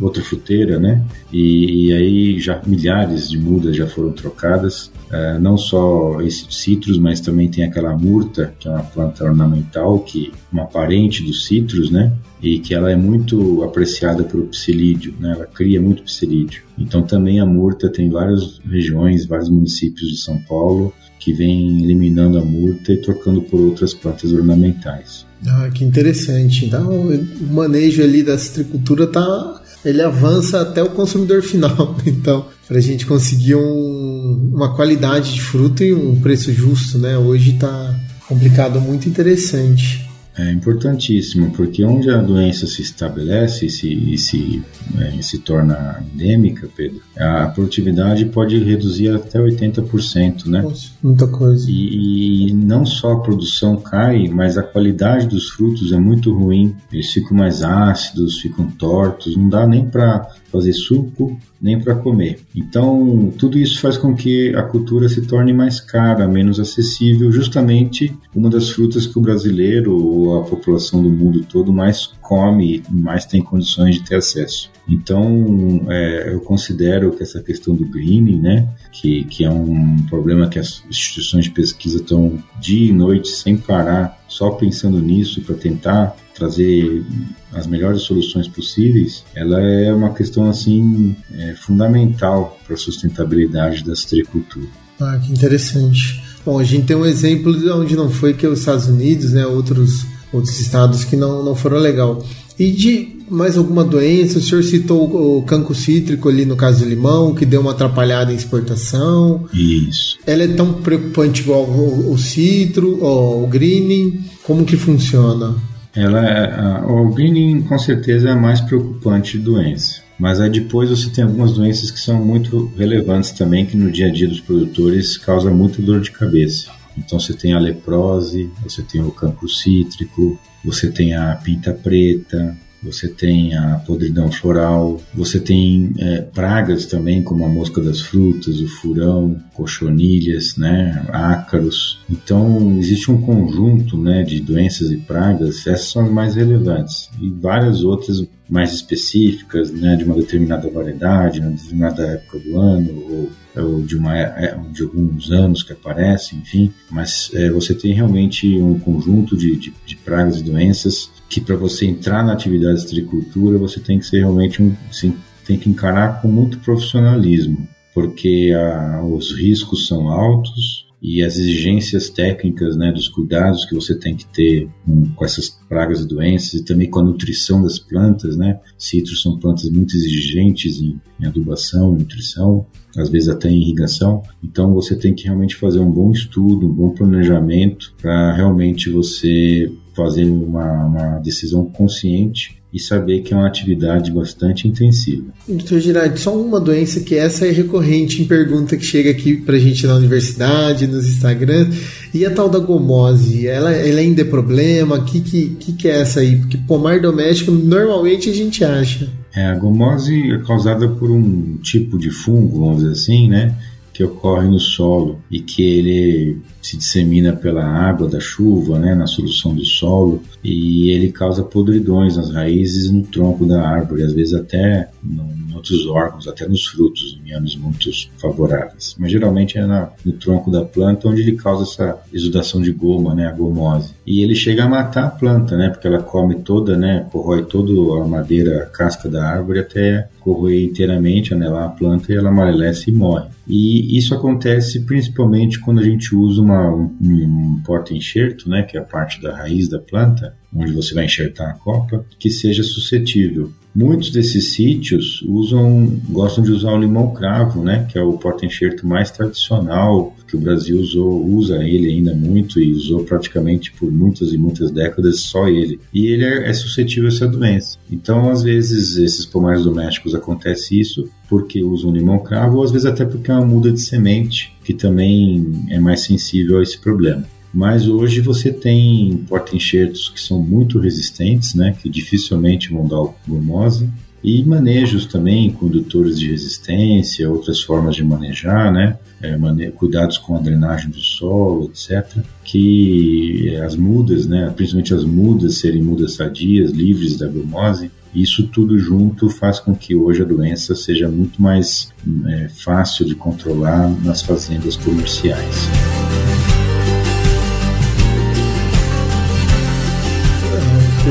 outra 0.00 0.22
fruteira, 0.22 0.78
né? 0.78 1.04
E, 1.32 1.88
e 1.88 1.92
aí 1.92 2.40
já 2.40 2.62
milhares 2.64 3.28
de 3.28 3.36
mudas 3.36 3.76
já 3.76 3.88
foram 3.88 4.12
trocadas, 4.12 4.92
uh, 5.10 5.40
não 5.40 5.58
só 5.58 6.20
esses 6.20 6.46
citros, 6.54 6.96
mas 6.96 7.20
também 7.20 7.50
tem 7.50 7.64
aquela 7.64 7.96
murta, 7.96 8.54
que 8.58 8.68
é 8.68 8.70
uma 8.70 8.84
planta 8.84 9.24
ornamental, 9.24 9.98
que 9.98 10.32
uma 10.52 10.66
parente 10.66 11.24
dos 11.24 11.44
citros, 11.44 11.90
né? 11.90 12.12
E 12.44 12.58
que 12.58 12.74
ela 12.74 12.90
é 12.90 12.96
muito 12.96 13.62
apreciada 13.62 14.22
pelo 14.22 14.46
psilídeo, 14.46 15.14
né? 15.18 15.32
Ela 15.32 15.46
cria 15.46 15.80
muito 15.80 16.02
psilídeo. 16.02 16.62
Então 16.78 17.02
também 17.02 17.40
a 17.40 17.46
murta 17.46 17.90
tem 17.90 18.10
várias 18.10 18.60
regiões, 18.68 19.24
vários 19.26 19.48
municípios 19.48 20.10
de 20.10 20.18
São 20.18 20.38
Paulo 20.38 20.92
que 21.18 21.32
vem 21.32 21.82
eliminando 21.82 22.38
a 22.38 22.44
murta 22.44 22.92
e 22.92 22.98
trocando 22.98 23.40
por 23.40 23.58
outras 23.58 23.94
plantas 23.94 24.30
ornamentais. 24.32 25.24
Ah, 25.46 25.70
que 25.72 25.82
interessante. 25.82 26.66
Então, 26.66 27.08
o 27.08 27.46
manejo 27.50 28.02
ali 28.02 28.22
da 28.22 28.36
citricultura 28.36 29.06
tá, 29.06 29.62
ele 29.82 30.02
avança 30.02 30.60
até 30.60 30.82
o 30.82 30.90
consumidor 30.90 31.40
final. 31.42 31.96
Então, 32.04 32.44
para 32.68 32.76
a 32.76 32.80
gente 32.80 33.06
conseguir 33.06 33.54
um, 33.54 34.50
uma 34.52 34.74
qualidade 34.74 35.32
de 35.32 35.40
fruta 35.40 35.82
e 35.82 35.94
um 35.94 36.20
preço 36.20 36.52
justo, 36.52 36.98
né? 36.98 37.16
Hoje 37.16 37.54
tá 37.54 37.94
Complicado, 38.26 38.80
muito 38.80 39.06
interessante. 39.08 40.08
É 40.36 40.50
importantíssimo, 40.50 41.52
porque 41.52 41.84
onde 41.84 42.10
a 42.10 42.16
doença 42.18 42.66
se 42.66 42.82
estabelece 42.82 43.66
e 43.66 43.70
se, 43.70 43.92
e 43.92 44.18
se, 44.18 44.62
é, 44.98 45.22
se 45.22 45.38
torna 45.38 46.02
endêmica, 46.12 46.68
Pedro, 46.76 47.00
a 47.16 47.46
produtividade 47.46 48.24
pode 48.26 48.58
reduzir 48.58 49.10
até 49.10 49.38
80%, 49.38 50.46
né? 50.46 50.62
Nossa, 50.62 50.88
muita 51.00 51.28
coisa. 51.28 51.70
E, 51.70 52.48
e, 52.48 52.52
não 52.52 52.84
só 52.84 53.12
a 53.12 53.20
produção 53.20 53.76
cai, 53.76 54.26
mas 54.26 54.58
a 54.58 54.62
qualidade 54.62 55.28
dos 55.28 55.50
frutos 55.50 55.92
é 55.92 55.98
muito 55.98 56.34
ruim. 56.34 56.74
Eles 56.92 57.12
ficam 57.12 57.36
mais 57.36 57.62
ácidos, 57.62 58.40
ficam 58.40 58.66
tortos, 58.66 59.36
não 59.36 59.48
dá 59.48 59.66
nem 59.66 59.88
para 59.88 60.28
fazer 60.50 60.72
suco, 60.72 61.38
nem 61.60 61.80
para 61.80 61.94
comer. 61.94 62.40
Então, 62.54 63.32
tudo 63.38 63.58
isso 63.58 63.80
faz 63.80 63.96
com 63.96 64.14
que 64.14 64.54
a 64.54 64.62
cultura 64.62 65.08
se 65.08 65.22
torne 65.22 65.52
mais 65.52 65.80
cara, 65.80 66.28
menos 66.28 66.60
acessível, 66.60 67.32
justamente 67.32 68.16
uma 68.34 68.50
das 68.50 68.70
frutas 68.70 69.06
que 69.06 69.18
o 69.18 69.22
brasileiro 69.22 70.23
a 70.32 70.44
população 70.44 71.02
do 71.02 71.10
mundo 71.10 71.44
todo 71.44 71.72
mais 71.72 72.10
come 72.20 72.82
e 72.88 72.94
mais 72.94 73.26
tem 73.26 73.42
condições 73.42 73.96
de 73.96 74.04
ter 74.04 74.16
acesso. 74.16 74.70
Então, 74.88 75.86
é, 75.88 76.32
eu 76.32 76.40
considero 76.40 77.10
que 77.12 77.22
essa 77.22 77.42
questão 77.42 77.74
do 77.74 77.86
greening, 77.86 78.38
né, 78.38 78.68
que, 78.92 79.24
que 79.24 79.44
é 79.44 79.50
um 79.50 79.96
problema 80.08 80.48
que 80.48 80.58
as 80.58 80.82
instituições 80.88 81.44
de 81.44 81.50
pesquisa 81.50 81.96
estão 81.96 82.38
dia 82.60 82.90
e 82.90 82.92
noite 82.92 83.28
sem 83.28 83.56
parar, 83.56 84.22
só 84.28 84.50
pensando 84.50 85.00
nisso 85.00 85.40
para 85.40 85.54
tentar 85.54 86.16
trazer 86.34 87.04
as 87.52 87.66
melhores 87.66 88.02
soluções 88.02 88.48
possíveis, 88.48 89.24
ela 89.34 89.60
é 89.60 89.92
uma 89.92 90.12
questão 90.12 90.50
assim 90.50 91.14
é, 91.32 91.54
fundamental 91.54 92.58
para 92.66 92.74
a 92.74 92.78
sustentabilidade 92.78 93.84
da 93.84 93.94
citricultura. 93.94 94.66
Ah, 95.00 95.18
que 95.18 95.32
interessante. 95.32 96.23
Bom, 96.44 96.58
a 96.58 96.64
gente 96.64 96.86
tem 96.86 96.96
um 96.96 97.06
exemplo 97.06 97.56
de 97.58 97.68
onde 97.70 97.96
não 97.96 98.10
foi 98.10 98.34
que 98.34 98.46
os 98.46 98.60
Estados 98.60 98.86
Unidos, 98.86 99.32
né, 99.32 99.46
outros 99.46 100.04
outros 100.34 100.58
estados 100.58 101.04
que 101.04 101.16
não, 101.16 101.44
não 101.44 101.54
foram 101.54 101.78
legal. 101.78 102.24
E 102.58 102.70
de 102.70 103.14
mais 103.28 103.56
alguma 103.56 103.84
doença? 103.84 104.38
O 104.38 104.42
senhor 104.42 104.62
citou 104.62 105.38
o 105.38 105.42
cancro 105.42 105.74
cítrico 105.74 106.28
ali 106.28 106.44
no 106.44 106.56
caso 106.56 106.84
do 106.84 106.88
limão, 106.88 107.34
que 107.34 107.46
deu 107.46 107.60
uma 107.60 107.70
atrapalhada 107.70 108.32
em 108.32 108.36
exportação. 108.36 109.44
Isso. 109.52 110.18
Ela 110.26 110.44
é 110.44 110.48
tão 110.48 110.74
preocupante 110.74 111.42
igual 111.42 111.64
o, 111.64 112.12
o 112.12 112.18
citro, 112.18 113.02
o 113.02 113.46
greening? 113.46 114.20
Como 114.42 114.64
que 114.64 114.76
funciona? 114.76 115.54
Ela 115.94 116.26
é, 116.26 116.82
o 116.84 117.08
greening 117.10 117.62
com 117.62 117.78
certeza 117.78 118.28
é 118.28 118.32
a 118.32 118.36
mais 118.36 118.60
preocupante 118.60 119.38
doença. 119.38 120.03
Mas 120.18 120.40
aí 120.40 120.48
depois 120.48 120.90
você 120.90 121.10
tem 121.10 121.24
algumas 121.24 121.52
doenças 121.52 121.90
que 121.90 121.98
são 121.98 122.24
muito 122.24 122.72
relevantes 122.76 123.32
também, 123.32 123.66
que 123.66 123.76
no 123.76 123.90
dia 123.90 124.06
a 124.06 124.12
dia 124.12 124.28
dos 124.28 124.40
produtores 124.40 125.16
causa 125.16 125.50
muita 125.50 125.82
dor 125.82 126.00
de 126.00 126.10
cabeça. 126.10 126.70
Então 126.96 127.18
você 127.18 127.34
tem 127.34 127.52
a 127.52 127.58
leprose, 127.58 128.50
você 128.62 128.82
tem 128.82 129.02
o 129.02 129.10
cancro 129.10 129.48
cítrico, 129.48 130.38
você 130.64 130.90
tem 130.90 131.14
a 131.14 131.34
pinta 131.34 131.72
preta, 131.72 132.56
você 132.84 133.08
tem 133.08 133.56
a 133.56 133.76
podridão 133.86 134.30
floral, 134.30 135.00
você 135.14 135.40
tem 135.40 135.94
é, 135.98 136.20
pragas 136.20 136.86
também, 136.86 137.22
como 137.22 137.44
a 137.44 137.48
mosca 137.48 137.80
das 137.80 138.00
frutas, 138.00 138.60
o 138.60 138.68
furão, 138.68 139.40
cochonilhas, 139.54 140.56
né, 140.56 141.04
ácaros. 141.10 142.00
Então, 142.10 142.78
existe 142.78 143.10
um 143.10 143.20
conjunto 143.20 143.96
né, 143.96 144.22
de 144.22 144.40
doenças 144.40 144.90
e 144.90 144.96
pragas, 144.98 145.66
essas 145.66 145.88
são 145.88 146.04
as 146.04 146.10
mais 146.10 146.34
relevantes, 146.34 147.10
e 147.20 147.30
várias 147.30 147.82
outras 147.82 148.26
mais 148.48 148.74
específicas, 148.74 149.70
né, 149.70 149.96
de 149.96 150.04
uma 150.04 150.14
determinada 150.14 150.68
variedade, 150.68 151.40
uma 151.40 151.50
determinada 151.50 152.02
época 152.02 152.38
do 152.38 152.58
ano, 152.60 152.90
ou, 152.92 153.30
ou 153.56 153.82
de, 153.82 153.96
uma, 153.96 154.16
é, 154.18 154.54
de 154.70 154.82
alguns 154.82 155.30
anos 155.30 155.62
que 155.62 155.72
aparecem, 155.72 156.38
enfim. 156.40 156.70
Mas 156.90 157.30
é, 157.32 157.50
você 157.50 157.74
tem 157.74 157.92
realmente 157.92 158.58
um 158.58 158.78
conjunto 158.78 159.36
de, 159.36 159.56
de, 159.56 159.72
de 159.86 159.96
pragas 159.96 160.40
e 160.40 160.42
doenças 160.42 161.10
que 161.34 161.40
para 161.40 161.56
você 161.56 161.84
entrar 161.84 162.24
na 162.24 162.32
atividade 162.32 162.86
de 162.86 162.92
agricultura 162.92 163.58
você 163.58 163.80
tem 163.80 163.98
que 163.98 164.06
ser 164.06 164.18
realmente 164.18 164.62
um, 164.62 164.72
assim, 164.88 165.16
tem 165.44 165.58
que 165.58 165.68
encarar 165.68 166.22
com 166.22 166.28
muito 166.28 166.60
profissionalismo, 166.60 167.66
porque 167.92 168.52
a, 168.56 169.02
os 169.02 169.32
riscos 169.36 169.88
são 169.88 170.08
altos, 170.08 170.84
e 171.02 171.22
as 171.22 171.36
exigências 171.36 172.08
técnicas, 172.08 172.76
né, 172.76 172.90
dos 172.90 173.08
cuidados 173.08 173.66
que 173.66 173.74
você 173.74 173.94
tem 173.94 174.16
que 174.16 174.24
ter 174.26 174.70
com, 174.86 175.04
com 175.14 175.22
essas 175.22 175.50
pragas 175.68 176.00
e 176.00 176.08
doenças 176.08 176.54
e 176.54 176.64
também 176.64 176.88
com 176.88 177.00
a 177.00 177.02
nutrição 177.02 177.62
das 177.62 177.78
plantas, 177.78 178.38
né? 178.38 178.58
Citros 178.78 179.20
são 179.20 179.38
plantas 179.38 179.68
muito 179.68 179.94
exigentes 179.94 180.80
em, 180.80 180.98
em 181.20 181.26
adubação, 181.26 181.92
nutrição, 181.92 182.64
às 182.96 183.10
vezes 183.10 183.28
até 183.28 183.50
em 183.50 183.60
irrigação. 183.60 184.22
Então 184.42 184.72
você 184.72 184.96
tem 184.96 185.12
que 185.12 185.24
realmente 185.24 185.56
fazer 185.56 185.78
um 185.78 185.90
bom 185.90 186.10
estudo, 186.10 186.66
um 186.66 186.72
bom 186.72 186.88
planejamento 186.88 187.92
para 188.00 188.34
realmente 188.34 188.88
você 188.88 189.70
fazer 189.94 190.24
uma, 190.24 190.86
uma 190.86 191.18
decisão 191.18 191.64
consciente 191.64 192.62
e 192.74 192.80
saber 192.80 193.20
que 193.20 193.32
é 193.32 193.36
uma 193.36 193.46
atividade 193.46 194.10
bastante 194.10 194.66
intensiva. 194.66 195.26
Doutor 195.46 195.78
Girardi, 195.78 196.18
só 196.18 196.36
uma 196.36 196.58
doença 196.58 196.98
que 196.98 197.14
essa 197.14 197.46
é 197.46 197.52
recorrente 197.52 198.20
em 198.20 198.26
pergunta 198.26 198.76
que 198.76 198.84
chega 198.84 199.10
aqui 199.10 199.36
pra 199.36 199.56
gente 199.58 199.86
na 199.86 199.94
universidade, 199.94 200.88
nos 200.88 201.06
Instagram, 201.06 201.70
e 202.12 202.26
a 202.26 202.32
tal 202.32 202.48
da 202.48 202.58
gomose, 202.58 203.46
ela, 203.46 203.70
ela 203.70 204.00
ainda 204.00 204.22
é 204.22 204.24
problema? 204.24 204.96
O 204.96 205.04
que, 205.04 205.20
que, 205.20 205.72
que 205.72 205.88
é 205.88 206.00
essa 206.00 206.18
aí? 206.18 206.36
Porque 206.36 206.58
pomar 206.66 207.00
doméstico 207.00 207.52
normalmente 207.52 208.28
a 208.28 208.34
gente 208.34 208.64
acha. 208.64 209.08
É, 209.36 209.46
a 209.46 209.54
gomose 209.54 210.32
é 210.32 210.38
causada 210.38 210.88
por 210.88 211.12
um 211.12 211.56
tipo 211.58 211.96
de 211.96 212.10
fungo, 212.10 212.58
vamos 212.58 212.78
dizer 212.78 212.90
assim, 212.90 213.28
né? 213.28 213.54
Que 213.94 214.04
ocorre 214.04 214.48
no 214.48 214.58
solo 214.58 215.20
e 215.30 215.40
que 215.40 215.62
ele 215.62 216.42
se 216.60 216.76
dissemina 216.76 217.32
pela 217.32 217.64
água 217.64 218.08
da 218.08 218.18
chuva, 218.18 218.78
né, 218.78 218.94
na 218.94 219.06
solução 219.06 219.54
do 219.54 219.64
solo, 219.64 220.22
e 220.42 220.90
ele 220.90 221.12
causa 221.12 221.44
podridões 221.44 222.16
nas 222.16 222.30
raízes 222.30 222.90
no 222.90 223.02
tronco 223.02 223.46
da 223.46 223.66
árvore, 223.66 224.02
às 224.02 224.12
vezes 224.12 224.34
até 224.34 224.90
em 225.04 225.54
outros 225.54 225.86
órgãos, 225.86 226.26
até 226.26 226.48
nos 226.48 226.66
frutos, 226.66 227.18
em 227.24 227.32
anos 227.32 227.54
muito 227.56 227.90
favoráveis. 228.18 228.96
Mas 228.98 229.12
geralmente 229.12 229.58
é 229.58 229.66
na, 229.66 229.90
no 230.04 230.12
tronco 230.12 230.50
da 230.50 230.64
planta 230.64 231.08
onde 231.08 231.20
ele 231.20 231.36
causa 231.36 231.62
essa 231.62 232.02
exudação 232.12 232.60
de 232.60 232.72
goma, 232.72 233.14
né, 233.14 233.26
a 233.26 233.32
gomose. 233.32 233.94
E 234.06 234.22
ele 234.22 234.34
chega 234.34 234.64
a 234.64 234.68
matar 234.68 235.04
a 235.04 235.10
planta, 235.10 235.56
né, 235.56 235.70
porque 235.70 235.86
ela 235.86 236.02
come 236.02 236.36
toda, 236.36 236.76
né, 236.76 237.06
corrói 237.10 237.44
toda 237.44 237.72
a 238.02 238.06
madeira, 238.06 238.64
a 238.64 238.66
casca 238.66 239.08
da 239.08 239.26
árvore 239.26 239.60
até 239.60 240.08
corroer 240.20 240.64
inteiramente, 240.64 241.32
anelar 241.32 241.64
a 241.64 241.70
planta 241.70 242.12
e 242.12 242.16
ela 242.16 242.28
amarelece 242.28 242.90
e 242.90 242.92
morre. 242.92 243.28
E 243.46 243.96
isso 243.96 244.14
acontece 244.14 244.80
principalmente 244.80 245.60
quando 245.60 245.80
a 245.80 245.82
gente 245.82 246.14
usa 246.14 246.40
uma 246.40 246.70
um, 246.70 246.90
um 247.00 247.62
porta-enxerto, 247.64 248.48
né, 248.48 248.62
que 248.62 248.76
é 248.76 248.80
a 248.80 248.84
parte 248.84 249.22
da 249.22 249.34
raiz 249.34 249.68
da 249.68 249.78
planta, 249.78 250.34
onde 250.54 250.72
você 250.72 250.94
vai 250.94 251.04
enxertar 251.04 251.50
a 251.50 251.54
copa, 251.54 252.04
que 252.18 252.30
seja 252.30 252.62
suscetível. 252.62 253.52
Muitos 253.74 254.10
desses 254.10 254.52
sítios 254.52 255.22
usam, 255.26 256.00
gostam 256.08 256.44
de 256.44 256.52
usar 256.52 256.72
o 256.72 256.80
limão 256.80 257.12
cravo, 257.12 257.62
né, 257.62 257.86
que 257.90 257.98
é 257.98 258.02
o 258.02 258.12
porta-enxerto 258.12 258.86
mais 258.86 259.10
tradicional 259.10 260.14
que 260.26 260.36
o 260.36 260.40
Brasil 260.40 260.78
usou, 260.78 261.24
usa 261.26 261.62
ele 261.62 261.90
ainda 261.90 262.14
muito 262.14 262.60
e 262.60 262.72
usou 262.72 263.04
praticamente 263.04 263.72
por 263.72 263.90
muitas 263.92 264.32
e 264.32 264.38
muitas 264.38 264.70
décadas 264.70 265.20
só 265.20 265.48
ele. 265.48 265.78
E 265.92 266.06
ele 266.06 266.24
é, 266.24 266.48
é 266.48 266.52
suscetível 266.52 267.08
a 267.08 267.12
essa 267.12 267.28
doença. 267.28 267.78
Então, 267.90 268.30
às 268.30 268.42
vezes, 268.42 268.96
esses 268.96 269.24
pomares 269.24 269.64
domésticos 269.64 270.14
acontece 270.14 270.78
isso 270.78 271.08
porque 271.28 271.62
usam 271.62 271.92
limão 271.92 272.18
cravo 272.18 272.58
ou 272.58 272.64
às 272.64 272.70
vezes 272.70 272.86
até 272.86 273.04
porque 273.04 273.30
é 273.30 273.34
uma 273.34 273.46
muda 273.46 273.70
de 273.70 273.80
semente 273.80 274.54
que 274.64 274.74
também 274.74 275.66
é 275.70 275.78
mais 275.78 276.00
sensível 276.00 276.58
a 276.58 276.62
esse 276.62 276.78
problema. 276.78 277.24
Mas 277.54 277.86
hoje 277.86 278.20
você 278.20 278.52
tem 278.52 279.16
porta-enxertos 279.28 280.08
que 280.08 280.20
são 280.20 280.40
muito 280.40 280.80
resistentes, 280.80 281.54
né, 281.54 281.76
que 281.80 281.88
dificilmente 281.88 282.72
vão 282.72 282.88
dar 282.88 283.14
gomose, 283.28 283.88
e 284.24 284.42
manejos 284.42 285.06
também, 285.06 285.52
condutores 285.52 286.18
de 286.18 286.30
resistência, 286.30 287.30
outras 287.30 287.60
formas 287.60 287.94
de 287.94 288.02
manejar, 288.02 288.72
né, 288.72 288.96
é, 289.22 289.36
mane 289.36 289.70
cuidados 289.70 290.18
com 290.18 290.34
a 290.34 290.40
drenagem 290.40 290.90
do 290.90 290.98
solo, 290.98 291.70
etc. 291.70 292.24
Que 292.42 293.54
as 293.64 293.76
mudas, 293.76 294.26
né, 294.26 294.52
principalmente 294.56 294.92
as 294.92 295.04
mudas 295.04 295.58
serem 295.58 295.82
mudas 295.82 296.14
sadias, 296.14 296.72
livres 296.72 297.16
da 297.16 297.28
gomose, 297.28 297.88
isso 298.12 298.48
tudo 298.48 298.78
junto 298.78 299.28
faz 299.28 299.60
com 299.60 299.74
que 299.74 299.94
hoje 299.94 300.22
a 300.22 300.24
doença 300.24 300.74
seja 300.74 301.08
muito 301.08 301.40
mais 301.40 301.92
é, 302.26 302.48
fácil 302.48 303.04
de 303.04 303.14
controlar 303.14 303.88
nas 304.02 304.22
fazendas 304.22 304.76
comerciais. 304.76 305.68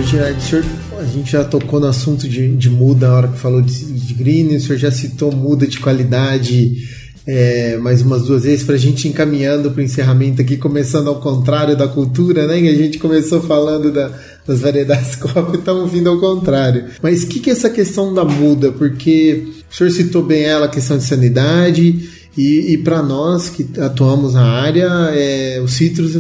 Gerard, 0.02 0.42
senhor, 0.42 0.66
a 1.00 1.06
gente 1.06 1.32
já 1.32 1.44
tocou 1.44 1.80
no 1.80 1.86
assunto 1.86 2.28
de, 2.28 2.56
de 2.56 2.70
muda 2.70 3.08
na 3.08 3.16
hora 3.16 3.28
que 3.28 3.38
falou 3.38 3.62
de, 3.62 3.86
de 3.86 4.14
green, 4.16 4.56
o 4.56 4.60
senhor 4.60 4.78
já 4.78 4.90
citou 4.90 5.32
muda 5.32 5.68
de 5.68 5.80
qualidade 5.80 6.78
é, 7.26 7.78
mais 7.78 8.02
umas 8.02 8.24
duas 8.24 8.44
vezes 8.44 8.66
para 8.66 8.76
a 8.76 8.78
gente 8.78 9.08
encaminhando 9.08 9.72
para 9.72 9.82
o 9.82 9.84
encerramento 9.84 10.42
aqui, 10.42 10.58
começando 10.58 11.08
ao 11.08 11.22
contrário 11.22 11.78
da 11.78 11.88
cultura, 11.88 12.48
né? 12.48 12.60
Que 12.60 12.70
a 12.70 12.76
gente 12.76 12.98
começou 12.98 13.42
falando 13.42 13.92
da, 13.92 14.12
das 14.46 14.60
variedades 14.60 15.16
copo 15.18 15.56
e 15.56 15.60
estamos 15.60 15.92
vindo 15.92 16.10
ao 16.10 16.20
contrário. 16.20 16.86
Mas 17.02 17.24
o 17.24 17.28
que, 17.28 17.40
que 17.40 17.50
é 17.50 17.54
essa 17.54 17.70
questão 17.70 18.14
da 18.14 18.26
muda? 18.26 18.72
Porque 18.72 19.48
o 19.72 19.76
senhor 19.76 19.92
citou 19.92 20.24
bem 20.24 20.44
ela, 20.44 20.66
a 20.66 20.70
questão 20.70 20.98
de 20.98 21.04
sanidade, 21.04 22.10
E, 22.36 22.74
e 22.74 22.78
para 22.80 23.04
nós 23.04 23.48
que 23.48 23.68
atuamos 23.80 24.34
na 24.34 24.44
área, 24.44 24.90
é, 25.14 25.64
citros, 25.68 26.14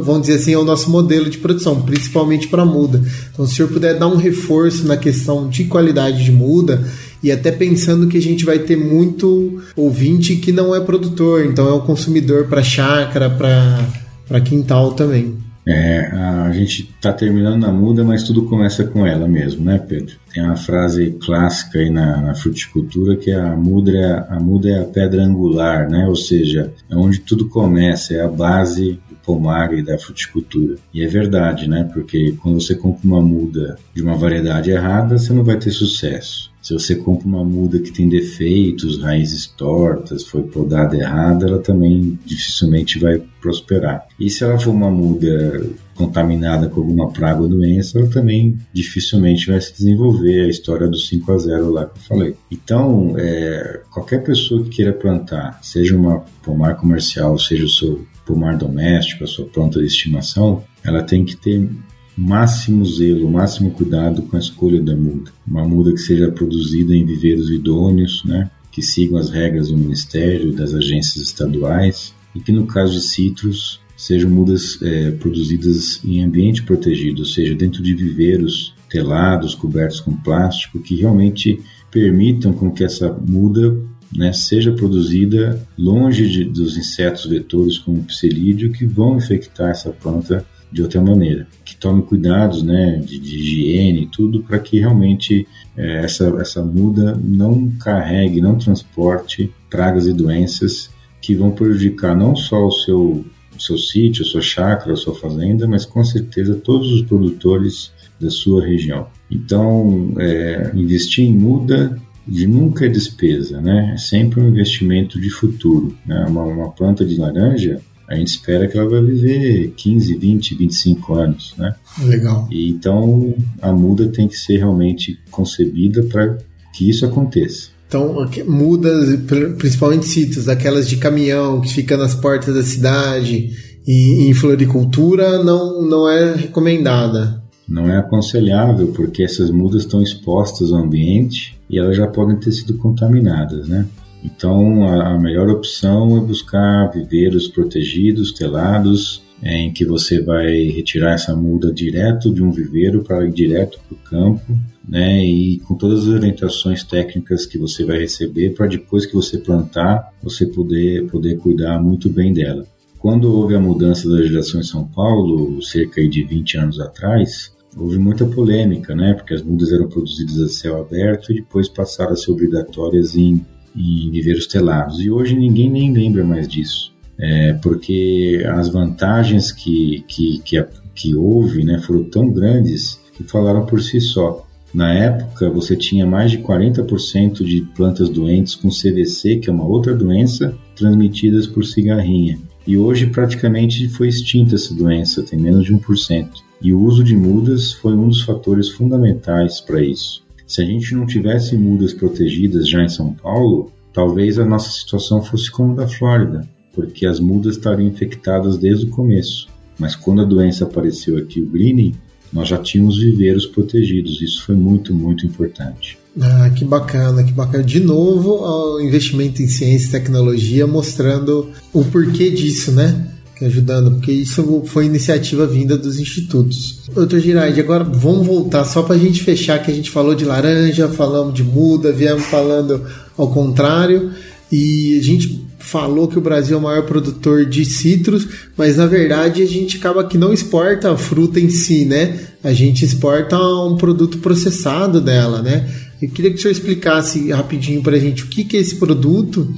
vamos 0.00 0.22
dizer 0.22 0.36
assim, 0.36 0.54
é 0.54 0.58
o 0.58 0.64
nosso 0.64 0.90
modelo 0.90 1.28
de 1.28 1.38
produção, 1.38 1.82
principalmente 1.82 2.48
para 2.48 2.64
muda. 2.64 3.02
Então, 3.32 3.46
se 3.46 3.52
o 3.52 3.56
senhor 3.56 3.68
puder 3.68 3.98
dar 3.98 4.06
um 4.06 4.16
reforço 4.16 4.86
na 4.86 4.96
questão 4.96 5.48
de 5.48 5.64
qualidade 5.64 6.24
de 6.24 6.32
muda, 6.32 6.82
e 7.22 7.30
até 7.30 7.52
pensando 7.52 8.08
que 8.08 8.16
a 8.16 8.22
gente 8.22 8.44
vai 8.44 8.58
ter 8.58 8.76
muito 8.76 9.62
ouvinte 9.76 10.36
que 10.36 10.50
não 10.52 10.74
é 10.74 10.80
produtor, 10.80 11.44
então 11.44 11.68
é 11.68 11.72
um 11.72 11.80
consumidor 11.80 12.46
para 12.46 12.62
chácara, 12.62 13.30
para 13.30 14.40
quintal 14.40 14.92
também. 14.92 15.51
É, 15.64 16.06
a 16.06 16.50
gente 16.52 16.90
está 16.90 17.12
terminando 17.12 17.60
na 17.60 17.70
muda, 17.70 18.02
mas 18.02 18.24
tudo 18.24 18.46
começa 18.46 18.84
com 18.84 19.06
ela 19.06 19.28
mesmo, 19.28 19.64
né, 19.64 19.78
Pedro? 19.78 20.16
Tem 20.32 20.42
uma 20.42 20.56
frase 20.56 21.16
clássica 21.24 21.78
aí 21.78 21.88
na, 21.88 22.20
na 22.20 22.34
fruticultura 22.34 23.16
que 23.16 23.30
é 23.30 23.38
a 23.38 23.56
muda, 23.56 23.92
é, 23.92 24.26
a 24.28 24.40
muda 24.40 24.68
é 24.68 24.80
a 24.80 24.84
pedra 24.84 25.22
angular, 25.22 25.88
né? 25.88 26.06
Ou 26.06 26.16
seja, 26.16 26.72
é 26.90 26.96
onde 26.96 27.20
tudo 27.20 27.48
começa, 27.48 28.14
é 28.14 28.20
a 28.20 28.28
base 28.28 29.00
do 29.08 29.14
pomar 29.24 29.72
e 29.72 29.82
da 29.82 29.98
fruticultura. 29.98 30.76
E 30.92 31.02
é 31.02 31.06
verdade, 31.06 31.68
né? 31.68 31.88
Porque 31.92 32.32
quando 32.42 32.60
você 32.60 32.74
compra 32.74 33.06
uma 33.06 33.20
muda 33.20 33.78
de 33.94 34.02
uma 34.02 34.16
variedade 34.16 34.70
errada, 34.70 35.16
você 35.16 35.32
não 35.32 35.44
vai 35.44 35.58
ter 35.58 35.70
sucesso. 35.70 36.51
Se 36.62 36.72
você 36.72 36.94
compra 36.94 37.26
uma 37.26 37.44
muda 37.44 37.80
que 37.80 37.90
tem 37.90 38.08
defeitos, 38.08 39.02
raízes 39.02 39.46
tortas, 39.48 40.24
foi 40.24 40.44
podada 40.44 40.96
errada, 40.96 41.48
ela 41.48 41.58
também 41.58 42.16
dificilmente 42.24 43.00
vai 43.00 43.20
prosperar. 43.40 44.06
E 44.18 44.30
se 44.30 44.44
ela 44.44 44.56
for 44.56 44.70
uma 44.70 44.90
muda 44.90 45.68
contaminada 45.96 46.68
com 46.68 46.80
alguma 46.80 47.10
praga 47.10 47.42
ou 47.42 47.48
doença, 47.48 47.98
ela 47.98 48.08
também 48.08 48.56
dificilmente 48.72 49.48
vai 49.48 49.60
se 49.60 49.72
desenvolver 49.72 50.42
a 50.42 50.48
história 50.48 50.86
do 50.86 50.96
5 50.96 51.32
a 51.32 51.38
0 51.38 51.70
lá 51.70 51.86
que 51.86 51.98
eu 51.98 52.02
falei. 52.02 52.36
Então, 52.50 53.14
é, 53.18 53.80
qualquer 53.90 54.22
pessoa 54.22 54.62
que 54.62 54.70
queira 54.70 54.92
plantar, 54.92 55.58
seja 55.62 55.96
uma 55.96 56.20
pomar 56.44 56.76
comercial, 56.76 57.36
seja 57.38 57.64
o 57.64 57.68
seu 57.68 58.06
pomar 58.24 58.56
doméstico, 58.56 59.24
a 59.24 59.26
sua 59.26 59.46
planta 59.46 59.80
de 59.80 59.86
estimação, 59.86 60.62
ela 60.84 61.02
tem 61.02 61.24
que 61.24 61.36
ter 61.36 61.68
máximo 62.16 62.84
zelo, 62.84 63.30
máximo 63.30 63.70
cuidado 63.70 64.22
com 64.22 64.36
a 64.36 64.40
escolha 64.40 64.80
da 64.80 64.94
muda. 64.94 65.30
Uma 65.46 65.66
muda 65.66 65.92
que 65.92 65.98
seja 65.98 66.30
produzida 66.30 66.94
em 66.94 67.04
viveiros 67.04 67.50
idôneos, 67.50 68.22
né, 68.24 68.50
que 68.70 68.82
sigam 68.82 69.18
as 69.18 69.30
regras 69.30 69.68
do 69.68 69.76
Ministério 69.76 70.50
e 70.50 70.56
das 70.56 70.74
agências 70.74 71.22
estaduais, 71.22 72.14
e 72.34 72.40
que 72.40 72.52
no 72.52 72.66
caso 72.66 72.94
de 72.94 73.02
citros 73.02 73.80
sejam 73.96 74.30
mudas 74.30 74.80
é, 74.82 75.10
produzidas 75.12 76.00
em 76.04 76.24
ambiente 76.24 76.62
protegido, 76.62 77.20
ou 77.20 77.26
seja, 77.26 77.54
dentro 77.54 77.82
de 77.82 77.94
viveiros 77.94 78.74
telados, 78.88 79.54
cobertos 79.54 80.00
com 80.00 80.16
plástico, 80.16 80.80
que 80.80 80.96
realmente 80.96 81.60
permitam 81.90 82.52
com 82.52 82.70
que 82.70 82.82
essa 82.82 83.12
muda 83.12 83.76
né, 84.14 84.32
seja 84.32 84.72
produzida 84.72 85.66
longe 85.78 86.28
de, 86.28 86.44
dos 86.44 86.76
insetos 86.76 87.26
vetores 87.26 87.78
como 87.78 88.00
o 88.00 88.04
psilídeo 88.04 88.72
que 88.72 88.84
vão 88.84 89.16
infectar 89.16 89.70
essa 89.70 89.90
planta 89.90 90.44
de 90.72 90.82
outra 90.82 91.00
maneira. 91.00 91.46
Que 91.64 91.76
tome 91.76 92.02
cuidados 92.02 92.62
né, 92.62 92.96
de, 93.04 93.18
de 93.18 93.36
higiene 93.36 94.02
e 94.02 94.06
tudo 94.06 94.42
para 94.42 94.58
que 94.58 94.80
realmente 94.80 95.46
é, 95.76 96.04
essa, 96.04 96.28
essa 96.40 96.62
muda 96.62 97.18
não 97.22 97.70
carregue, 97.72 98.40
não 98.40 98.56
transporte 98.56 99.52
pragas 99.68 100.06
e 100.06 100.12
doenças 100.12 100.90
que 101.20 101.34
vão 101.34 101.50
prejudicar 101.50 102.16
não 102.16 102.34
só 102.34 102.66
o 102.66 102.72
seu, 102.72 103.24
o 103.56 103.60
seu 103.60 103.78
sítio, 103.78 104.24
a 104.24 104.26
sua 104.26 104.40
chácara, 104.42 104.94
a 104.94 104.96
sua 104.96 105.14
fazenda, 105.14 105.68
mas 105.68 105.84
com 105.84 106.02
certeza 106.04 106.54
todos 106.54 106.90
os 106.90 107.02
produtores 107.02 107.92
da 108.20 108.30
sua 108.30 108.64
região. 108.64 109.06
Então, 109.30 110.14
é, 110.18 110.72
investir 110.74 111.24
em 111.24 111.36
muda 111.36 111.98
de 112.26 112.46
nunca 112.46 112.86
é 112.86 112.88
despesa, 112.88 113.60
né? 113.60 113.92
É 113.94 113.96
sempre 113.96 114.40
um 114.40 114.48
investimento 114.48 115.20
de 115.20 115.28
futuro. 115.28 115.96
Né? 116.06 116.24
Uma, 116.28 116.44
uma 116.44 116.70
planta 116.70 117.04
de 117.04 117.16
laranja, 117.16 117.80
a 118.08 118.14
gente 118.14 118.28
espera 118.28 118.68
que 118.68 118.76
ela 118.76 118.88
vai 118.88 119.02
viver 119.02 119.72
15, 119.76 120.16
20, 120.16 120.54
25 120.54 121.14
anos, 121.14 121.54
né? 121.56 121.74
Legal. 122.02 122.48
E 122.50 122.68
então 122.68 123.34
a 123.60 123.72
muda 123.72 124.08
tem 124.08 124.28
que 124.28 124.36
ser 124.36 124.58
realmente 124.58 125.18
concebida 125.30 126.02
para 126.02 126.38
que 126.74 126.88
isso 126.88 127.06
aconteça. 127.06 127.70
Então, 127.86 128.26
mudas, 128.46 129.20
principalmente 129.58 130.06
sítios, 130.06 130.48
aquelas 130.48 130.88
de 130.88 130.96
caminhão 130.96 131.60
que 131.60 131.72
fica 131.72 131.94
nas 131.94 132.14
portas 132.14 132.54
da 132.54 132.62
cidade 132.62 133.50
e 133.86 134.28
em 134.28 134.32
floricultura, 134.32 135.42
não, 135.44 135.82
não 135.82 136.08
é 136.08 136.34
recomendada. 136.34 137.42
Não 137.68 137.86
é 137.90 137.98
aconselhável 137.98 138.88
porque 138.88 139.22
essas 139.22 139.50
mudas 139.50 139.82
estão 139.82 140.02
expostas 140.02 140.72
ao 140.72 140.82
ambiente 140.82 141.58
e 141.68 141.78
elas 141.78 141.96
já 141.96 142.06
podem 142.06 142.36
ter 142.36 142.52
sido 142.52 142.74
contaminadas, 142.78 143.68
né? 143.68 143.86
Então, 144.24 144.88
a, 144.88 145.18
melhor 145.18 145.48
opção 145.48 146.16
é 146.16 146.20
buscar 146.20 146.90
viveiros 146.92 147.48
protegidos, 147.48 148.32
telados, 148.32 149.22
em 149.42 149.72
que 149.72 149.84
você 149.84 150.20
vai 150.20 150.68
retirar 150.68 151.14
essa 151.14 151.34
muda 151.34 151.72
direto 151.72 152.32
de 152.32 152.42
um 152.42 152.52
viveiro 152.52 153.02
para 153.02 153.26
ir 153.26 153.32
direto 153.32 153.80
para 153.88 153.94
o 153.94 153.98
campo, 153.98 154.58
né? 154.88 155.24
E 155.24 155.58
com 155.60 155.74
todas 155.74 156.02
as 156.02 156.14
orientações 156.14 156.84
técnicas 156.84 157.44
que 157.44 157.58
você 157.58 157.84
vai 157.84 157.98
receber 157.98 158.50
para 158.50 158.68
depois 158.68 159.04
que 159.04 159.14
você 159.14 159.38
plantar, 159.38 160.12
você 160.22 160.46
poder 160.46 161.08
poder 161.08 161.38
cuidar 161.38 161.82
muito 161.82 162.08
bem 162.08 162.32
dela. 162.32 162.64
Quando 163.00 163.34
houve 163.34 163.56
a 163.56 163.60
mudança 163.60 164.08
da 164.08 164.14
legislação 164.14 164.60
em 164.60 164.64
São 164.64 164.86
Paulo, 164.86 165.60
cerca 165.60 166.06
de 166.08 166.22
20 166.22 166.58
anos 166.58 166.78
atrás, 166.78 167.52
houve 167.76 167.98
muita 167.98 168.24
polêmica, 168.24 168.94
né? 168.94 169.14
Porque 169.14 169.34
as 169.34 169.42
mudas 169.42 169.72
eram 169.72 169.88
produzidas 169.88 170.38
a 170.38 170.48
céu 170.48 170.80
aberto 170.80 171.32
e 171.32 171.36
depois 171.36 171.68
passaram 171.68 172.12
a 172.12 172.16
ser 172.16 172.30
obrigatórias 172.30 173.16
em 173.16 173.44
em 173.76 174.10
viveiros 174.10 174.46
telados. 174.46 175.00
E 175.00 175.10
hoje 175.10 175.34
ninguém 175.34 175.70
nem 175.70 175.92
lembra 175.92 176.24
mais 176.24 176.48
disso, 176.48 176.92
é, 177.18 177.54
porque 177.54 178.42
as 178.54 178.68
vantagens 178.68 179.52
que, 179.52 180.04
que, 180.08 180.40
que, 180.44 180.64
que 180.94 181.14
houve 181.14 181.64
né, 181.64 181.78
foram 181.80 182.04
tão 182.04 182.30
grandes 182.30 183.00
que 183.14 183.24
falaram 183.24 183.66
por 183.66 183.80
si 183.80 184.00
só. 184.00 184.46
Na 184.74 184.92
época, 184.92 185.50
você 185.50 185.76
tinha 185.76 186.06
mais 186.06 186.30
de 186.30 186.38
40% 186.38 187.44
de 187.44 187.60
plantas 187.76 188.08
doentes 188.08 188.54
com 188.54 188.70
CVC, 188.70 189.36
que 189.36 189.50
é 189.50 189.52
uma 189.52 189.66
outra 189.66 189.94
doença, 189.94 190.56
transmitidas 190.74 191.46
por 191.46 191.64
cigarrinha. 191.64 192.38
E 192.66 192.78
hoje 192.78 193.06
praticamente 193.06 193.88
foi 193.88 194.08
extinta 194.08 194.54
essa 194.54 194.72
doença, 194.74 195.22
tem 195.22 195.38
menos 195.38 195.66
de 195.66 195.74
1%. 195.74 196.28
E 196.62 196.72
o 196.72 196.80
uso 196.80 197.02
de 197.02 197.14
mudas 197.14 197.72
foi 197.72 197.92
um 197.92 198.08
dos 198.08 198.22
fatores 198.22 198.70
fundamentais 198.70 199.60
para 199.60 199.82
isso. 199.82 200.21
Se 200.52 200.60
a 200.60 200.66
gente 200.66 200.94
não 200.94 201.06
tivesse 201.06 201.56
mudas 201.56 201.94
protegidas 201.94 202.68
já 202.68 202.84
em 202.84 202.88
São 202.90 203.14
Paulo, 203.14 203.72
talvez 203.90 204.38
a 204.38 204.44
nossa 204.44 204.70
situação 204.70 205.22
fosse 205.22 205.50
como 205.50 205.72
a 205.72 205.76
da 205.76 205.88
Flórida, 205.88 206.46
porque 206.74 207.06
as 207.06 207.18
mudas 207.18 207.56
estariam 207.56 207.88
infectadas 207.88 208.58
desde 208.58 208.84
o 208.84 208.90
começo. 208.90 209.48
Mas 209.78 209.96
quando 209.96 210.20
a 210.20 210.26
doença 210.26 210.64
apareceu 210.64 211.16
aqui, 211.16 211.40
o 211.40 211.48
greening, 211.48 211.94
nós 212.30 212.48
já 212.48 212.58
tínhamos 212.58 212.98
viveiros 212.98 213.46
protegidos. 213.46 214.20
Isso 214.20 214.44
foi 214.44 214.54
muito, 214.54 214.92
muito 214.92 215.24
importante. 215.24 215.96
Ah, 216.20 216.50
que 216.50 216.66
bacana, 216.66 217.24
que 217.24 217.32
bacana. 217.32 217.64
De 217.64 217.80
novo, 217.80 218.42
o 218.42 218.78
investimento 218.82 219.40
em 219.40 219.48
ciência 219.48 219.88
e 219.88 219.90
tecnologia 219.92 220.66
mostrando 220.66 221.48
o 221.72 221.82
porquê 221.82 222.28
disso, 222.28 222.72
né? 222.72 223.08
Ajudando, 223.46 223.92
porque 223.92 224.12
isso 224.12 224.62
foi 224.66 224.86
iniciativa 224.86 225.46
vinda 225.46 225.76
dos 225.76 225.98
institutos. 225.98 226.80
Doutor 226.94 227.20
Girardi, 227.20 227.60
agora 227.60 227.84
vamos 227.84 228.26
voltar 228.26 228.64
só 228.64 228.82
para 228.82 228.96
a 228.96 228.98
gente 228.98 229.22
fechar 229.22 229.62
que 229.62 229.70
a 229.70 229.74
gente 229.74 229.90
falou 229.90 230.14
de 230.14 230.24
laranja, 230.24 230.88
falamos 230.88 231.34
de 231.34 231.42
muda, 231.42 231.92
viemos 231.92 232.24
falando 232.24 232.84
ao 233.16 233.30
contrário, 233.30 234.10
e 234.50 234.98
a 234.98 235.02
gente 235.02 235.42
falou 235.58 236.08
que 236.08 236.18
o 236.18 236.20
Brasil 236.20 236.56
é 236.56 236.60
o 236.60 236.62
maior 236.62 236.84
produtor 236.84 237.46
de 237.46 237.64
citros, 237.64 238.26
mas 238.56 238.76
na 238.76 238.86
verdade 238.86 239.42
a 239.42 239.46
gente 239.46 239.78
acaba 239.78 240.04
que 240.04 240.18
não 240.18 240.32
exporta 240.32 240.92
a 240.92 240.96
fruta 240.96 241.40
em 241.40 241.48
si, 241.48 241.84
né? 241.84 242.18
A 242.42 242.52
gente 242.52 242.84
exporta 242.84 243.38
um 243.38 243.76
produto 243.76 244.18
processado 244.18 245.00
dela, 245.00 245.40
né? 245.40 245.70
Eu 246.02 246.10
queria 246.10 246.30
que 246.30 246.36
o 246.36 246.40
senhor 246.40 246.52
explicasse 246.52 247.30
rapidinho 247.30 247.80
para 247.80 247.96
a 247.96 247.98
gente 247.98 248.24
o 248.24 248.26
que, 248.26 248.44
que 248.44 248.56
é 248.56 248.60
esse 248.60 248.74
produto 248.74 249.48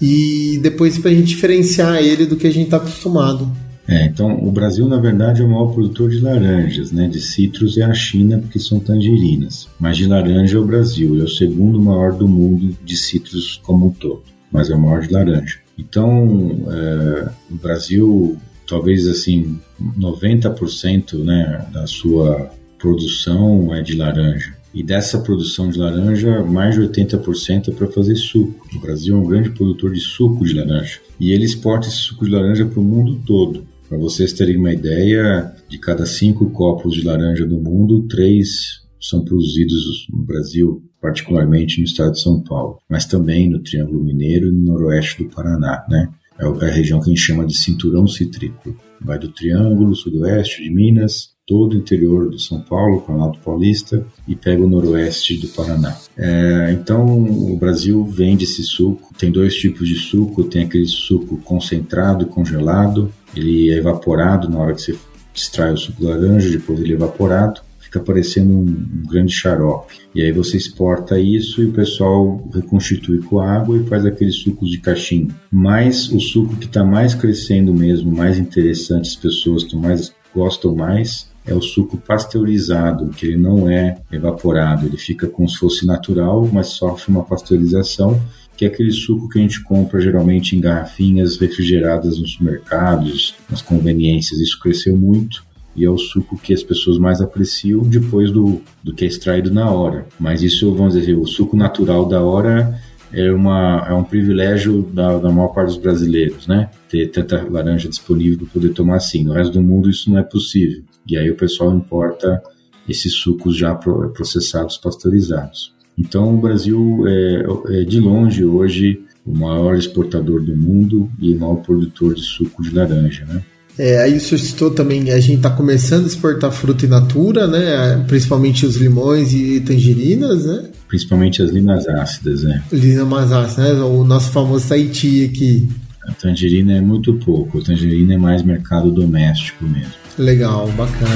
e 0.00 0.58
depois 0.62 0.98
para 0.98 1.10
a 1.10 1.14
gente 1.14 1.26
diferenciar 1.26 1.96
ele 1.96 2.26
do 2.26 2.36
que 2.36 2.46
a 2.46 2.52
gente 2.52 2.66
está 2.66 2.78
acostumado. 2.78 3.50
É, 3.88 4.06
então 4.06 4.38
o 4.46 4.52
Brasil 4.52 4.86
na 4.86 4.98
verdade 4.98 5.42
é 5.42 5.44
o 5.44 5.48
maior 5.48 5.72
produtor 5.72 6.10
de 6.10 6.20
laranjas, 6.20 6.92
né? 6.92 7.08
De 7.08 7.20
citros 7.20 7.76
é 7.76 7.82
a 7.82 7.92
China 7.92 8.38
porque 8.38 8.58
são 8.58 8.78
tangerinas, 8.78 9.68
mas 9.80 9.96
de 9.96 10.06
laranja 10.06 10.56
é 10.56 10.60
o 10.60 10.64
Brasil, 10.64 11.20
é 11.20 11.24
o 11.24 11.28
segundo 11.28 11.80
maior 11.80 12.12
do 12.12 12.28
mundo 12.28 12.76
de 12.84 12.96
citros 12.96 13.60
como 13.64 13.88
um 13.88 13.90
todo, 13.90 14.22
mas 14.50 14.70
é 14.70 14.76
o 14.76 14.80
maior 14.80 15.00
de 15.00 15.12
laranja. 15.12 15.58
Então 15.76 16.68
é, 16.70 17.30
o 17.50 17.56
Brasil 17.56 18.36
talvez 18.64 19.08
assim 19.08 19.58
90% 19.98 21.24
né, 21.24 21.66
da 21.72 21.86
sua 21.88 22.48
produção 22.78 23.74
é 23.74 23.82
de 23.82 23.96
laranja. 23.96 24.54
E 24.72 24.82
dessa 24.82 25.18
produção 25.18 25.68
de 25.68 25.78
laranja, 25.78 26.44
mais 26.44 26.76
de 26.76 26.82
80% 26.82 27.68
é 27.68 27.72
para 27.72 27.88
fazer 27.88 28.14
suco. 28.14 28.66
O 28.74 28.80
Brasil 28.80 29.16
é 29.16 29.18
um 29.18 29.26
grande 29.26 29.50
produtor 29.50 29.92
de 29.92 30.00
suco 30.00 30.44
de 30.44 30.54
laranja. 30.54 31.00
E 31.18 31.32
ele 31.32 31.44
exporta 31.44 31.88
esse 31.88 31.96
suco 31.96 32.24
de 32.24 32.30
laranja 32.30 32.64
para 32.64 32.80
o 32.80 32.84
mundo 32.84 33.20
todo. 33.26 33.66
Para 33.88 33.98
vocês 33.98 34.32
terem 34.32 34.56
uma 34.56 34.72
ideia, 34.72 35.52
de 35.68 35.78
cada 35.78 36.06
cinco 36.06 36.50
copos 36.50 36.94
de 36.94 37.02
laranja 37.02 37.44
do 37.44 37.58
mundo, 37.58 38.06
três 38.08 38.80
são 39.00 39.24
produzidos 39.24 40.06
no 40.12 40.22
Brasil, 40.22 40.82
particularmente 41.00 41.78
no 41.78 41.84
estado 41.84 42.12
de 42.12 42.20
São 42.20 42.40
Paulo, 42.42 42.78
mas 42.88 43.06
também 43.06 43.48
no 43.48 43.60
Triângulo 43.60 44.04
Mineiro 44.04 44.48
e 44.48 44.52
no 44.52 44.72
noroeste 44.72 45.24
do 45.24 45.30
Paraná, 45.30 45.84
né? 45.88 46.08
É, 46.38 46.44
é 46.44 46.70
a 46.70 46.72
região 46.72 47.00
que 47.00 47.06
a 47.06 47.08
gente 47.08 47.20
chama 47.20 47.46
de 47.46 47.56
cinturão 47.56 48.06
citrícola. 48.06 48.74
Vai 49.00 49.18
do 49.18 49.28
Triângulo, 49.28 49.94
sudoeste 49.94 50.62
de 50.62 50.70
Minas, 50.70 51.30
todo 51.50 51.72
o 51.72 51.76
interior 51.76 52.30
do 52.30 52.38
São 52.38 52.60
Paulo, 52.60 53.00
Planalto 53.00 53.40
Paulista, 53.40 54.06
e 54.28 54.36
pega 54.36 54.62
o 54.62 54.68
noroeste 54.68 55.36
do 55.36 55.48
Paraná. 55.48 55.96
É, 56.16 56.70
então, 56.72 57.04
o 57.04 57.56
Brasil 57.56 58.04
vende 58.04 58.44
esse 58.44 58.62
suco. 58.62 59.12
Tem 59.18 59.32
dois 59.32 59.56
tipos 59.56 59.88
de 59.88 59.96
suco: 59.96 60.44
tem 60.44 60.62
aquele 60.62 60.86
suco 60.86 61.38
concentrado 61.38 62.26
congelado, 62.26 63.12
ele 63.34 63.68
é 63.68 63.78
evaporado 63.78 64.48
na 64.48 64.60
hora 64.60 64.74
que 64.74 64.80
você 64.80 64.96
extrai 65.34 65.72
o 65.72 65.76
suco 65.76 65.98
de 65.98 66.06
laranja, 66.06 66.48
depois 66.48 66.78
ele 66.78 66.92
é 66.92 66.94
evaporado 66.94 67.62
fica 67.80 67.98
parecendo 67.98 68.52
um, 68.52 68.62
um, 68.62 69.02
grande 69.10 69.32
xarope. 69.32 69.96
E 70.14 70.22
aí 70.22 70.30
você 70.30 70.56
exporta 70.56 71.18
isso 71.18 71.60
e 71.60 71.66
o 71.66 71.72
pessoal 71.72 72.48
reconstitui 72.54 73.18
com 73.22 73.40
água 73.40 73.76
e 73.76 73.84
faz 73.84 74.06
aqueles 74.06 74.36
sucos 74.36 74.70
de 74.70 74.78
cachimbo. 74.78 75.34
Mas 75.50 76.08
o 76.12 76.20
suco 76.20 76.54
que 76.54 76.66
está 76.66 76.84
mais 76.84 77.16
crescendo 77.16 77.74
mesmo, 77.74 78.14
mais 78.14 78.38
interessante, 78.38 79.08
as 79.08 79.16
pessoas 79.16 79.64
que 79.64 79.74
mais 79.74 80.14
gostam 80.32 80.76
mais, 80.76 81.29
é 81.52 81.54
o 81.54 81.62
suco 81.62 81.96
pasteurizado, 81.96 83.08
que 83.08 83.26
ele 83.26 83.36
não 83.36 83.68
é 83.68 83.98
evaporado, 84.10 84.86
ele 84.86 84.96
fica 84.96 85.26
como 85.26 85.48
se 85.48 85.56
fosse 85.58 85.86
natural, 85.86 86.48
mas 86.52 86.68
sofre 86.68 87.10
uma 87.10 87.24
pasteurização, 87.24 88.20
que 88.56 88.64
é 88.64 88.68
aquele 88.68 88.92
suco 88.92 89.28
que 89.28 89.38
a 89.38 89.42
gente 89.42 89.62
compra 89.62 90.00
geralmente 90.00 90.54
em 90.54 90.60
garrafinhas 90.60 91.38
refrigeradas 91.38 92.18
nos 92.18 92.38
mercados, 92.38 93.34
nas 93.48 93.62
conveniências. 93.62 94.38
Isso 94.40 94.60
cresceu 94.60 94.96
muito 94.96 95.42
e 95.74 95.84
é 95.84 95.90
o 95.90 95.96
suco 95.96 96.36
que 96.36 96.52
as 96.52 96.62
pessoas 96.62 96.98
mais 96.98 97.20
apreciam 97.20 97.82
depois 97.82 98.30
do, 98.30 98.60
do 98.82 98.92
que 98.92 99.04
é 99.04 99.08
extraído 99.08 99.50
na 99.50 99.70
hora. 99.70 100.06
Mas 100.18 100.42
isso, 100.42 100.74
vamos 100.74 100.94
dizer, 100.94 101.14
o 101.14 101.26
suco 101.26 101.56
natural 101.56 102.06
da 102.06 102.22
hora 102.22 102.78
é, 103.12 103.30
uma, 103.30 103.86
é 103.88 103.94
um 103.94 104.04
privilégio 104.04 104.82
da, 104.82 105.18
da 105.18 105.30
maior 105.30 105.48
parte 105.48 105.68
dos 105.68 105.78
brasileiros, 105.78 106.46
né? 106.46 106.70
Ter 106.88 107.08
tanta 107.08 107.46
laranja 107.48 107.88
disponível 107.88 108.38
para 108.38 108.48
poder 108.48 108.70
tomar 108.70 108.96
assim. 108.96 109.24
No 109.24 109.32
resto 109.32 109.54
do 109.54 109.62
mundo 109.62 109.90
isso 109.90 110.10
não 110.10 110.18
é 110.18 110.22
possível. 110.22 110.82
E 111.08 111.16
aí 111.16 111.30
o 111.30 111.36
pessoal 111.36 111.74
importa 111.74 112.42
esses 112.88 113.14
sucos 113.14 113.56
já 113.56 113.74
processados, 113.74 114.76
pasteurizados. 114.76 115.74
Então 115.98 116.34
o 116.34 116.40
Brasil 116.40 117.04
é, 117.06 117.80
é 117.80 117.84
de 117.84 118.00
longe 118.00 118.44
hoje 118.44 119.02
o 119.24 119.36
maior 119.36 119.76
exportador 119.76 120.42
do 120.42 120.56
mundo 120.56 121.10
e 121.20 121.34
o 121.34 121.38
maior 121.38 121.56
produtor 121.56 122.14
de 122.14 122.22
suco 122.22 122.62
de 122.62 122.74
laranja, 122.74 123.24
né? 123.26 123.42
É, 123.82 124.02
aí 124.02 124.18
o 124.18 124.20
senhor 124.20 124.38
citou 124.38 124.70
também, 124.70 125.10
a 125.10 125.18
gente 125.18 125.36
está 125.36 125.48
começando 125.48 126.04
a 126.04 126.06
exportar 126.06 126.52
fruta 126.52 126.84
in 126.84 126.90
natura, 126.90 127.46
né? 127.46 128.04
Principalmente 128.06 128.66
os 128.66 128.76
limões 128.76 129.32
e 129.32 129.58
tangerinas, 129.58 130.44
né? 130.44 130.64
Principalmente 130.86 131.40
as 131.40 131.50
limas 131.50 131.88
ácidas, 131.88 132.42
né? 132.42 132.62
Limas 132.70 133.32
ácidas, 133.32 133.78
né? 133.78 133.82
O 133.82 134.04
nosso 134.04 134.32
famoso 134.32 134.68
Tahiti 134.68 135.24
aqui. 135.24 135.66
A 136.06 136.12
tangerina 136.12 136.74
é 136.74 136.80
muito 136.82 137.14
pouco, 137.24 137.58
a 137.58 137.62
tangerina 137.62 138.12
é 138.12 138.18
mais 138.18 138.42
mercado 138.42 138.90
doméstico 138.90 139.64
mesmo. 139.64 139.94
Legal, 140.18 140.68
bacana. 140.76 141.14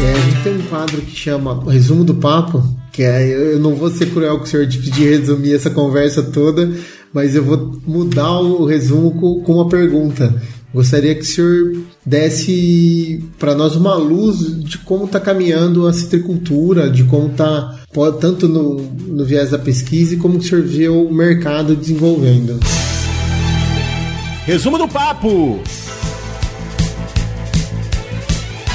É, 0.00 0.12
a 0.12 0.20
gente 0.20 0.42
tem 0.44 0.56
um 0.56 0.62
quadro 0.68 1.02
que 1.02 1.16
chama 1.16 1.64
Resumo 1.68 2.04
do 2.04 2.14
Papo, 2.14 2.62
que 2.92 3.02
é, 3.02 3.54
eu 3.54 3.58
não 3.58 3.74
vou 3.74 3.90
ser 3.90 4.06
cruel 4.06 4.38
com 4.38 4.44
o 4.44 4.46
senhor 4.46 4.66
de 4.66 4.78
pedir 4.78 5.18
resumir 5.18 5.54
essa 5.54 5.70
conversa 5.70 6.22
toda, 6.22 6.70
mas 7.12 7.34
eu 7.34 7.42
vou 7.42 7.80
mudar 7.86 8.40
o 8.40 8.64
resumo 8.64 9.12
com, 9.42 9.52
uma 9.52 9.68
pergunta. 9.68 10.40
Gostaria 10.72 11.14
que 11.14 11.22
o 11.22 11.24
senhor 11.24 11.76
desse 12.04 13.24
para 13.38 13.54
nós 13.54 13.74
uma 13.74 13.94
luz 13.94 14.62
de 14.62 14.78
como 14.78 15.06
está 15.06 15.18
caminhando 15.18 15.86
a 15.86 15.92
citricultura, 15.92 16.90
de 16.90 17.04
como 17.04 17.28
está, 17.28 17.80
tanto 18.20 18.46
no, 18.46 18.76
no 19.06 19.24
viés 19.24 19.50
da 19.50 19.58
pesquisa, 19.58 20.14
e 20.14 20.18
como 20.18 20.38
o 20.38 20.42
senhor 20.42 20.62
vê 20.62 20.88
o 20.88 21.10
mercado 21.10 21.74
desenvolvendo. 21.74 22.60
Resumo 24.44 24.78
do 24.78 24.88
papo! 24.88 25.60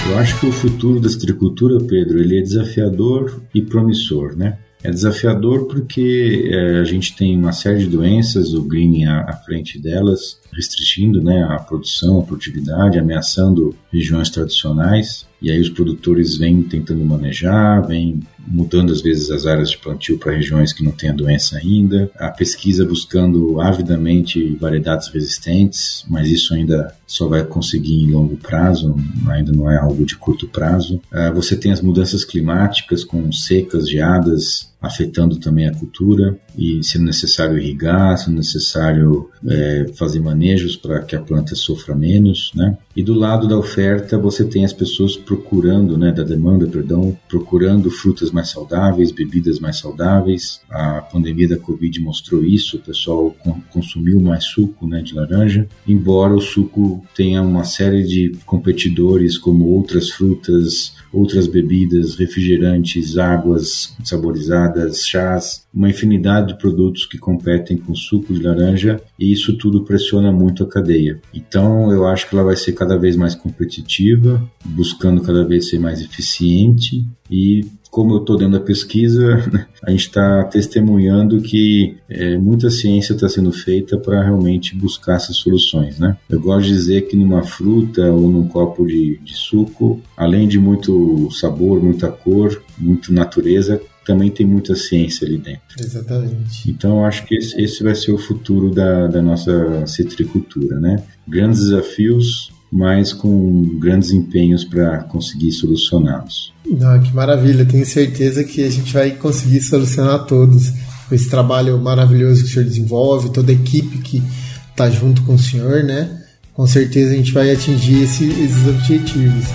Eu 0.09 0.17
acho 0.17 0.37
que 0.39 0.47
o 0.47 0.51
futuro 0.51 0.99
da 0.99 1.09
citricultura, 1.09 1.77
Pedro, 1.85 2.19
ele 2.19 2.37
é 2.37 2.41
desafiador 2.41 3.41
e 3.55 3.61
promissor, 3.61 4.35
né? 4.35 4.57
É 4.83 4.91
desafiador 4.91 5.65
porque 5.67 6.49
é, 6.51 6.79
a 6.79 6.83
gente 6.83 7.15
tem 7.15 7.37
uma 7.37 7.53
série 7.53 7.79
de 7.79 7.87
doenças, 7.87 8.53
o 8.53 8.63
greening 8.63 9.05
à, 9.05 9.21
à 9.21 9.33
frente 9.33 9.79
delas, 9.79 10.37
restringindo 10.51 11.21
né, 11.21 11.41
a 11.49 11.57
produção, 11.57 12.19
a 12.19 12.23
produtividade, 12.23 12.99
ameaçando 12.99 13.73
regiões 13.91 14.29
tradicionais. 14.29 15.25
E 15.41 15.51
aí 15.51 15.59
os 15.59 15.69
produtores 15.69 16.37
vêm 16.37 16.63
tentando 16.63 17.03
manejar, 17.03 17.85
vêm 17.85 18.21
mudando 18.47 18.91
às 18.91 19.01
vezes 19.01 19.29
as 19.29 19.45
áreas 19.45 19.71
de 19.71 19.77
plantio 19.77 20.17
para 20.17 20.31
regiões 20.31 20.71
que 20.71 20.83
não 20.83 20.91
têm 20.91 21.09
a 21.09 21.13
doença 21.13 21.57
ainda. 21.57 22.09
A 22.17 22.29
pesquisa 22.29 22.85
buscando 22.85 23.59
avidamente 23.59 24.55
variedades 24.55 25.09
resistentes, 25.09 26.05
mas 26.09 26.29
isso 26.29 26.53
ainda 26.53 26.93
só 27.05 27.27
vai 27.27 27.43
conseguir 27.43 28.03
em 28.03 28.11
longo 28.11 28.37
prazo, 28.37 28.95
ainda 29.27 29.51
não 29.51 29.69
é 29.69 29.77
algo 29.77 30.05
de 30.05 30.15
curto 30.15 30.47
prazo. 30.47 31.01
Ah, 31.11 31.31
você 31.31 31.55
tem 31.55 31.71
as 31.71 31.81
mudanças 31.81 32.23
climáticas 32.23 33.03
com 33.03 33.31
secas, 33.31 33.89
geadas, 33.89 34.72
afetando 34.83 35.39
também 35.39 35.65
a 35.65 35.73
cultura 35.73 36.37
e 36.57 36.83
sendo 36.83 37.05
necessário 37.05 37.57
irrigar, 37.57 38.17
sendo 38.17 38.35
necessário 38.35 39.29
é, 39.47 39.89
fazer 39.95 40.19
manejos 40.19 40.75
para 40.75 41.01
que 41.01 41.15
a 41.15 41.21
planta 41.21 41.55
sofra 41.55 41.95
menos, 41.95 42.51
né? 42.53 42.77
E 42.95 43.01
do 43.01 43.15
lado 43.15 43.47
da 43.47 43.57
oferta 43.57 44.19
você 44.19 44.45
tem 44.45 44.63
as 44.63 44.73
pessoas 44.73 45.17
procurando, 45.17 45.97
né, 45.97 46.11
da 46.11 46.23
demanda, 46.23 46.67
perdão, 46.67 47.17
procurando 47.27 47.89
frutas 47.89 48.31
mais 48.31 48.49
saudáveis, 48.49 49.11
bebidas 49.11 49.59
mais 49.59 49.77
saudáveis. 49.77 50.61
A 50.69 51.01
pandemia 51.01 51.47
da 51.47 51.57
Covid 51.57 51.99
mostrou 51.99 52.43
isso, 52.43 52.77
o 52.77 52.81
pessoal 52.81 53.35
consumiu 53.71 54.19
mais 54.19 54.45
suco, 54.45 54.87
né, 54.87 55.01
de 55.01 55.15
laranja, 55.15 55.67
embora 55.87 56.35
o 56.35 56.41
suco 56.41 57.03
tenha 57.15 57.41
uma 57.41 57.63
série 57.63 58.03
de 58.03 58.37
competidores 58.45 59.39
como 59.39 59.65
outras 59.65 60.11
frutas, 60.11 60.93
outras 61.11 61.47
bebidas, 61.47 62.15
refrigerantes, 62.15 63.17
águas 63.17 63.95
saborizadas, 64.03 65.05
chás, 65.07 65.62
uma 65.73 65.89
infinidade 65.89 66.49
de 66.49 66.57
produtos 66.57 67.05
que 67.05 67.17
competem 67.17 67.77
com 67.77 67.95
suco 67.95 68.33
de 68.33 68.43
laranja 68.43 69.01
e 69.17 69.31
isso 69.31 69.57
tudo 69.57 69.83
pressiona 69.83 70.31
muito 70.31 70.63
a 70.63 70.67
cadeia. 70.67 71.19
Então 71.33 71.91
eu 71.91 72.05
acho 72.05 72.29
que 72.29 72.35
ela 72.35 72.43
vai 72.43 72.55
ser 72.55 72.73
cada 72.73 72.97
vez 72.97 73.15
mais 73.15 73.33
competitiva, 73.33 74.43
buscando 74.63 75.21
cada 75.21 75.43
vez 75.43 75.69
ser 75.69 75.79
mais 75.79 76.01
eficiente 76.01 77.05
e 77.29 77.65
como 77.93 78.15
eu 78.15 78.21
estou 78.21 78.35
dentro 78.35 78.53
da 78.53 78.59
pesquisa, 78.59 79.37
a 79.85 79.91
gente 79.91 80.07
está 80.07 80.43
testemunhando 80.45 81.39
que 81.41 81.95
é, 82.09 82.39
muita 82.39 82.71
ciência 82.71 83.13
está 83.13 83.29
sendo 83.29 83.51
feita 83.51 83.99
para 83.99 84.23
realmente 84.23 84.75
buscar 84.75 85.17
essas 85.17 85.35
soluções, 85.35 85.99
né? 85.99 86.17
Eu 86.27 86.41
gosto 86.41 86.65
de 86.65 86.73
dizer 86.73 87.01
que 87.07 87.15
numa 87.15 87.43
fruta 87.43 88.11
ou 88.11 88.31
num 88.31 88.47
copo 88.47 88.83
de, 88.87 89.19
de 89.23 89.35
suco, 89.35 90.01
além 90.17 90.47
de 90.47 90.57
muito 90.57 91.29
sabor, 91.31 91.83
muita 91.83 92.11
cor, 92.11 92.63
muita 92.79 93.13
natureza, 93.13 93.79
também 94.05 94.29
tem 94.29 94.45
muita 94.45 94.75
ciência 94.75 95.27
ali 95.27 95.37
dentro. 95.37 95.61
Exatamente. 95.79 96.69
Então, 96.69 96.99
eu 96.99 97.05
acho 97.05 97.25
que 97.25 97.35
esse, 97.35 97.59
esse 97.61 97.83
vai 97.83 97.95
ser 97.95 98.11
o 98.11 98.17
futuro 98.17 98.71
da, 98.71 99.07
da 99.07 99.21
nossa 99.21 99.85
citricultura, 99.87 100.79
né? 100.79 101.03
Grandes 101.27 101.61
desafios, 101.61 102.51
mas 102.71 103.13
com 103.13 103.77
grandes 103.79 104.11
empenhos 104.11 104.63
para 104.63 105.03
conseguir 105.03 105.51
solucioná-los. 105.51 106.53
Ah, 106.81 106.99
que 106.99 107.13
maravilha, 107.13 107.65
tenho 107.65 107.85
certeza 107.85 108.43
que 108.43 108.63
a 108.63 108.69
gente 108.69 108.91
vai 108.91 109.11
conseguir 109.11 109.61
solucionar 109.61 110.25
todos 110.25 110.69
com 111.07 111.13
esse 111.13 111.29
trabalho 111.29 111.77
maravilhoso 111.77 112.43
que 112.43 112.49
o 112.49 112.53
senhor 112.53 112.65
desenvolve, 112.65 113.29
toda 113.29 113.51
a 113.51 113.55
equipe 113.55 113.99
que 113.99 114.23
está 114.71 114.89
junto 114.89 115.21
com 115.23 115.35
o 115.35 115.39
senhor, 115.39 115.83
né? 115.83 116.19
Com 116.53 116.65
certeza 116.65 117.13
a 117.13 117.15
gente 117.15 117.31
vai 117.31 117.51
atingir 117.51 118.03
esse, 118.03 118.25
esses 118.25 118.67
objetivos. 118.67 119.45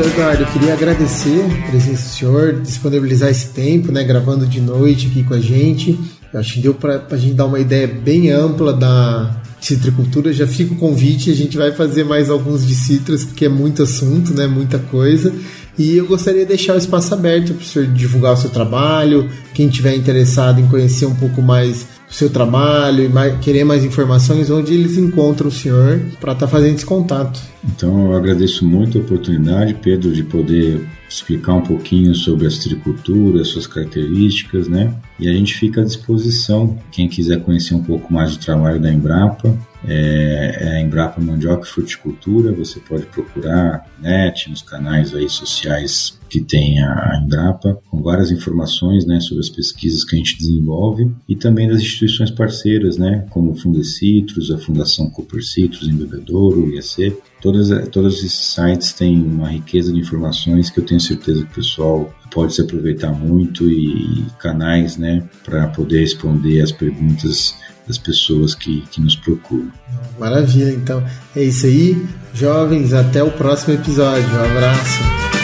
Eduardo, 0.00 0.42
eu 0.42 0.46
queria 0.48 0.72
agradecer 0.72 1.44
a 1.44 1.70
presença 1.70 2.02
do 2.02 2.08
senhor, 2.08 2.60
disponibilizar 2.60 3.30
esse 3.30 3.48
tempo, 3.50 3.92
né, 3.92 4.02
gravando 4.02 4.44
de 4.44 4.60
noite 4.60 5.06
aqui 5.06 5.22
com 5.22 5.34
a 5.34 5.40
gente. 5.40 5.98
Eu 6.32 6.40
acho 6.40 6.54
que 6.54 6.60
deu 6.60 6.74
para 6.74 7.04
a 7.08 7.16
gente 7.16 7.34
dar 7.34 7.46
uma 7.46 7.60
ideia 7.60 7.86
bem 7.86 8.30
ampla 8.30 8.72
da 8.72 9.40
citricultura. 9.60 10.32
Já 10.32 10.46
fica 10.46 10.74
o 10.74 10.76
convite, 10.76 11.30
a 11.30 11.34
gente 11.34 11.56
vai 11.56 11.70
fazer 11.70 12.02
mais 12.02 12.28
alguns 12.28 12.66
de 12.66 12.74
citras, 12.74 13.24
porque 13.24 13.44
é 13.44 13.48
muito 13.48 13.84
assunto, 13.84 14.34
né, 14.34 14.46
muita 14.48 14.78
coisa. 14.78 15.32
E 15.78 15.96
eu 15.96 16.06
gostaria 16.06 16.42
de 16.42 16.48
deixar 16.48 16.74
o 16.74 16.78
espaço 16.78 17.14
aberto 17.14 17.54
para 17.54 17.62
o 17.62 17.64
senhor 17.64 17.88
divulgar 17.88 18.34
o 18.34 18.36
seu 18.36 18.50
trabalho, 18.50 19.30
quem 19.52 19.68
tiver 19.68 19.94
interessado 19.94 20.60
em 20.60 20.66
conhecer 20.66 21.06
um 21.06 21.14
pouco 21.14 21.40
mais 21.40 21.86
seu 22.14 22.30
trabalho 22.30 23.04
e 23.04 23.08
mais, 23.08 23.36
querer 23.40 23.64
mais 23.64 23.84
informações, 23.84 24.48
onde 24.48 24.72
eles 24.72 24.96
encontram 24.96 25.48
o 25.48 25.50
senhor 25.50 26.00
para 26.20 26.32
estar 26.32 26.46
tá 26.46 26.48
fazendo 26.48 26.76
esse 26.76 26.86
contato. 26.86 27.42
Então 27.64 28.06
eu 28.06 28.16
agradeço 28.16 28.64
muito 28.64 28.98
a 28.98 29.00
oportunidade, 29.00 29.74
Pedro, 29.74 30.12
de 30.12 30.22
poder 30.22 30.86
explicar 31.08 31.54
um 31.54 31.60
pouquinho 31.60 32.14
sobre 32.14 32.46
a 32.46 32.50
citricultura, 32.50 33.44
suas 33.44 33.66
características, 33.66 34.68
né? 34.68 34.94
E 35.18 35.28
a 35.28 35.32
gente 35.32 35.54
fica 35.54 35.80
à 35.80 35.84
disposição, 35.84 36.78
quem 36.92 37.08
quiser 37.08 37.42
conhecer 37.42 37.74
um 37.74 37.82
pouco 37.82 38.12
mais 38.12 38.36
do 38.36 38.44
trabalho 38.44 38.80
da 38.80 38.92
Embrapa, 38.92 39.52
é, 39.86 40.58
é 40.60 40.68
a 40.76 40.80
Embrapa 40.80 41.20
Mandioca 41.20 41.66
e 41.66 41.68
Fruticultura, 41.68 42.52
você 42.52 42.80
pode 42.80 43.06
procurar 43.06 43.86
net, 44.00 44.48
nos 44.50 44.62
canais 44.62 45.14
aí 45.14 45.28
sociais 45.28 46.18
que 46.28 46.40
tem 46.40 46.82
a 46.82 47.20
Embrapa, 47.22 47.78
com 47.88 48.02
várias 48.02 48.30
informações 48.30 49.06
né, 49.06 49.20
sobre 49.20 49.40
as 49.40 49.48
pesquisas 49.48 50.04
que 50.04 50.16
a 50.16 50.18
gente 50.18 50.36
desenvolve 50.36 51.10
e 51.28 51.36
também 51.36 51.68
das 51.68 51.80
instituições 51.80 52.30
parceiras, 52.30 52.96
né, 52.96 53.26
como 53.30 53.52
o 53.52 53.54
Fundecitrus, 53.54 54.50
a 54.50 54.58
Fundação 54.58 55.08
Cooper 55.10 55.44
Citrus 55.44 55.86
em 55.86 55.94
Bebedouro, 55.94 56.64
o 56.64 56.74
IAC. 56.74 57.16
Todas, 57.40 57.88
todos 57.90 58.18
esses 58.18 58.32
sites 58.32 58.92
têm 58.92 59.22
uma 59.22 59.48
riqueza 59.48 59.92
de 59.92 60.00
informações 60.00 60.70
que 60.70 60.80
eu 60.80 60.86
tenho 60.86 61.00
certeza 61.00 61.44
que 61.44 61.52
o 61.52 61.54
pessoal 61.54 62.12
pode 62.32 62.54
se 62.54 62.62
aproveitar 62.62 63.12
muito 63.12 63.70
e 63.70 64.24
canais 64.38 64.96
né, 64.96 65.22
para 65.44 65.68
poder 65.68 66.00
responder 66.00 66.60
as 66.62 66.72
perguntas 66.72 67.54
das 67.86 67.98
pessoas 67.98 68.54
que, 68.54 68.82
que 68.90 69.00
nos 69.00 69.16
procuram. 69.16 69.70
Maravilha, 70.18 70.72
então 70.72 71.04
é 71.34 71.42
isso 71.42 71.66
aí. 71.66 72.06
Jovens, 72.32 72.92
até 72.92 73.22
o 73.22 73.30
próximo 73.30 73.74
episódio. 73.74 74.28
Um 74.28 74.44
abraço. 74.44 75.43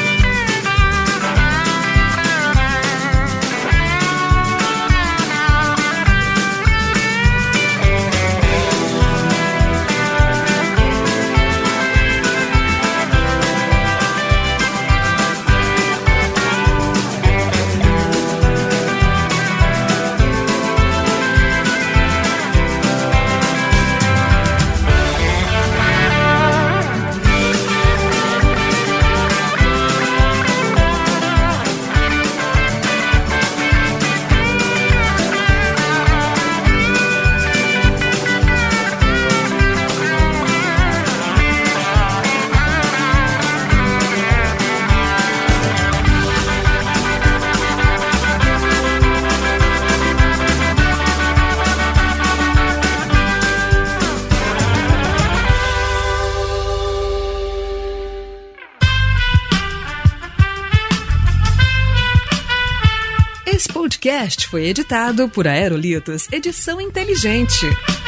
Foi 64.50 64.66
editado 64.66 65.28
por 65.28 65.46
Aerolitos 65.46 66.26
Edição 66.32 66.80
Inteligente. 66.80 67.99